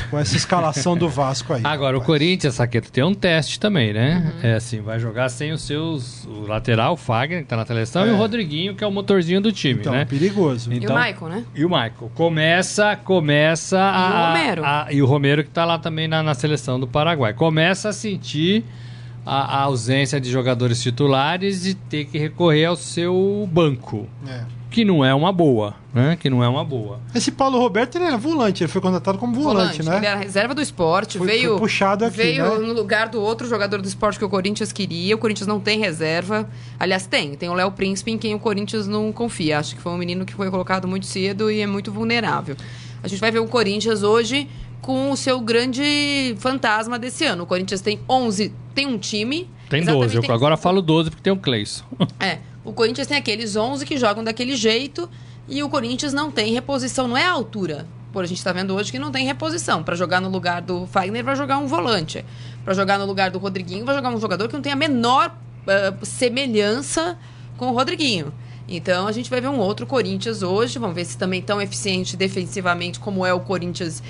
com 0.00 0.18
essa 0.18 0.36
escalação 0.36 0.96
do 0.96 1.08
Vasco 1.08 1.52
aí. 1.52 1.60
Agora, 1.64 1.96
rapaz. 1.96 2.02
o 2.02 2.06
Corinthians, 2.06 2.54
Saqueto, 2.54 2.90
tem 2.90 3.04
um 3.04 3.14
teste 3.14 3.58
também, 3.58 3.92
né? 3.92 4.32
Uhum. 4.34 4.48
É 4.48 4.54
assim, 4.54 4.80
vai 4.80 4.98
jogar 4.98 5.28
sem 5.28 5.52
os 5.52 5.62
seus. 5.62 6.24
O 6.26 6.46
lateral, 6.46 6.94
o 6.94 6.96
Fagner, 6.96 7.42
que 7.42 7.48
tá 7.48 7.56
na 7.56 7.66
seleção, 7.66 8.04
é. 8.04 8.08
e 8.08 8.10
o 8.10 8.16
Rodriguinho, 8.16 8.74
que 8.74 8.82
é 8.82 8.86
o 8.86 8.90
motorzinho 8.90 9.40
do 9.40 9.52
time, 9.52 9.80
então, 9.80 9.92
né? 9.92 10.04
perigoso. 10.04 10.72
Então, 10.72 10.96
e 10.96 11.00
o 11.00 11.04
Michael, 11.04 11.28
né? 11.30 11.44
E 11.54 11.64
o 11.64 11.68
Michael. 11.68 12.10
Começa, 12.14 12.96
começa 12.96 13.78
a. 13.78 14.08
E 14.08 14.12
o 14.12 14.26
Romero. 14.26 14.64
A, 14.64 14.86
e 14.90 15.02
o 15.02 15.06
Romero, 15.06 15.44
que 15.44 15.50
tá 15.50 15.64
lá 15.64 15.78
também 15.78 16.08
na, 16.08 16.22
na 16.22 16.34
seleção 16.34 16.78
do 16.78 16.86
Paraguai. 16.86 17.32
Começa 17.34 17.88
a 17.90 17.92
sentir. 17.92 18.64
A, 19.24 19.58
a 19.58 19.60
ausência 19.60 20.20
de 20.20 20.28
jogadores 20.28 20.82
titulares 20.82 21.64
e 21.64 21.74
ter 21.74 22.06
que 22.06 22.18
recorrer 22.18 22.64
ao 22.64 22.74
seu 22.74 23.48
banco. 23.52 24.08
É 24.26 24.61
que 24.72 24.84
não 24.84 25.04
é 25.04 25.14
uma 25.14 25.30
boa, 25.30 25.74
né? 25.92 26.16
Que 26.18 26.30
não 26.30 26.42
é 26.42 26.48
uma 26.48 26.64
boa. 26.64 26.98
Esse 27.14 27.30
Paulo 27.30 27.58
Roberto 27.58 27.96
ele 27.96 28.06
era 28.06 28.16
volante, 28.16 28.64
ele 28.64 28.72
foi 28.72 28.80
contratado 28.80 29.18
como 29.18 29.34
volante, 29.34 29.82
volante 29.82 29.82
né? 29.82 29.96
Ele 29.98 30.06
era 30.06 30.18
reserva 30.18 30.54
do 30.54 30.62
esporte, 30.62 31.18
foi, 31.18 31.26
veio 31.26 31.50
foi 31.50 31.58
puxado 31.58 32.06
aqui, 32.06 32.16
veio 32.16 32.58
né? 32.58 32.66
no 32.66 32.72
lugar 32.72 33.08
do 33.08 33.20
outro 33.20 33.46
jogador 33.46 33.82
do 33.82 33.86
esporte 33.86 34.18
que 34.18 34.24
o 34.24 34.28
Corinthians 34.28 34.72
queria. 34.72 35.14
O 35.14 35.18
Corinthians 35.18 35.46
não 35.46 35.60
tem 35.60 35.78
reserva. 35.78 36.48
Aliás, 36.80 37.06
tem, 37.06 37.34
tem 37.34 37.50
o 37.50 37.54
Léo 37.54 37.70
Príncipe 37.72 38.10
em 38.10 38.18
quem 38.18 38.34
o 38.34 38.38
Corinthians 38.38 38.88
não 38.88 39.12
confia. 39.12 39.58
Acho 39.58 39.76
que 39.76 39.82
foi 39.82 39.92
um 39.92 39.98
menino 39.98 40.24
que 40.24 40.32
foi 40.32 40.50
colocado 40.50 40.88
muito 40.88 41.04
cedo 41.04 41.50
e 41.50 41.60
é 41.60 41.66
muito 41.66 41.92
vulnerável. 41.92 42.56
A 43.02 43.08
gente 43.08 43.20
vai 43.20 43.30
ver 43.30 43.40
o 43.40 43.46
Corinthians 43.46 44.02
hoje 44.02 44.48
com 44.80 45.10
o 45.10 45.16
seu 45.16 45.40
grande 45.40 46.34
fantasma 46.38 46.98
desse 46.98 47.24
ano. 47.24 47.44
O 47.44 47.46
Corinthians 47.46 47.80
tem 47.80 48.00
11, 48.08 48.52
tem 48.74 48.86
um 48.86 48.98
time. 48.98 49.48
Tem 49.68 49.84
12, 49.84 50.16
eu 50.16 50.34
agora 50.34 50.56
falo 50.56 50.82
12 50.82 51.10
porque 51.10 51.22
tem 51.22 51.32
o 51.32 51.36
Cleison. 51.36 51.84
É. 52.18 52.38
O 52.64 52.72
Corinthians 52.72 53.06
tem 53.06 53.16
aqueles 53.16 53.56
11 53.56 53.84
que 53.84 53.96
jogam 53.96 54.22
daquele 54.22 54.56
jeito 54.56 55.08
e 55.48 55.62
o 55.62 55.68
Corinthians 55.68 56.12
não 56.12 56.30
tem 56.30 56.52
reposição, 56.52 57.08
não 57.08 57.16
é 57.16 57.24
a 57.24 57.32
altura. 57.32 57.86
Por 58.12 58.22
a 58.22 58.26
gente 58.26 58.38
está 58.38 58.52
vendo 58.52 58.74
hoje 58.74 58.92
que 58.92 58.98
não 58.98 59.10
tem 59.10 59.26
reposição. 59.26 59.82
Para 59.82 59.96
jogar 59.96 60.20
no 60.20 60.28
lugar 60.28 60.60
do 60.60 60.86
Fagner, 60.86 61.24
vai 61.24 61.34
jogar 61.34 61.58
um 61.58 61.66
volante. 61.66 62.24
Para 62.64 62.74
jogar 62.74 62.98
no 62.98 63.06
lugar 63.06 63.30
do 63.30 63.38
Rodriguinho, 63.38 63.84
vai 63.84 63.94
jogar 63.94 64.10
um 64.10 64.20
jogador 64.20 64.48
que 64.48 64.54
não 64.54 64.60
tem 64.60 64.72
a 64.72 64.76
menor 64.76 65.34
uh, 65.62 66.06
semelhança 66.06 67.18
com 67.56 67.68
o 67.68 67.72
Rodriguinho. 67.72 68.32
Então 68.68 69.06
a 69.06 69.12
gente 69.12 69.28
vai 69.28 69.40
ver 69.40 69.48
um 69.48 69.58
outro 69.58 69.86
Corinthians 69.86 70.42
hoje. 70.42 70.78
Vamos 70.78 70.94
ver 70.94 71.04
se 71.06 71.16
também 71.16 71.40
tão 71.40 71.60
eficiente 71.60 72.16
defensivamente 72.16 73.00
como 73.00 73.24
é 73.24 73.32
o 73.32 73.40
Corinthians 73.40 74.02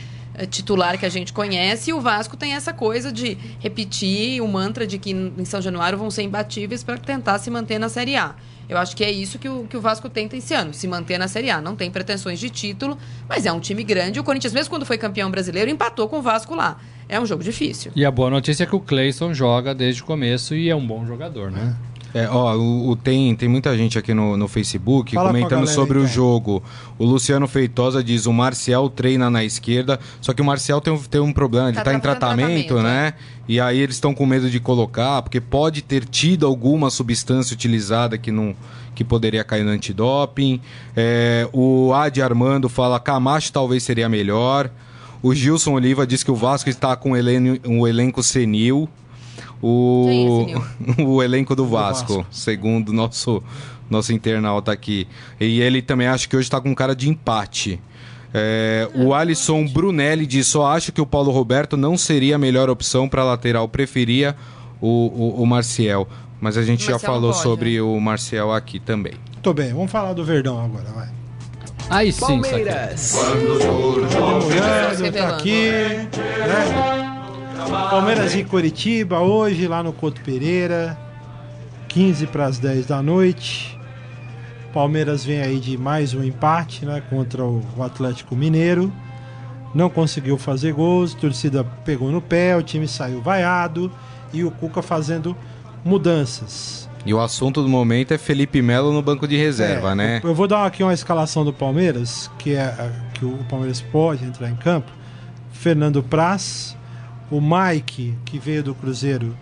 titular 0.51 0.99
que 0.99 1.07
a 1.07 1.09
gente 1.09 1.33
conhece. 1.33 1.91
E 1.91 1.93
o 1.93 2.01
Vasco 2.01 2.37
tem 2.37 2.55
essa 2.55 2.73
coisa 2.73 3.13
de 3.13 3.37
repetir 3.61 4.43
o 4.43 4.49
mantra 4.49 4.87
de 4.87 4.99
que 4.99 5.11
em 5.11 5.45
São 5.45 5.61
Januário 5.61 5.99
vão 5.99 6.11
ser 6.11 6.23
imbatíveis 6.23 6.83
para 6.83 6.97
tentar 6.99 7.39
se 7.39 7.51
manter 7.51 7.79
na 7.79 7.89
Série 7.89 8.17
A. 8.17 8.35
Eu 8.69 8.79
acho 8.79 8.97
que 8.97 9.05
é 9.05 9.11
isso 9.11 9.39
que 9.39 9.49
o, 9.49 9.65
que 9.65 9.77
o 9.77 9.81
Vasco 9.81 10.09
tenta 10.09 10.37
esse 10.37 10.55
ano, 10.55 10.73
se 10.73 10.89
manter 10.89 11.19
na 11.19 11.29
Série 11.29 11.51
A. 11.51 11.61
Não 11.61 11.77
tem 11.77 11.91
pretensões 11.91 12.39
de 12.39 12.49
título, 12.49 12.97
mas 13.29 13.45
é 13.45 13.53
um 13.53 13.61
time 13.61 13.85
grande. 13.85 14.19
O 14.19 14.25
Corinthians, 14.25 14.53
mesmo 14.53 14.71
quando 14.71 14.87
foi 14.87 14.97
campeão 14.97 15.31
brasileiro, 15.31 15.71
empatou 15.71 16.09
com 16.09 16.19
o 16.19 16.23
Vasco 16.23 16.55
lá. 16.55 16.79
É 17.09 17.21
um 17.21 17.27
jogo 17.27 17.43
difícil. 17.45 17.93
E 17.95 18.05
a 18.05 18.11
boa 18.11 18.31
notícia 18.31 18.65
é 18.65 18.67
que 18.67 18.75
o 18.75 18.81
Cleison 18.81 19.35
joga 19.35 19.75
desde 19.75 20.03
o 20.03 20.07
começo 20.07 20.55
e 20.55 20.71
é 20.71 20.75
um 20.75 20.87
bom 20.87 21.05
jogador, 21.05 21.51
né? 21.51 21.77
É, 21.92 21.92
ó, 22.31 22.55
o, 22.57 22.91
o- 22.91 22.97
tem, 22.97 23.35
tem 23.35 23.49
muita 23.49 23.77
gente 23.77 23.99
aqui 23.99 24.13
no, 24.13 24.37
no 24.37 24.47
Facebook 24.49 25.15
Fala 25.15 25.29
com 25.29 25.35
comentando 25.35 25.61
galera 25.61 25.75
sobre 25.75 25.99
aí, 25.99 26.05
o 26.05 26.07
cara. 26.07 26.15
jogo. 26.15 26.63
O 26.99 27.05
Luciano 27.07 27.49
Feitosa 27.49 28.05
diz: 28.05 28.27
o 28.27 28.33
Marcial 28.33 28.91
treina 28.91 29.31
na 29.31 29.43
esquerda, 29.43 29.99
só 30.21 30.33
que 30.35 30.43
o 30.43 30.45
Marcial 30.45 30.81
tem, 30.81 30.93
um- 30.93 30.99
tem 30.99 31.21
um 31.21 31.33
problema, 31.33 31.69
ele 31.69 31.77
Tá 31.77 31.85
tá, 31.85 31.95
em 31.95 32.01
tratamento, 32.01 32.67
tratamento, 32.69 32.83
né? 32.83 33.15
E 33.49 33.59
aí 33.61 33.79
eles 33.79 33.97
estão 33.97 34.15
com 34.15 34.27
medo 34.27 34.51
de 34.51 34.61
colocar, 34.61 35.23
porque 35.23 35.41
pode 35.41 35.81
ter 35.83 36.05
tido 36.05 36.47
alguma 36.47 36.91
substância 36.91 37.55
utilizada 37.55 38.17
que 38.19 38.31
não 38.31 38.55
que 38.95 39.03
poderia 39.03 39.43
cair 39.43 39.65
no 39.65 39.71
antidoping. 39.71 40.61
É, 40.95 41.49
o 41.53 41.93
Adi 41.95 42.21
Armando 42.21 42.69
fala: 42.69 43.01
Camacho 43.01 43.51
talvez 43.53 43.83
seria 43.83 44.09
melhor. 44.09 44.71
O 45.23 45.33
Gilson 45.35 45.73
Oliva 45.75 46.07
diz 46.07 46.23
que 46.23 46.31
o 46.31 46.35
Vasco 46.35 46.69
está 46.69 46.95
com 46.97 47.13
um 47.13 47.17
elenco, 47.17 47.69
um 47.69 47.87
elenco 47.87 48.23
senil. 48.23 48.89
O, 49.63 50.47
é 50.99 51.03
o 51.03 51.23
elenco 51.23 51.55
do 51.55 51.67
Vasco, 51.67 52.17
Vasco. 52.17 52.35
segundo 52.35 52.93
nosso 52.93 53.43
nosso 53.89 54.13
internauta 54.13 54.73
aqui. 54.73 55.07
E 55.39 55.61
ele 55.61 55.83
também 55.83 56.09
acha 56.09 56.27
que 56.27 56.35
hoje 56.35 56.47
está 56.47 56.61
com 56.61 56.75
cara 56.75 56.97
de 56.97 57.09
empate. 57.09 57.81
É, 58.35 58.89
o 58.95 59.15
Alisson 59.15 59.67
Brunelli 59.67 60.27
diz: 60.27 60.47
só 60.47 60.67
acho 60.67 60.91
que 60.91 61.01
o 61.01 61.07
Paulo 61.07 61.31
Roberto 61.31 61.77
não 61.77 61.97
seria 61.97 62.37
a 62.37 62.39
melhor 62.39 62.71
opção 62.71 63.09
para 63.09 63.23
lateral, 63.23 63.69
preferia 63.69 64.35
o, 64.81 64.89
o, 64.89 65.43
o 65.43 65.47
Marcial. 65.47 66.09
Mas 66.41 66.57
a 66.57 66.63
gente 66.63 66.85
já 66.85 66.93
Marcial 66.93 67.13
não 67.13 67.21
falou 67.21 67.33
pode, 67.33 67.43
sobre 67.43 67.75
né? 67.77 67.83
o 67.83 68.01
Marcial 68.01 68.53
aqui 68.53 68.81
também. 68.81 69.13
Tô 69.43 69.53
bem, 69.53 69.73
vamos 69.73 69.91
falar 69.91 70.15
do 70.15 70.25
Verdão 70.25 70.65
agora, 70.65 70.91
vai. 70.95 71.09
Aí 71.91 72.13
sim. 72.13 72.21
Palmeiras. 72.21 73.15
Olhando, 73.15 74.09
tá 74.09 74.89
revelando. 74.89 75.35
aqui, 75.35 75.69
né? 75.69 77.22
Palmeiras 77.69 78.35
em 78.35 78.45
Curitiba, 78.45 79.21
hoje, 79.21 79.67
lá 79.67 79.83
no 79.83 79.93
Couto 79.93 80.21
Pereira, 80.23 80.99
15 81.89 82.27
para 82.27 82.47
as 82.47 82.59
10 82.59 82.87
da 82.87 83.03
noite. 83.03 83.79
Palmeiras 84.73 85.25
vem 85.25 85.41
aí 85.41 85.59
de 85.61 85.77
mais 85.77 86.15
um 86.15 86.23
empate, 86.25 86.85
né, 86.87 87.03
contra 87.11 87.45
o 87.45 87.63
Atlético 87.81 88.35
Mineiro. 88.35 88.93
Não 89.75 89.89
conseguiu 89.89 90.37
fazer 90.39 90.73
gols, 90.73 91.15
a 91.15 91.19
torcida 91.19 91.65
pegou 91.85 92.11
no 92.11 92.21
pé, 92.21 92.57
o 92.57 92.63
time 92.63 92.87
saiu 92.89 93.21
vaiado 93.23 93.91
e 94.33 94.45
o 94.45 94.51
Cuca 94.51 94.83
fazendo 94.83 95.37
mudanças. 95.85 96.89
E 97.05 97.13
o 97.13 97.21
assunto 97.21 97.63
do 97.63 97.69
momento 97.69 98.15
é 98.15 98.19
Felipe 98.19 98.63
Melo 98.63 98.93
no 98.93 99.03
banco 99.03 99.27
de 99.27 99.37
reserva, 99.37 99.93
É, 99.93 99.95
né? 99.95 100.21
Eu, 100.23 100.31
eu 100.31 100.35
vou 100.35 100.47
dar 100.47 100.65
aqui 100.65 100.83
uma 100.83 100.95
escalação 100.95 101.45
do 101.45 101.53
Palmeiras, 101.53 102.31
que 102.39 102.55
é 102.55 102.91
que 103.15 103.25
o 103.25 103.39
Palmeiras 103.49 103.81
pode 103.81 104.25
entrar 104.25 104.49
em 104.49 104.57
campo. 104.57 104.91
Fernando 105.53 106.03
Praz, 106.03 106.77
o 107.37 107.41
Mike, 107.41 108.15
que 108.25 108.39
veio 108.39 108.63
do 108.63 108.75
Cruzeiro, 108.75 109.37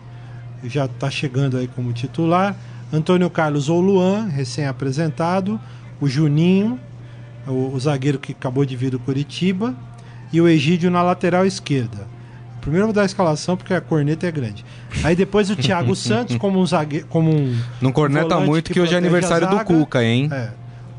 já 0.65 0.85
está 0.87 1.11
chegando 1.11 1.57
aí 1.57 1.67
como 1.69 1.93
titular. 1.93 2.55
Antônio 2.93 3.29
Carlos 3.31 3.69
ou 3.69 3.81
Luan, 3.81 4.27
recém-apresentado. 4.27 5.61
O 6.01 6.09
Juninho, 6.09 6.79
o, 7.47 7.73
o 7.75 7.81
zagueiro 7.81 8.19
que 8.19 8.33
acabou 8.33 8.65
de 8.65 8.77
vir 8.77 8.91
do 8.91 8.99
Curitiba. 8.99 9.75
E 10.33 10.41
o 10.41 10.49
Egídio 10.49 10.91
na 10.91 11.03
lateral 11.03 11.45
esquerda. 11.45 12.07
Primeiro 12.61 12.83
eu 12.85 12.87
vou 12.89 12.95
dar 12.95 13.03
a 13.03 13.07
escalação 13.07 13.57
porque 13.57 13.73
a 13.75 13.81
corneta 13.81 14.27
é 14.27 14.31
grande. 14.31 14.65
Aí 15.03 15.17
depois 15.17 15.51
o 15.51 15.57
Thiago 15.57 15.95
Santos 15.97 16.37
como 16.37 16.61
um 16.61 16.67
zagueiro, 16.67 17.07
como 17.09 17.31
um 17.35 17.59
Não 17.81 17.91
corneta 17.91 18.39
muito 18.39 18.67
que 18.69 18.75
que 18.75 18.81
hoje 18.81 18.95
é 18.95 18.99
aniversário 18.99 19.49
do. 19.49 19.65
Cuca, 19.65 20.05
hein? 20.05 20.29
É. 20.31 20.51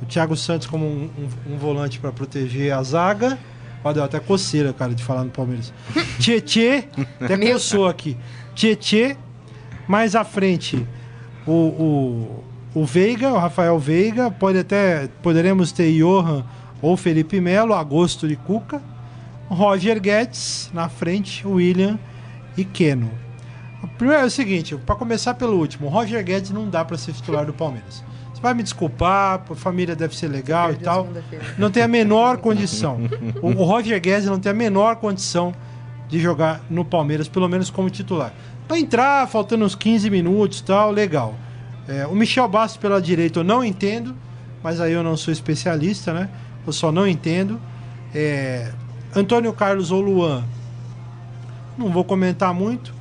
O 0.02 0.06
Thiago 0.06 0.36
Santos 0.36 0.66
como 0.68 0.86
um, 0.86 1.10
um- 1.48 1.54
um 1.54 1.58
volante 1.58 2.00
para 2.00 2.12
proteger 2.12 2.74
a 2.74 2.82
zaga. 2.84 3.38
Ó, 3.84 3.92
deu 3.92 4.04
até 4.04 4.20
coceira, 4.20 4.74
cara, 4.74 4.94
de 4.94 5.04
falar 5.04 5.24
no 5.24 5.32
Palmeiras. 5.32 5.74
Tietê, 6.20 6.86
até 7.20 7.38
coçou 7.38 7.88
aqui. 7.88 8.16
Tietê, 8.54 9.18
mais 9.88 10.16
à 10.16 10.24
frente, 10.24 10.86
o, 11.48 11.52
o, 11.52 12.44
o 12.82 12.86
Veiga, 12.86 13.32
o 13.32 13.38
Rafael 13.38 13.78
Veiga. 13.80 14.30
Pode 14.30 14.60
até, 14.60 15.10
poderemos 15.22 15.72
ter 15.72 15.92
Johan 15.98 16.46
ou 16.82 16.96
Felipe 16.96 17.42
Melo, 17.42 17.74
Agosto 17.74 18.28
de 18.28 18.36
Cuca. 18.36 18.82
Roger 19.50 20.00
Guedes, 20.00 20.70
na 20.74 20.88
frente, 20.88 21.46
William 21.46 22.00
e 22.56 22.64
Keno. 22.64 23.12
O 23.84 23.88
Primeiro 23.88 24.24
é 24.24 24.26
o 24.26 24.32
seguinte, 24.32 24.76
para 24.78 24.96
começar 24.96 25.34
pelo 25.34 25.58
último, 25.58 25.88
o 25.88 25.90
Roger 25.90 26.24
Guedes 26.24 26.52
não 26.52 26.70
dá 26.70 26.86
para 26.86 26.98
ser 26.98 27.12
titular 27.12 27.46
do 27.46 27.54
Palmeiras. 27.54 28.02
Vai 28.42 28.54
me 28.54 28.64
desculpar, 28.64 29.44
a 29.50 29.56
família 29.56 29.96
deve 29.96 30.16
ser 30.16 30.28
legal 30.28 30.72
e 30.72 30.76
Perdeu 30.76 30.86
tal. 30.86 31.08
Não 31.58 31.70
tem 31.70 31.84
a 31.84 31.88
menor 31.88 32.38
condição. 32.38 33.00
O, 33.42 33.52
Roger 33.64 34.02
Guedes 34.02 34.26
não 34.26 34.40
tem 34.40 34.52
a 34.52 34.56
menor 34.56 34.96
condição 34.96 35.54
de 36.10 36.20
jogar 36.20 36.62
no 36.70 36.84
Palmeiras, 36.84 37.28
pelo 37.28 37.48
menos 37.48 37.70
como 37.70 37.90
titular. 37.90 38.34
Para 38.68 38.80
entrar, 38.80 39.28
faltando 39.28 39.64
uns 39.64 39.76
15 39.76 40.10
minutos 40.10 40.62
tal, 40.62 40.92
legal. 40.92 41.36
É, 41.88 42.08
o 42.08 42.16
Michel 42.16 42.48
Bastos 42.48 42.82
pela 42.82 43.02
direita 43.02 43.40
eu 43.40 43.44
não 43.44 43.64
entendo, 43.64 44.16
mas 44.64 44.82
aí 44.82 44.94
eu 44.94 45.04
não 45.04 45.16
sou 45.16 45.32
especialista, 45.32 46.14
né? 46.14 46.30
Eu 46.66 46.74
só 46.74 46.92
não 46.92 47.08
entendo. 47.08 47.60
É, 48.14 48.72
Antônio 49.16 49.52
Carlos 49.54 49.92
ou 49.92 50.02
Luan, 50.02 50.44
não 51.78 51.90
vou 51.90 52.04
comentar 52.04 52.54
muito. 52.54 52.94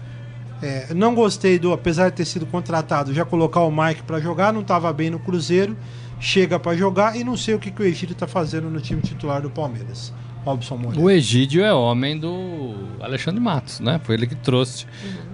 É, 0.63 0.93
não 0.93 1.15
gostei 1.15 1.59
do, 1.59 1.73
apesar 1.73 2.11
de 2.11 2.17
ter 2.17 2.25
sido 2.25 2.45
contratado, 2.45 3.15
já 3.15 3.25
colocar 3.25 3.61
o 3.61 3.71
Mike 3.71 4.03
para 4.03 4.21
jogar, 4.21 4.53
não 4.53 4.61
estava 4.61 4.93
bem 4.93 5.09
no 5.09 5.19
Cruzeiro, 5.19 5.77
chega 6.19 6.59
para 6.59 6.77
jogar 6.77 7.17
e 7.17 7.25
não 7.25 7.37
sei 7.37 7.55
o 7.55 7.59
que, 7.59 7.71
que 7.71 7.83
o 7.83 7.85
Egídio 7.85 8.13
está 8.13 8.27
fazendo 8.27 8.69
no 8.69 8.81
time 8.81 9.01
titular 9.01 9.41
do 9.41 9.51
Palmeiras. 9.51 10.13
Robson 10.45 10.77
Moreira. 10.77 11.01
O 11.01 11.11
Egídio 11.11 11.63
é 11.65 11.73
homem 11.73 12.19
do 12.19 12.75
Alexandre 13.01 13.41
Matos, 13.41 13.81
né? 13.81 14.01
Foi 14.05 14.15
ele 14.15 14.27
que 14.27 14.35
trouxe 14.35 14.87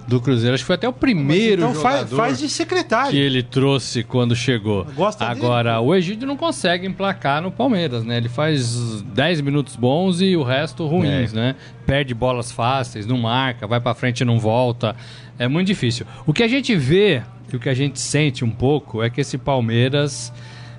do 0.07 0.19
Cruzeiro. 0.21 0.53
Acho 0.53 0.63
que 0.63 0.67
foi 0.67 0.75
até 0.75 0.87
o 0.87 0.93
primeiro 0.93 1.61
então 1.63 1.73
faz, 1.75 1.99
jogador 1.99 2.15
faz 2.17 2.39
de 2.39 2.49
secretário. 2.49 3.11
que 3.11 3.17
ele 3.17 3.41
trouxe 3.43 4.03
quando 4.03 4.35
chegou. 4.35 4.85
Gosta 4.95 5.25
dele? 5.27 5.39
Agora, 5.39 5.79
o 5.79 5.93
Egídio 5.95 6.27
não 6.27 6.37
consegue 6.37 6.85
emplacar 6.87 7.41
no 7.41 7.51
Palmeiras, 7.51 8.03
né? 8.03 8.17
Ele 8.17 8.29
faz 8.29 9.01
10 9.01 9.41
minutos 9.41 9.75
bons 9.75 10.21
e 10.21 10.35
o 10.35 10.43
resto 10.43 10.85
ruins, 10.87 11.33
É. 11.33 11.35
né? 11.35 11.55
Perde 11.85 12.13
bolas 12.13 12.51
fáceis, 12.51 13.05
não 13.05 13.17
marca, 13.17 13.65
vai 13.67 13.79
pra 13.79 13.93
frente 13.93 14.21
e 14.21 14.25
não 14.25 14.39
volta. 14.39 14.95
É 15.39 15.47
muito 15.47 15.67
difícil. 15.67 16.05
O 16.25 16.33
que 16.33 16.43
a 16.43 16.47
gente 16.47 16.75
vê 16.75 17.21
e 17.51 17.55
o 17.55 17.59
que 17.59 17.69
a 17.69 17.73
gente 17.73 17.99
sente 17.99 18.43
um 18.43 18.49
pouco 18.51 19.01
é 19.03 19.09
que 19.09 19.21
esse 19.21 19.37
Palmeiras, 19.37 20.33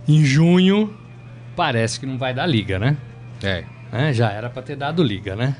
em 0.07 0.23
junho, 0.25 0.93
parece 1.57 1.99
que 1.99 2.05
não 2.07 2.19
vai 2.19 2.35
dar 2.35 2.47
liga, 2.47 2.79
né? 2.79 2.97
É. 3.43 3.65
né? 3.93 4.13
Já 4.13 4.31
era 4.31 4.49
pra 4.51 4.63
ter 4.63 4.77
dado 4.77 5.03
liga, 5.03 5.35
né? 5.37 5.55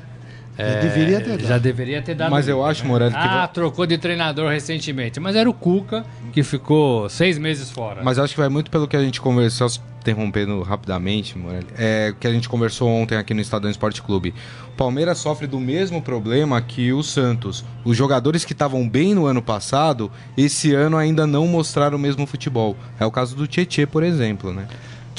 Já 0.57 0.81
deveria 0.81 1.21
ter 1.21 1.29
dado. 1.37 1.47
Já 1.47 1.57
deveria 1.57 2.01
ter 2.01 2.15
dado 2.15 2.31
Mas 2.31 2.45
eu 2.49 2.57
liga, 2.57 2.67
acho, 2.69 2.83
né? 2.83 2.89
Morelli, 2.89 3.11
que 3.13 3.17
Ah, 3.17 3.37
vai- 3.37 3.47
trocou 3.47 3.85
de 3.85 3.97
treinador 3.97 4.49
recentemente. 4.51 5.17
Mas 5.17 5.37
era 5.37 5.49
o 5.49 5.53
Cuca 5.53 6.03
que 6.33 6.43
ficou 6.43 7.07
seis 7.07 7.37
meses 7.37 7.71
fora. 7.71 8.01
Mas 8.03 8.17
eu 8.17 8.25
acho 8.25 8.33
que 8.33 8.39
vai 8.41 8.49
muito 8.49 8.69
pelo 8.69 8.85
que 8.85 8.97
a 8.97 9.01
gente 9.01 9.21
conversou, 9.21 9.69
só 9.69 9.81
interrompendo 10.01 10.61
rapidamente, 10.61 11.37
Morelli, 11.37 11.67
é 11.77 12.13
que 12.19 12.27
a 12.27 12.31
gente 12.31 12.49
conversou 12.49 12.89
ontem 12.89 13.17
aqui 13.17 13.33
no 13.33 13.39
Estadão 13.39 13.69
Esporte 13.71 14.01
Clube. 14.01 14.33
O 14.67 14.71
Palmeiras 14.75 15.17
sofre 15.19 15.47
do 15.47 15.59
mesmo 15.61 16.01
problema 16.01 16.61
que 16.61 16.91
o 16.91 17.01
Santos. 17.03 17.63
Os 17.85 17.95
jogadores 17.95 18.43
que 18.43 18.51
estavam 18.51 18.87
bem 18.87 19.13
no 19.15 19.25
ano 19.25 19.41
passado, 19.41 20.11
esse 20.37 20.73
ano 20.73 20.97
ainda 20.97 21.25
não 21.25 21.47
mostraram 21.47 21.97
o 21.97 21.99
mesmo 22.01 22.25
futebol. 22.25 22.75
É 22.99 23.05
o 23.05 23.11
caso 23.11 23.33
do 23.33 23.47
Tietê, 23.47 23.85
por 23.85 24.03
exemplo, 24.03 24.53
né? 24.53 24.67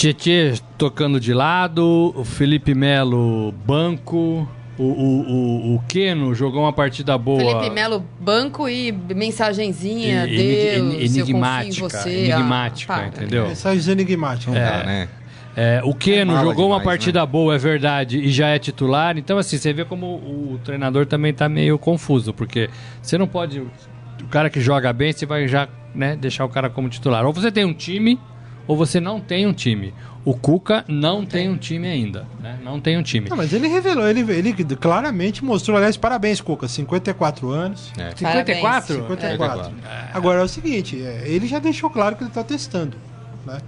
Tietê 0.00 0.54
tocando 0.78 1.20
de 1.20 1.34
lado, 1.34 2.14
o 2.16 2.24
Felipe 2.24 2.74
Melo 2.74 3.52
banco, 3.66 4.48
o, 4.78 4.82
o, 4.82 5.20
o, 5.30 5.74
o 5.74 5.82
Keno 5.86 6.34
jogou 6.34 6.62
uma 6.62 6.72
partida 6.72 7.18
boa. 7.18 7.38
Felipe 7.38 7.68
Melo, 7.68 8.02
banco 8.18 8.66
e 8.66 8.90
mensagenzinha, 8.92 10.26
E- 10.26 10.36
Deus, 10.38 11.02
enigmática, 11.02 11.86
você. 11.90 12.08
enigmática, 12.08 12.94
Ah, 12.94 13.06
entendeu? 13.08 13.48
Mensagens 13.48 13.88
enigmáticas. 13.88 14.54
Não 14.54 14.62
dá, 14.62 14.84
né? 14.84 15.08
É, 15.54 15.82
o 15.84 15.92
Keno 15.92 16.34
É 16.34 16.40
jogou 16.40 16.68
uma 16.68 16.78
demais, 16.78 16.84
partida 16.84 17.26
boa, 17.26 17.54
é 17.56 17.58
verdade, 17.58 18.20
e 18.20 18.30
já 18.30 18.46
é 18.48 18.58
titular. 18.58 19.18
Então, 19.18 19.36
assim, 19.36 19.58
você 19.58 19.70
vê 19.70 19.84
como 19.84 20.06
o, 20.06 20.54
o 20.54 20.58
treinador 20.64 21.04
também 21.04 21.34
tá 21.34 21.46
meio 21.46 21.78
confuso, 21.78 22.32
porque 22.32 22.70
você 23.02 23.18
não 23.18 23.26
pode. 23.26 23.60
O 23.60 24.28
cara 24.30 24.48
que 24.48 24.62
joga 24.62 24.94
bem, 24.94 25.12
você 25.12 25.26
vai 25.26 25.46
já 25.46 25.68
né, 25.94 26.16
deixar 26.16 26.46
o 26.46 26.48
cara 26.48 26.70
como 26.70 26.88
titular. 26.88 27.26
Ou 27.26 27.34
você 27.34 27.52
tem 27.52 27.66
um 27.66 27.74
time, 27.74 28.18
ou 28.70 28.76
você 28.76 29.00
não 29.00 29.18
tem 29.20 29.48
um 29.48 29.52
time. 29.52 29.92
O 30.24 30.32
Cuca 30.32 30.84
não 30.86 31.26
tem 31.26 31.48
um 31.48 31.56
time 31.56 31.88
ainda, 31.88 32.24
né? 32.40 32.56
Não 32.62 32.80
tem 32.80 32.96
um 32.96 33.02
time. 33.02 33.28
Não, 33.28 33.36
mas 33.36 33.52
ele 33.52 33.66
revelou, 33.66 34.06
ele, 34.08 34.20
ele 34.32 34.52
claramente 34.76 35.44
mostrou, 35.44 35.76
aliás, 35.76 35.96
parabéns, 35.96 36.40
Cuca, 36.40 36.68
54 36.68 37.50
anos. 37.50 37.90
É. 37.98 38.14
54? 38.14 38.94
54. 38.94 39.72
Agora 40.14 40.40
é 40.40 40.44
o 40.44 40.48
seguinte, 40.48 41.02
é, 41.02 41.24
ele 41.26 41.48
já 41.48 41.58
deixou 41.58 41.90
claro 41.90 42.14
que 42.14 42.22
ele 42.22 42.30
está 42.30 42.44
testando. 42.44 42.96
Né? 43.44 43.58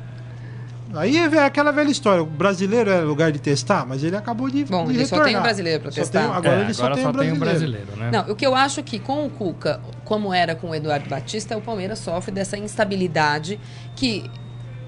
Aí 0.94 1.16
é 1.16 1.44
aquela 1.44 1.72
velha 1.72 1.90
história. 1.90 2.22
O 2.22 2.26
brasileiro 2.26 2.90
é 2.90 3.00
lugar 3.00 3.32
de 3.32 3.40
testar, 3.40 3.84
mas 3.86 4.04
ele 4.04 4.14
acabou 4.14 4.48
de. 4.50 4.64
Bom, 4.66 4.84
de 4.84 4.94
ele 4.94 5.06
só 5.06 5.24
tem 5.24 5.36
um 5.36 5.42
brasileiro 5.42 5.84
Só 5.84 6.00
testar. 6.02 6.20
tem- 6.20 6.30
agora 6.30 6.56
É, 6.58 6.60
ele 6.60 6.74
só 6.74 6.82
agora 6.84 6.94
tem 6.94 7.04
só 7.04 7.10
um 7.10 7.12
tem 7.14 7.32
um 7.32 7.38
brasileiro. 7.38 7.86
brasileiro, 7.86 8.12
né? 8.12 8.22
Não, 8.24 8.32
o 8.32 8.36
que 8.36 8.46
eu 8.46 8.54
acho 8.54 8.82
que 8.82 8.98
com 8.98 9.26
o 9.26 9.30
Cuca, 9.30 9.80
como 10.04 10.32
era 10.32 10.54
com 10.54 10.70
o 10.70 10.74
Eduardo 10.74 11.08
Batista, 11.08 11.56
o 11.56 11.62
Palmeiras 11.62 11.98
sofre 11.98 12.30
dessa 12.30 12.58
instabilidade 12.58 13.58
que 13.96 14.30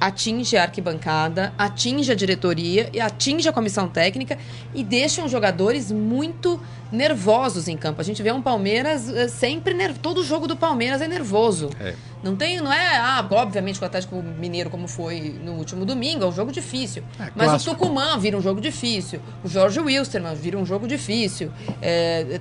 atinge 0.07 0.57
a 0.57 0.63
arquibancada, 0.63 1.53
atinge 1.57 2.13
a 2.13 2.15
diretoria 2.15 2.91
e 2.93 3.01
atinge 3.01 3.49
a 3.49 3.53
comissão 3.53 3.89
técnica 3.89 4.39
e 4.75 4.85
deixam 4.85 5.29
jogadores 5.29 5.91
muito 5.91 6.61
nervosos 6.93 7.69
em 7.69 7.77
campo. 7.77 8.01
A 8.01 8.05
gente 8.05 8.23
vê 8.23 8.31
um 8.31 8.43
Palmeiras 8.43 9.09
eh, 9.09 9.29
sempre 9.29 9.75
nervoso. 9.75 10.01
Todo 10.01 10.23
jogo 10.23 10.47
do 10.47 10.57
Palmeiras 10.57 11.01
é 11.01 11.09
nervoso. 11.09 11.71
É. 11.81 11.95
Não 12.25 12.35
tem, 12.35 12.59
não 12.59 12.73
é, 12.73 12.97
ah, 12.97 13.27
obviamente 13.31 13.79
com 13.79 13.85
o 13.85 13.87
Atlético 13.87 14.17
Mineiro 14.17 14.71
como 14.71 14.89
foi 14.89 15.39
no 15.45 15.53
último 15.53 15.85
domingo, 15.85 16.25
é 16.25 16.27
um 16.27 16.33
jogo 16.33 16.51
difícil. 16.51 17.05
É, 17.21 17.31
Mas 17.37 17.49
clássico. 17.49 17.73
o 17.73 17.75
Tucumã 17.75 18.19
vira 18.19 18.35
um 18.35 18.41
jogo 18.41 18.63
difícil. 18.63 19.21
O 19.45 19.49
Jorge 19.49 19.79
Wilstermann 19.79 20.35
vira 20.35 20.57
um 20.57 20.65
jogo 20.65 20.89
difícil. 20.89 21.53
É, 21.83 22.41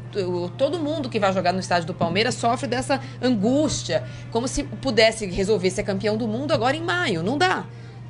todo 0.58 0.80
mundo 0.80 1.10
que 1.10 1.20
vai 1.20 1.34
jogar 1.34 1.52
no 1.52 1.60
estádio 1.60 1.86
do 1.86 1.94
Palmeiras 1.94 2.36
sofre 2.36 2.66
dessa 2.66 3.02
angústia. 3.22 4.06
Como 4.32 4.48
se 4.48 4.64
pudesse 4.64 5.26
resolver 5.26 5.70
ser 5.70 5.84
campeão 5.84 6.16
do 6.16 6.30
mundo 6.30 6.54
agora 6.54 6.78
em 6.78 6.82
maio. 6.82 7.22
Não 7.22 7.38
dá. 7.38 7.66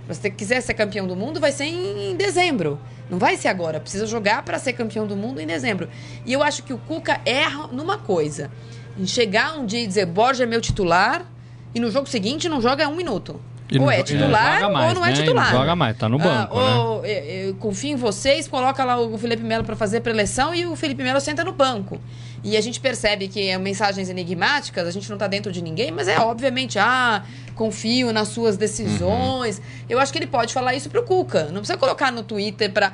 Se 0.07 0.15
você 0.15 0.29
quiser 0.29 0.61
ser 0.61 0.75
campeão 0.75 1.07
do 1.07 1.15
mundo, 1.15 1.39
vai 1.39 1.51
ser 1.51 1.63
em, 1.63 2.11
em 2.11 2.15
dezembro. 2.15 2.79
Não 3.09 3.17
vai 3.17 3.35
ser 3.35 3.47
agora. 3.47 3.79
Precisa 3.79 4.05
jogar 4.05 4.43
para 4.43 4.59
ser 4.59 4.73
campeão 4.73 5.07
do 5.07 5.15
mundo 5.15 5.41
em 5.41 5.47
dezembro. 5.47 5.89
E 6.23 6.31
eu 6.33 6.43
acho 6.43 6.61
que 6.61 6.71
o 6.73 6.77
Cuca 6.77 7.19
erra 7.25 7.65
numa 7.71 7.97
coisa. 7.97 8.51
Em 8.95 9.07
chegar 9.07 9.57
um 9.57 9.65
dia 9.65 9.79
e 9.79 9.87
dizer, 9.87 10.05
Borja 10.05 10.43
é 10.43 10.45
meu 10.45 10.61
titular, 10.61 11.25
e 11.73 11.79
no 11.79 11.89
jogo 11.89 12.07
seguinte 12.07 12.47
não 12.47 12.61
joga 12.61 12.87
um 12.87 12.95
minuto. 12.95 13.39
E 13.71 13.79
ou 13.79 13.89
é 13.89 13.97
não 13.97 14.03
titular 14.03 14.71
mais, 14.71 14.89
ou 14.89 14.95
não 14.95 15.05
é 15.05 15.09
né? 15.09 15.15
E 15.15 15.17
não 15.17 15.25
titular. 15.25 15.51
joga 15.51 15.75
mais, 15.75 15.97
tá 15.97 16.07
no 16.07 16.19
banco, 16.19 16.57
ah, 16.59 16.83
ou, 16.83 17.05
eu, 17.05 17.47
eu 17.47 17.55
confio 17.55 17.91
em 17.91 17.95
vocês, 17.95 18.47
coloca 18.47 18.83
lá 18.83 18.99
o 18.99 19.17
Felipe 19.17 19.41
Melo 19.41 19.63
para 19.63 19.75
fazer 19.75 20.01
preleção 20.01 20.53
e 20.53 20.65
o 20.65 20.75
Felipe 20.75 21.01
Melo 21.01 21.19
senta 21.19 21.43
no 21.43 21.53
banco. 21.53 21.99
E 22.43 22.57
a 22.57 22.61
gente 22.61 22.79
percebe 22.79 23.29
que 23.29 23.47
é 23.47 23.57
mensagens 23.57 24.09
enigmáticas, 24.09 24.85
a 24.85 24.91
gente 24.91 25.09
não 25.09 25.17
tá 25.17 25.27
dentro 25.27 25.51
de 25.51 25.61
ninguém, 25.61 25.91
mas 25.91 26.09
é 26.09 26.19
obviamente, 26.19 26.77
ah, 26.77 27.23
confio 27.55 28.11
nas 28.11 28.27
suas 28.27 28.57
decisões. 28.57 29.61
Eu 29.89 29.97
acho 29.97 30.11
que 30.11 30.19
ele 30.19 30.27
pode 30.27 30.53
falar 30.53 30.75
isso 30.75 30.89
pro 30.89 31.03
Cuca. 31.03 31.45
Não 31.45 31.61
precisa 31.61 31.77
colocar 31.77 32.11
no 32.11 32.21
Twitter 32.21 32.69
para 32.71 32.93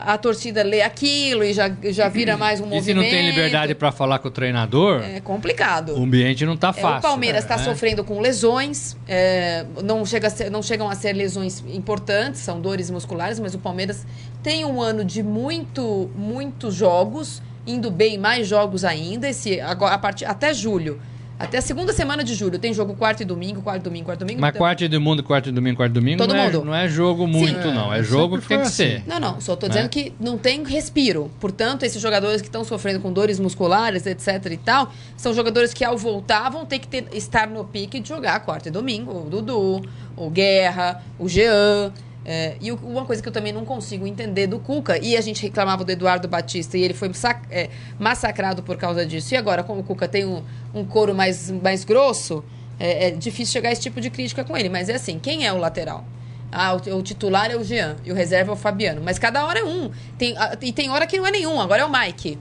a 0.00 0.16
torcida 0.16 0.62
ler 0.62 0.82
aquilo 0.82 1.42
e 1.44 1.52
já, 1.52 1.70
já 1.84 2.08
vira 2.08 2.36
mais 2.36 2.60
um 2.60 2.64
E 2.64 2.68
movimento. 2.68 2.84
se 2.84 2.94
não 2.94 3.02
tem 3.02 3.28
liberdade 3.30 3.74
pra 3.74 3.90
falar 3.90 4.18
com 4.20 4.28
o 4.28 4.30
treinador, 4.30 5.02
É 5.02 5.20
complicado. 5.20 5.98
o 5.98 6.02
ambiente 6.04 6.44
não 6.46 6.56
tá 6.56 6.68
É, 6.68 6.72
fácil. 6.80 6.98
o 6.98 7.02
Palmeiras 7.02 7.42
está 7.44 7.56
né? 7.56 7.64
sofrendo 7.64 8.04
com 8.04 8.20
lesões, 8.20 8.96
é, 9.08 9.64
não, 9.82 10.04
chega 10.06 10.30
ser- 10.30 10.50
não 10.50 10.62
chegam 10.62 10.88
a 10.88 10.94
ser 10.94 11.12
lesões 11.12 11.64
importantes, 11.68 12.40
são 12.40 12.60
dores 12.60 12.90
musculares, 12.90 13.40
mas 13.40 13.54
o 13.54 13.58
Palmeiras 13.58 14.06
tem 14.42 14.64
um 14.64 14.80
ano 14.80 15.04
de 15.04 15.22
muito, 15.22 16.08
muitos 16.16 16.74
jogos, 16.74 17.42
indo 17.66 17.90
bem 17.90 18.16
mais 18.16 18.46
jogos 18.46 18.84
ainda, 18.84 19.28
esse, 19.28 19.60
agora, 19.60 19.94
a 19.94 19.98
partir, 19.98 20.24
até 20.24 20.54
julho. 20.54 21.00
Até 21.38 21.58
a 21.58 21.62
segunda 21.62 21.92
semana 21.92 22.24
de 22.24 22.34
julho 22.34 22.58
tem 22.58 22.74
jogo 22.74 22.94
quarto 22.94 23.20
e 23.22 23.24
domingo, 23.24 23.62
quarto 23.62 23.80
e 23.82 23.84
domingo, 23.84 24.06
quarto 24.06 24.20
e 24.20 24.24
domingo. 24.24 24.40
Mas 24.40 24.50
então- 24.50 24.58
quarto 24.58 24.88
de 24.88 24.98
mundo, 24.98 25.22
quarto 25.22 25.44
de 25.44 25.52
domingo, 25.52 25.76
quarto 25.76 25.92
de 25.92 26.00
domingo 26.00 26.18
Todo 26.18 26.34
não, 26.34 26.44
mundo. 26.44 26.60
É, 26.62 26.64
não 26.64 26.74
é 26.74 26.88
jogo 26.88 27.28
muito, 27.28 27.70
não. 27.70 27.94
É 27.94 28.00
É, 28.00 28.02
jogo 28.02 28.38
que 28.40 28.48
tem 28.48 28.58
que 28.58 28.64
assim. 28.64 28.74
ser. 28.74 29.02
Não, 29.06 29.20
não, 29.20 29.40
só 29.40 29.54
tô 29.54 29.66
Né? 29.66 29.74
dizendo 29.74 29.88
que 29.88 30.12
não 30.18 30.36
tem 30.36 30.64
respiro. 30.64 31.30
Portanto, 31.38 31.84
esses 31.84 32.02
jogadores 32.02 32.40
que 32.40 32.48
estão 32.48 32.64
sofrendo 32.64 32.98
com 32.98 33.12
dores 33.12 33.38
musculares, 33.38 34.04
etc 34.04 34.46
e 34.50 34.56
tal, 34.56 34.92
são 35.16 35.32
jogadores 35.32 35.72
que 35.72 35.84
ao 35.84 35.96
voltar 35.96 36.50
vão 36.50 36.66
ter 36.66 36.80
que 36.80 36.88
ter- 36.88 37.06
estar 37.12 37.46
no 37.46 37.64
pique 37.64 38.00
de 38.00 38.08
jogar 38.08 38.40
quarta 38.40 38.68
e 38.68 38.72
domingo. 38.72 39.26
O 39.26 39.30
Dudu, 39.30 39.80
o 40.16 40.30
Guerra, 40.30 41.02
o 41.20 41.28
Jean. 41.28 41.92
É, 42.30 42.58
e 42.60 42.70
uma 42.70 43.06
coisa 43.06 43.22
que 43.22 43.28
eu 43.28 43.32
também 43.32 43.54
não 43.54 43.64
consigo 43.64 44.06
entender 44.06 44.46
do 44.46 44.58
Cuca, 44.58 44.98
e 44.98 45.16
a 45.16 45.20
gente 45.22 45.40
reclamava 45.40 45.82
do 45.82 45.90
Eduardo 45.90 46.28
Batista 46.28 46.76
e 46.76 46.82
ele 46.82 46.92
foi 46.92 47.10
é, 47.50 47.70
massacrado 47.98 48.62
por 48.62 48.76
causa 48.76 49.06
disso. 49.06 49.32
E 49.32 49.36
agora, 49.38 49.64
como 49.64 49.80
o 49.80 49.82
Cuca 49.82 50.06
tem 50.06 50.26
um, 50.26 50.42
um 50.74 50.84
couro 50.84 51.14
mais, 51.14 51.50
mais 51.50 51.84
grosso, 51.84 52.44
é, 52.78 53.06
é 53.06 53.10
difícil 53.12 53.54
chegar 53.54 53.70
a 53.70 53.72
esse 53.72 53.80
tipo 53.80 53.98
de 53.98 54.10
crítica 54.10 54.44
com 54.44 54.54
ele. 54.54 54.68
Mas 54.68 54.90
é 54.90 54.96
assim, 54.96 55.18
quem 55.18 55.46
é 55.46 55.52
o 55.54 55.56
lateral? 55.56 56.04
Ah, 56.52 56.74
o, 56.74 56.96
o 56.98 57.02
titular 57.02 57.50
é 57.50 57.56
o 57.56 57.64
Jean 57.64 57.96
e 58.04 58.12
o 58.12 58.14
reserva 58.14 58.52
é 58.52 58.54
o 58.54 58.56
Fabiano. 58.56 59.00
Mas 59.02 59.18
cada 59.18 59.46
hora 59.46 59.60
é 59.60 59.64
um. 59.64 59.90
Tem, 60.18 60.36
ah, 60.36 60.54
e 60.60 60.70
tem 60.70 60.90
hora 60.90 61.06
que 61.06 61.16
não 61.16 61.26
é 61.26 61.30
nenhum. 61.30 61.58
Agora 61.58 61.80
é 61.80 61.84
o 61.86 61.90
Mike. 61.90 62.38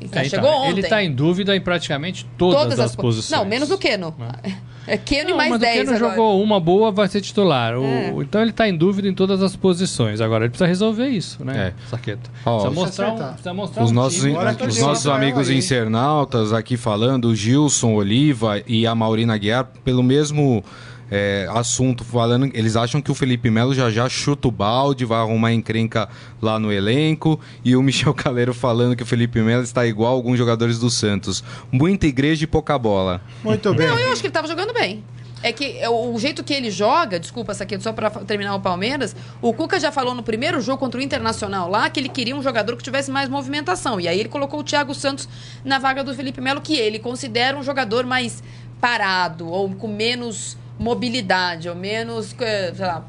Ele 0.00 0.08
já 0.12 0.22
É, 0.22 0.26
então, 0.26 0.40
chegou 0.42 0.50
ontem. 0.62 0.70
Ele 0.70 0.82
tá 0.84 1.02
em 1.04 1.12
dúvida 1.12 1.54
em 1.54 1.60
praticamente 1.60 2.26
todas, 2.38 2.78
as, 2.80 2.96
po- 2.96 3.02
posições. 3.02 3.38
Não, 3.38 3.44
menos 3.46 3.70
o 3.70 3.78
Keno. 3.78 4.14
É 4.86 4.96
Keno 4.96 5.28
e 5.28 5.30
Não, 5.32 5.36
mais 5.36 5.50
mas 5.50 5.60
10 5.60 5.72
o 5.72 5.78
Keno 5.84 5.96
agora. 5.96 6.10
jogou 6.16 6.42
uma 6.42 6.58
boa, 6.58 6.90
vai 6.90 7.06
ser 7.06 7.20
titular. 7.20 7.76
O- 7.78 7.84
É. 7.84 8.08
então 8.22 8.40
ele 8.42 8.50
tá 8.50 8.66
em 8.68 8.74
dúvida 8.76 9.06
em 9.06 9.14
todas 9.14 9.40
as 9.40 9.54
posições. 9.54 10.20
Agora 10.20 10.44
ele 10.44 10.48
precisa 10.50 10.66
resolver 10.66 11.06
isso, 11.06 11.44
né, 11.44 11.74
É. 11.76 11.88
Saqueta? 11.88 12.28
Ó, 12.44 12.62
precisa, 12.62 12.74
mostrar 12.80 13.12
um, 13.12 13.16
precisa 13.28 13.54
mostrar 13.54 13.82
Os 13.84 13.90
um 13.90 13.94
nossos, 13.94 14.20
time. 14.20 14.36
Os 14.36 14.56
torcer 14.56 14.82
nossos 14.84 15.06
amigos 15.06 15.48
internautas 15.50 16.52
aqui 16.52 16.76
falando, 16.76 17.26
o 17.26 17.36
Gilson 17.36 17.92
Oliva 17.94 18.60
e 18.66 18.86
a 18.86 18.94
Maurina 18.94 19.36
Guiar, 19.36 19.68
pelo 19.84 20.02
mesmo 20.02 20.64
é, 21.10 21.48
assunto, 21.50 22.04
falando, 22.04 22.48
eles 22.54 22.76
acham 22.76 23.00
que 23.02 23.10
o 23.10 23.14
Felipe 23.14 23.50
Melo 23.50 23.74
já 23.74 23.90
já 23.90 24.08
chuta 24.08 24.48
o 24.48 24.50
balde, 24.50 25.04
vai 25.04 25.18
arrumar 25.18 25.52
encrenca 25.52 26.08
lá 26.40 26.58
no 26.58 26.72
elenco, 26.72 27.40
e 27.64 27.74
o 27.74 27.82
Michel 27.82 28.14
Caleiro 28.14 28.54
falando 28.54 28.94
que 28.94 29.02
o 29.02 29.06
Felipe 29.06 29.40
Melo 29.40 29.62
está 29.62 29.86
igual 29.86 30.12
a 30.12 30.14
alguns 30.14 30.38
jogadores 30.38 30.78
do 30.78 30.88
Santos. 30.90 31.42
Muita 31.72 32.06
igreja 32.06 32.44
e 32.44 32.46
pouca 32.46 32.78
bola. 32.78 33.20
Muito 33.42 33.74
bem. 33.74 33.88
Não, 33.88 33.98
eu 33.98 34.12
acho 34.12 34.20
que 34.20 34.26
ele 34.28 34.32
tava 34.34 34.46
jogando 34.48 34.72
bem. 34.72 35.02
É 35.42 35.52
que 35.52 35.78
é 35.78 35.88
o 35.88 36.18
jeito 36.18 36.44
que 36.44 36.52
ele 36.52 36.70
joga, 36.70 37.18
desculpa, 37.18 37.54
Saqueto, 37.54 37.82
só 37.82 37.94
pra 37.94 38.10
fa- 38.10 38.20
terminar 38.20 38.54
o 38.54 38.60
Palmeiras, 38.60 39.16
o 39.40 39.54
Cuca 39.54 39.80
já 39.80 39.90
falou 39.90 40.14
no 40.14 40.22
primeiro 40.22 40.60
jogo 40.60 40.76
contra 40.76 41.00
o 41.00 41.02
Internacional 41.02 41.66
lá 41.70 41.88
que 41.88 41.98
ele 41.98 42.10
queria 42.10 42.36
um 42.36 42.42
jogador 42.42 42.76
que 42.76 42.82
tivesse 42.82 43.10
mais 43.10 43.26
movimentação. 43.26 43.98
E 43.98 44.06
aí 44.06 44.20
ele 44.20 44.28
colocou 44.28 44.60
o 44.60 44.62
Thiago 44.62 44.94
Santos 44.94 45.26
na 45.64 45.78
vaga 45.78 46.04
do 46.04 46.14
Felipe 46.14 46.42
Melo, 46.42 46.60
que 46.60 46.74
ele 46.76 46.98
considera 46.98 47.56
um 47.56 47.62
jogador 47.62 48.04
mais 48.04 48.42
parado, 48.82 49.48
ou 49.48 49.70
com 49.70 49.88
menos 49.88 50.58
mobilidade, 50.80 51.68
ou 51.68 51.76
menos, 51.76 52.34
sei 52.38 52.74
lá, 52.86 53.04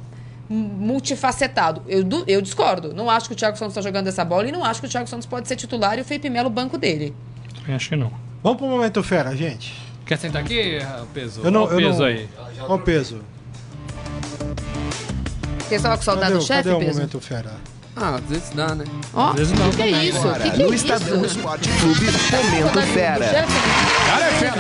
multifacetado. 0.50 1.82
Eu, 1.88 2.06
eu 2.28 2.42
discordo. 2.42 2.94
Não 2.94 3.10
acho 3.10 3.28
que 3.28 3.34
o 3.34 3.36
Thiago 3.38 3.58
Santos 3.58 3.72
está 3.78 3.82
jogando 3.82 4.08
essa 4.08 4.26
bola 4.26 4.48
e 4.50 4.52
não 4.52 4.64
acho 4.64 4.82
que 4.82 4.88
o 4.88 4.90
Thiago 4.90 5.08
Santos 5.08 5.26
pode 5.26 5.48
ser 5.48 5.56
titular 5.56 5.98
e 5.98 6.02
o 6.02 6.06
Felipe 6.06 6.30
Melo 6.30 6.50
banco 6.50 6.78
dele. 6.78 7.16
Acho 7.70 7.90
que 7.90 7.96
não. 7.96 8.12
Vamos 8.44 8.58
pro 8.58 8.68
momento 8.68 9.02
fera, 9.02 9.34
gente. 9.36 9.74
Quer 10.06 10.18
sentar 10.18 10.42
aqui, 10.42 10.80
ah, 10.80 11.06
peso? 11.14 11.42
Eu 11.44 11.50
não- 11.52 11.62
Olha 11.64 11.70
o 11.76 11.80
eu 11.80 11.88
peso 11.88 12.00
não- 12.00 12.06
aí. 12.06 12.30
Olha 12.60 12.74
o 12.74 12.80
peso. 12.80 13.22
Você 15.60 15.76
estava 15.76 15.96
com 15.96 16.04
saudade 16.04 16.28
Cadê, 16.34 16.40
do 16.40 16.46
chefe, 16.46 16.64
cadê 16.64 16.76
o 16.76 16.80
Peso? 16.80 16.94
momento 17.00 17.20
fera? 17.22 17.52
Ah, 17.96 18.16
às 18.16 18.22
vezes 18.24 18.50
dá, 18.52 18.74
né? 18.74 18.86
Ó, 19.14 19.34
não 19.34 19.70
que, 19.72 19.76
que 19.76 19.82
é 19.84 20.04
isso? 20.06 20.18
Agora, 20.20 20.44
que, 20.44 20.52
que 20.52 20.62
é 20.62 20.66
no 20.66 20.74
isso? 20.74 20.86
Estadão 20.86 21.26
Esporte 21.26 21.70
Clube, 21.80 22.06
Momento 22.06 22.82
Fera. 22.94 23.46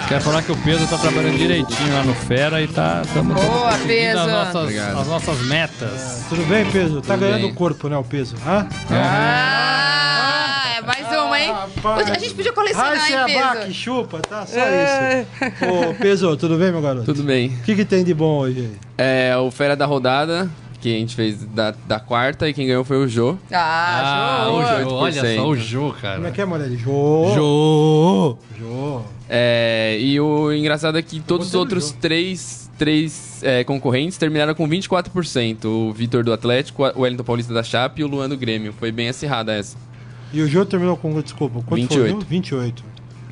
Quer 0.07 0.21
falar 0.21 0.41
que 0.43 0.51
o 0.51 0.57
Pedro 0.57 0.86
tá 0.88 0.97
trabalhando 0.97 1.38
direitinho 1.38 1.93
lá 1.93 2.03
no 2.03 2.13
Fera 2.13 2.61
e 2.61 2.67
tá 2.67 3.01
tamo, 3.13 3.34
Boa, 3.34 3.71
Peso. 3.88 4.19
As 4.19 4.27
nossas, 4.32 4.77
as 4.77 5.07
nossas 5.07 5.41
metas. 5.47 6.25
Tudo 6.27 6.43
bem, 6.47 6.65
peso? 6.69 7.01
Tá 7.01 7.13
Tudo 7.13 7.19
ganhando 7.21 7.41
bem. 7.43 7.51
o 7.51 7.55
corpo, 7.55 7.88
né, 7.88 7.97
o 7.97 8.03
peso? 8.03 8.36
Hã? 8.45 8.67
Ah, 8.89 10.73
é 10.77 10.82
mais 10.82 11.07
uma, 11.07 11.39
hein? 11.39 11.51
Rapaz. 11.51 12.09
A 12.11 12.19
gente 12.19 12.34
podia 12.34 12.51
colecionar, 12.53 12.97
Ai, 12.99 13.11
hein, 13.32 13.38
abaque, 13.39 13.61
Peso? 13.67 13.73
chupa, 13.73 14.19
tá? 14.19 14.45
Só 14.45 14.57
isso. 14.59 15.89
Ô, 15.89 15.93
peso, 15.95 16.36
tudo 16.38 16.57
bem, 16.57 16.71
meu 16.71 16.82
garoto? 16.82 17.05
Tudo 17.05 17.23
bem. 17.23 17.47
O 17.47 17.63
que, 17.63 17.75
que 17.77 17.86
tem 17.86 18.03
de 18.03 18.13
bom 18.13 18.39
hoje 18.39 18.59
aí? 18.97 19.32
É 19.32 19.38
o 19.38 19.49
Fera 19.49 19.75
da 19.75 19.86
Rodada, 19.86 20.49
que 20.82 20.95
a 20.95 20.97
gente 20.99 21.15
fez 21.15 21.43
da, 21.45 21.73
da 21.88 21.99
quarta, 21.99 22.49
e 22.49 22.53
quem 22.53 22.65
ganhou 22.67 22.84
foi 22.84 22.97
o 22.97 23.07
Jô. 23.07 23.38
Ah, 23.51 24.43
Ah, 24.43 24.45
Jô, 24.82 24.89
28%. 24.89 24.91
olha 24.91 25.36
só 25.36 25.47
o 25.47 25.55
Jô, 25.55 25.79
Como 25.93 25.97
é 25.97 26.01
cara. 26.01 26.32
que 26.32 26.41
é, 26.41 26.45
Morelli? 26.45 26.77
Jô. 26.77 27.32
Jô. 27.36 28.38
Jô. 28.59 29.01
É, 29.29 29.97
e 29.99 30.19
o 30.19 30.51
engraçado 30.51 30.97
é 30.97 31.01
que 31.01 31.19
todos 31.19 31.47
os 31.47 31.53
outros 31.55 31.89
Jô. 31.89 31.95
três, 32.01 32.69
três 32.77 33.41
é, 33.43 33.63
concorrentes 33.63 34.17
terminaram 34.17 34.53
com 34.55 34.67
24%. 34.67 35.65
O 35.65 35.93
Vitor 35.93 36.23
do 36.23 36.34
Atlético, 36.34 36.84
o 36.95 37.01
Wellington 37.01 37.23
Paulista 37.23 37.53
da 37.53 37.63
Chape 37.63 38.01
e 38.01 38.03
o 38.03 38.07
Luan 38.07 38.27
do 38.27 38.36
Grêmio. 38.38 38.73
Foi 38.77 38.91
bem 38.91 39.07
acirrada 39.09 39.53
essa. 39.53 39.77
E 40.34 40.41
o 40.41 40.47
Jô 40.47 40.65
terminou 40.65 40.97
com, 40.97 41.19
desculpa, 41.21 41.61
quanto 41.65 41.82
28. 41.82 41.99
foi? 42.01 42.07
viu? 42.09 42.19
28. 42.27 42.84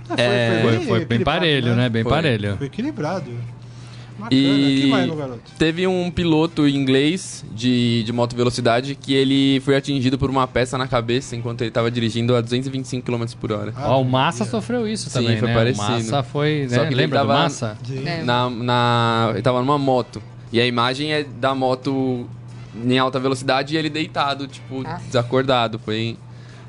Ah, 0.10 0.16
É, 0.18 0.60
Foi- 0.62 0.72
foi 0.72 0.80
bem 0.86 1.02
equilibrado, 1.04 1.40
parelho, 1.40 1.76
né? 1.76 1.90
Bem 1.90 2.04
Foi. 2.04 2.12
parelho. 2.12 2.58
Foi 2.58 2.68
equilibrado. 2.68 3.32
Bacana. 4.20 4.36
E- 4.42 4.82
que 4.82 4.88
mais, 4.88 5.06
meu 5.08 5.16
garoto? 5.16 5.40
Teve 5.58 5.88
um 5.88 6.12
piloto 6.12 6.68
inglês 6.68 7.44
de, 7.52 8.04
de 8.04 8.12
moto 8.14 8.36
velocidade 8.36 8.96
que 8.96 9.14
ele 9.14 9.60
foi 9.62 9.76
atingido 9.76 10.18
por 10.18 10.30
uma 10.30 10.46
peça 10.48 10.78
na 10.78 10.88
cabeça 10.88 11.36
enquanto 11.36 11.62
ele 11.62 11.70
estava 11.70 11.90
dirigindo 11.90 12.36
a 12.36 12.42
225 12.42 13.06
km 13.06 13.24
por 13.40 13.52
hora. 13.52 13.74
Ah, 13.76 13.92
Ó, 13.96 14.02
o 14.02 14.06
Massa 14.06 14.40
Maria. 14.40 14.52
sofreu 14.52 14.88
isso 14.88 15.10
Sim, 15.10 15.20
também, 15.20 15.38
foi 15.38 15.48
né? 15.48 15.54
parecido. 15.54 15.88
O 15.88 15.92
Massa 15.92 16.24
foi, 16.24 16.68
Só 16.70 16.76
né? 16.82 16.88
que 16.88 16.94
ele 16.94 17.02
Lembra 17.02 17.20
do 17.20 17.28
tava- 17.28 17.40
Massa? 17.44 17.78
É. 18.06 18.24
Na, 18.24 18.50
na, 18.50 19.30
ele 19.34 19.42
tava 19.42 19.60
numa 19.62 19.78
moto. 19.78 20.22
E 20.52 20.60
a 20.60 20.66
imagem 20.66 21.14
é 21.14 21.24
da 21.24 21.54
moto 21.56 22.28
em 22.84 22.98
alta 22.98 23.20
velocidade 23.20 23.74
e 23.76 23.78
ele 23.78 23.90
deitado, 23.90 24.48
tipo, 24.48 24.84
Ah. 24.86 25.00
desacordado. 25.08 25.80
Foi. 25.80 26.18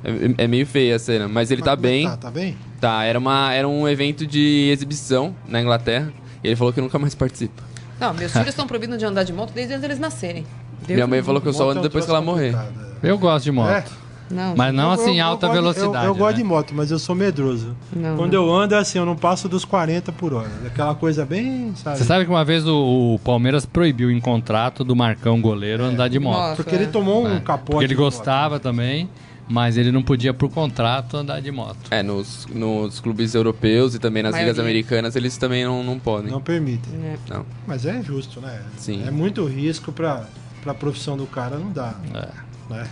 É, 0.03 0.45
é 0.45 0.47
meio 0.47 0.67
feia 0.67 0.97
a 0.97 0.99
cena. 0.99 1.29
Mas 1.29 1.51
ele 1.51 1.61
Mas 1.61 1.67
tá 1.67 1.73
é 1.73 1.77
que 1.77 1.83
bem. 1.83 2.05
Tá, 2.07 2.17
tá 2.17 2.31
bem? 2.31 2.57
Tá, 2.81 3.05
era, 3.05 3.19
uma, 3.19 3.53
era 3.53 3.69
um 3.69 3.87
evento 3.87 4.27
de 4.27 4.71
exibição 4.73 5.35
na 5.47 5.61
Inglaterra. 5.61 6.11
E 6.43 6.49
ele 6.49 6.57
falou 6.57 6.73
que 6.73 6.81
nunca 6.81 6.99
mais 6.99 7.15
participa. 7.15 7.63
Não, 7.99 8.15
meus 8.15 8.33
filhos 8.33 8.49
estão 8.49 8.67
proibidos 8.67 8.97
de 8.99 9.05
andar 9.05 9.25
de 9.25 9.33
moto 9.33 9.53
desde 9.55 9.75
antes 9.75 9.83
deles 9.83 9.99
nascerem. 9.99 10.47
Deus 10.87 10.97
Minha 10.97 11.07
mãe 11.07 11.23
falou 11.23 11.41
que 11.41 11.49
eu 11.49 11.53
só 11.53 11.69
é 11.69 11.73
ando 11.73 11.83
depois 11.83 12.05
que 12.05 12.11
ela 12.11 12.21
morrer. 12.23 12.53
complicado, 12.53 12.97
Eu 13.03 13.19
gosto 13.19 13.45
de 13.45 13.53
moto. 13.53 13.71
É? 13.71 13.85
Não, 14.31 14.55
Mas 14.57 14.73
não 14.73 14.85
Eu- 14.85 14.91
assim, 14.93 15.11
eu- 15.11 15.17
eu 15.17 15.27
alta 15.27 15.47
gosto 15.49 15.57
de- 15.57 15.63
velocidade. 15.63 16.05
Eu, 16.07 16.11
eu 16.13 16.15
gosto 16.15 16.37
né? 16.37 16.43
de 16.43 16.45
moto, 16.45 16.73
mas 16.75 16.91
eu 16.93 16.99
sou 17.01 17.17
medroso. 17.17 17.77
Não, 17.93 18.17
Quando 18.17 18.33
não. 18.35 18.45
eu 18.47 18.55
ando, 18.55 18.75
é 18.77 18.79
assim, 18.79 18.97
eu 18.99 19.05
não 19.05 19.17
passo 19.17 19.49
dos 19.49 19.65
40 19.65 20.13
por 20.13 20.33
hora. 20.33 20.49
Aquela 20.65 20.95
coisa 20.95 21.27
bem, 21.27 21.73
sabe? 21.75 21.99
Você 21.99 22.05
sabe 22.05 22.25
que 22.25 22.31
uma 22.31 22.45
vez 22.45 22.65
o, 22.65 23.15
o 23.15 23.19
Palmeiras 23.25 23.67
proibiu 23.67 24.09
em 24.09 24.21
contrato 24.21 24.85
do 24.85 24.95
Marcão 24.95 25.41
goleiro 25.41 25.83
andar 25.85 26.07
de 26.09 26.21
moto. 26.21 26.37
Nossa. 26.39 26.57
Porque 26.63 26.75
ele 26.75 26.87
tomou 26.87 27.27
um 27.27 27.41
capote. 27.41 27.73
Porque 27.73 27.85
ele 27.87 27.95
de 27.95 28.01
moto. 28.01 28.05
gostava 28.15 28.61
também, 28.61 29.11
mas 29.51 29.77
ele 29.77 29.91
não 29.91 30.01
podia, 30.01 30.33
por 30.33 30.49
contrato, 30.49 31.17
andar 31.17 31.41
de 31.41 31.51
moto. 31.51 31.77
É, 31.91 32.05
nos, 32.05 32.47
nos 32.47 33.01
clubes 33.01 33.35
europeus 33.35 33.97
e 33.97 33.99
também 33.99 34.23
nas 34.23 34.37
ligas 34.37 34.61
americanas, 34.61 35.17
eles 35.17 35.37
também 35.37 35.65
não, 35.65 35.83
não 35.83 35.99
podem. 35.99 36.31
Não 36.31 36.41
permite. 36.41 36.89
É. 37.03 37.17
Não. 37.29 37.45
Mas 37.67 37.85
é 37.85 38.01
justo, 38.01 38.41
né? 38.41 38.63
Sim. 38.77 39.03
É 39.05 39.11
muito 39.11 39.45
risco 39.45 39.91
pra, 39.91 40.25
pra 40.63 40.73
profissão 40.73 41.17
do 41.17 41.27
cara, 41.27 41.59
não 41.59 41.73
dá. 41.73 41.95
É. 42.15 42.73
Né? 42.73 42.89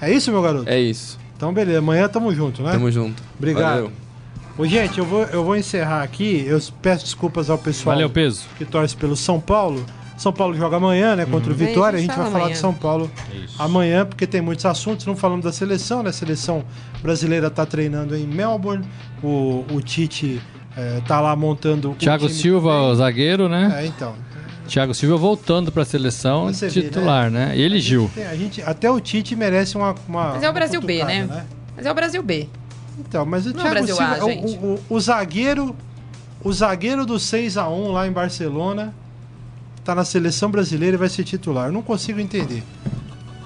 É 0.00 0.12
isso, 0.12 0.30
meu 0.30 0.40
garoto? 0.40 0.68
É 0.68 0.78
isso. 0.80 1.18
Então, 1.36 1.52
beleza. 1.52 1.80
Amanhã 1.80 2.08
tamo 2.08 2.32
junto, 2.32 2.62
né? 2.62 2.70
Tamo 2.70 2.90
junto. 2.92 3.20
Obrigado. 3.36 3.74
Valeu. 3.74 3.92
Ô, 4.56 4.66
gente, 4.66 4.98
eu 4.98 5.04
vou, 5.04 5.24
eu 5.24 5.42
vou 5.42 5.56
encerrar 5.56 6.04
aqui. 6.04 6.44
Eu 6.46 6.60
peço 6.80 7.04
desculpas 7.04 7.50
ao 7.50 7.58
pessoal 7.58 7.96
Valeu, 7.96 8.08
peso. 8.08 8.44
que 8.56 8.64
torce 8.64 8.96
pelo 8.96 9.16
São 9.16 9.40
Paulo. 9.40 9.84
São 10.18 10.32
Paulo 10.32 10.54
joga 10.54 10.76
amanhã, 10.76 11.14
né? 11.16 11.24
Contra 11.24 11.52
o 11.52 11.54
Bem, 11.54 11.68
Vitória. 11.68 11.96
A 11.96 11.98
a 11.98 12.02
gente 12.02 12.08
gente 12.10 12.16
vai 12.16 12.16
fala 12.26 12.30
falar 12.30 12.44
amanhã. 12.44 12.54
de 12.54 12.60
São 12.60 12.74
Paulo 12.74 13.10
amanhã, 13.58 14.04
porque 14.04 14.26
tem 14.26 14.40
muitos 14.40 14.66
assuntos. 14.66 15.06
Não 15.06 15.16
falamos 15.16 15.44
da 15.44 15.52
seleção, 15.52 16.02
né? 16.02 16.10
A 16.10 16.12
seleção 16.12 16.64
brasileira 17.00 17.48
tá 17.48 17.64
treinando 17.64 18.16
em 18.16 18.26
Melbourne. 18.26 18.84
O, 19.22 19.64
o 19.72 19.80
Tite 19.80 20.40
eh, 20.76 21.00
tá 21.06 21.20
lá 21.20 21.34
montando. 21.36 21.92
o 21.92 21.94
Thiago 21.94 22.26
time 22.26 22.38
Silva, 22.38 22.94
zagueiro, 22.96 23.48
né? 23.48 23.82
É, 23.82 23.86
então. 23.86 24.14
Thiago 24.66 24.92
Silva 24.92 25.16
voltando 25.16 25.72
pra 25.72 25.82
seleção 25.84 26.46
Você 26.52 26.68
vê, 26.68 26.82
titular, 26.82 27.30
né? 27.30 27.52
E 27.56 27.62
ele, 27.62 27.80
Gil. 27.80 28.10
Tem- 28.14 28.26
a 28.26 28.34
gente, 28.36 28.60
até 28.60 28.90
o 28.90 29.00
Tite 29.00 29.34
merece 29.34 29.76
uma. 29.76 29.94
uma 30.06 30.32
Mas 30.34 30.42
é 30.42 30.50
o 30.50 30.52
Brasil 30.52 30.80
B, 30.82 30.94
cutucada, 30.98 31.26
né? 31.26 31.46
Mas 31.76 31.86
é 31.86 31.90
o 31.90 31.94
Brasil 31.94 32.22
B. 32.22 32.48
Então, 32.98 33.24
mas 33.24 33.46
o 33.46 33.50
Não 33.54 33.60
é 33.60 33.62
Thiago 33.62 33.74
Brasil 33.74 33.94
A, 34.00 34.14
Silva, 34.16 34.24
o- 34.26 34.28
gente. 34.30 34.56
o, 34.58 34.66
o, 34.90 34.96
o 34.96 35.00
zagueiro, 35.00 35.76
o 36.44 36.52
zagueiro 36.52 37.06
do 37.06 37.18
6 37.18 37.56
a 37.56 37.68
1 37.68 37.92
lá 37.92 38.06
em 38.08 38.12
Barcelona, 38.12 38.92
tá 39.88 39.94
na 39.94 40.04
seleção 40.04 40.50
brasileira 40.50 40.96
e 40.96 40.98
vai 40.98 41.08
ser 41.08 41.24
titular. 41.24 41.68
Eu 41.68 41.72
não 41.72 41.80
consigo 41.80 42.20
entender. 42.20 42.62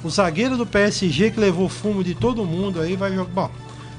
O 0.03 0.11
zagueiro 0.11 0.57
do 0.57 0.67
PSG 0.67 1.31
que 1.31 1.39
levou 1.39 1.69
fumo 1.69 2.03
de 2.03 2.17
todo 2.17 2.45
mundo 2.45 2.81
aí 2.81 2.97
vai 2.97 3.13
jogar. 3.15 3.31
Bom, 3.33 3.51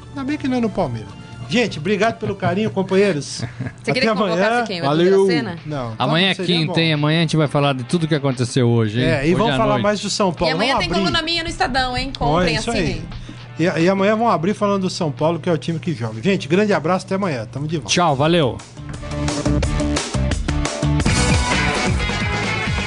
ainda 0.09 0.23
bem 0.25 0.37
que 0.37 0.45
não 0.49 0.57
é 0.57 0.59
no 0.59 0.69
Palmeiras. 0.69 1.07
Gente, 1.47 1.79
obrigado 1.79 2.19
pelo 2.19 2.35
carinho, 2.35 2.69
companheiros. 2.69 3.43
Você 3.81 3.93
queria 3.93 4.11
que 4.11 4.17
convocasse 4.17 4.67
quem? 4.67 4.81
Valeu. 4.81 5.25
Não, 5.65 5.93
Amanhã 5.97 6.31
é 6.31 6.35
tá, 6.35 6.43
quinta, 6.43 6.81
hein? 6.81 6.93
Amanhã 6.93 7.19
a 7.19 7.21
gente 7.21 7.37
vai 7.37 7.47
falar 7.47 7.73
de 7.73 7.83
tudo 7.85 8.07
que 8.09 8.15
aconteceu 8.15 8.67
hoje, 8.67 8.99
hein? 8.99 9.05
É, 9.05 9.21
e 9.25 9.29
Hoje 9.29 9.35
vamos 9.35 9.55
falar 9.55 9.67
noite. 9.73 9.83
mais 9.83 9.99
do 10.01 10.09
São 10.09 10.29
E 10.29 10.33
Paulo. 10.33 10.53
amanhã 10.53 10.73
vamos 10.73 10.85
tem 10.87 10.91
abrir. 10.93 10.99
coluna 11.11 11.21
minha 11.21 11.43
no 11.43 11.49
Estadão, 11.49 11.95
hein? 11.95 12.11
Olha, 12.19 12.35
Comprem, 12.39 12.55
isso 12.55 12.71
assinem. 12.71 13.05
aí. 13.57 13.77
E, 13.79 13.83
e 13.83 13.89
amanhã 13.89 14.17
vamos 14.17 14.33
abrir 14.33 14.53
falando 14.53 14.81
do 14.81 14.89
São 14.89 15.11
Paulo, 15.11 15.39
que 15.39 15.47
é 15.49 15.53
o 15.53 15.57
time 15.57 15.79
que 15.79 15.93
joga. 15.93 16.21
Gente, 16.21 16.47
grande 16.49 16.73
abraço, 16.73 17.05
até 17.05 17.15
amanhã. 17.15 17.47
Tamo 17.49 17.67
de 17.67 17.77
volta. 17.77 17.89
Tchau, 17.89 18.15
valeu. 18.15 18.57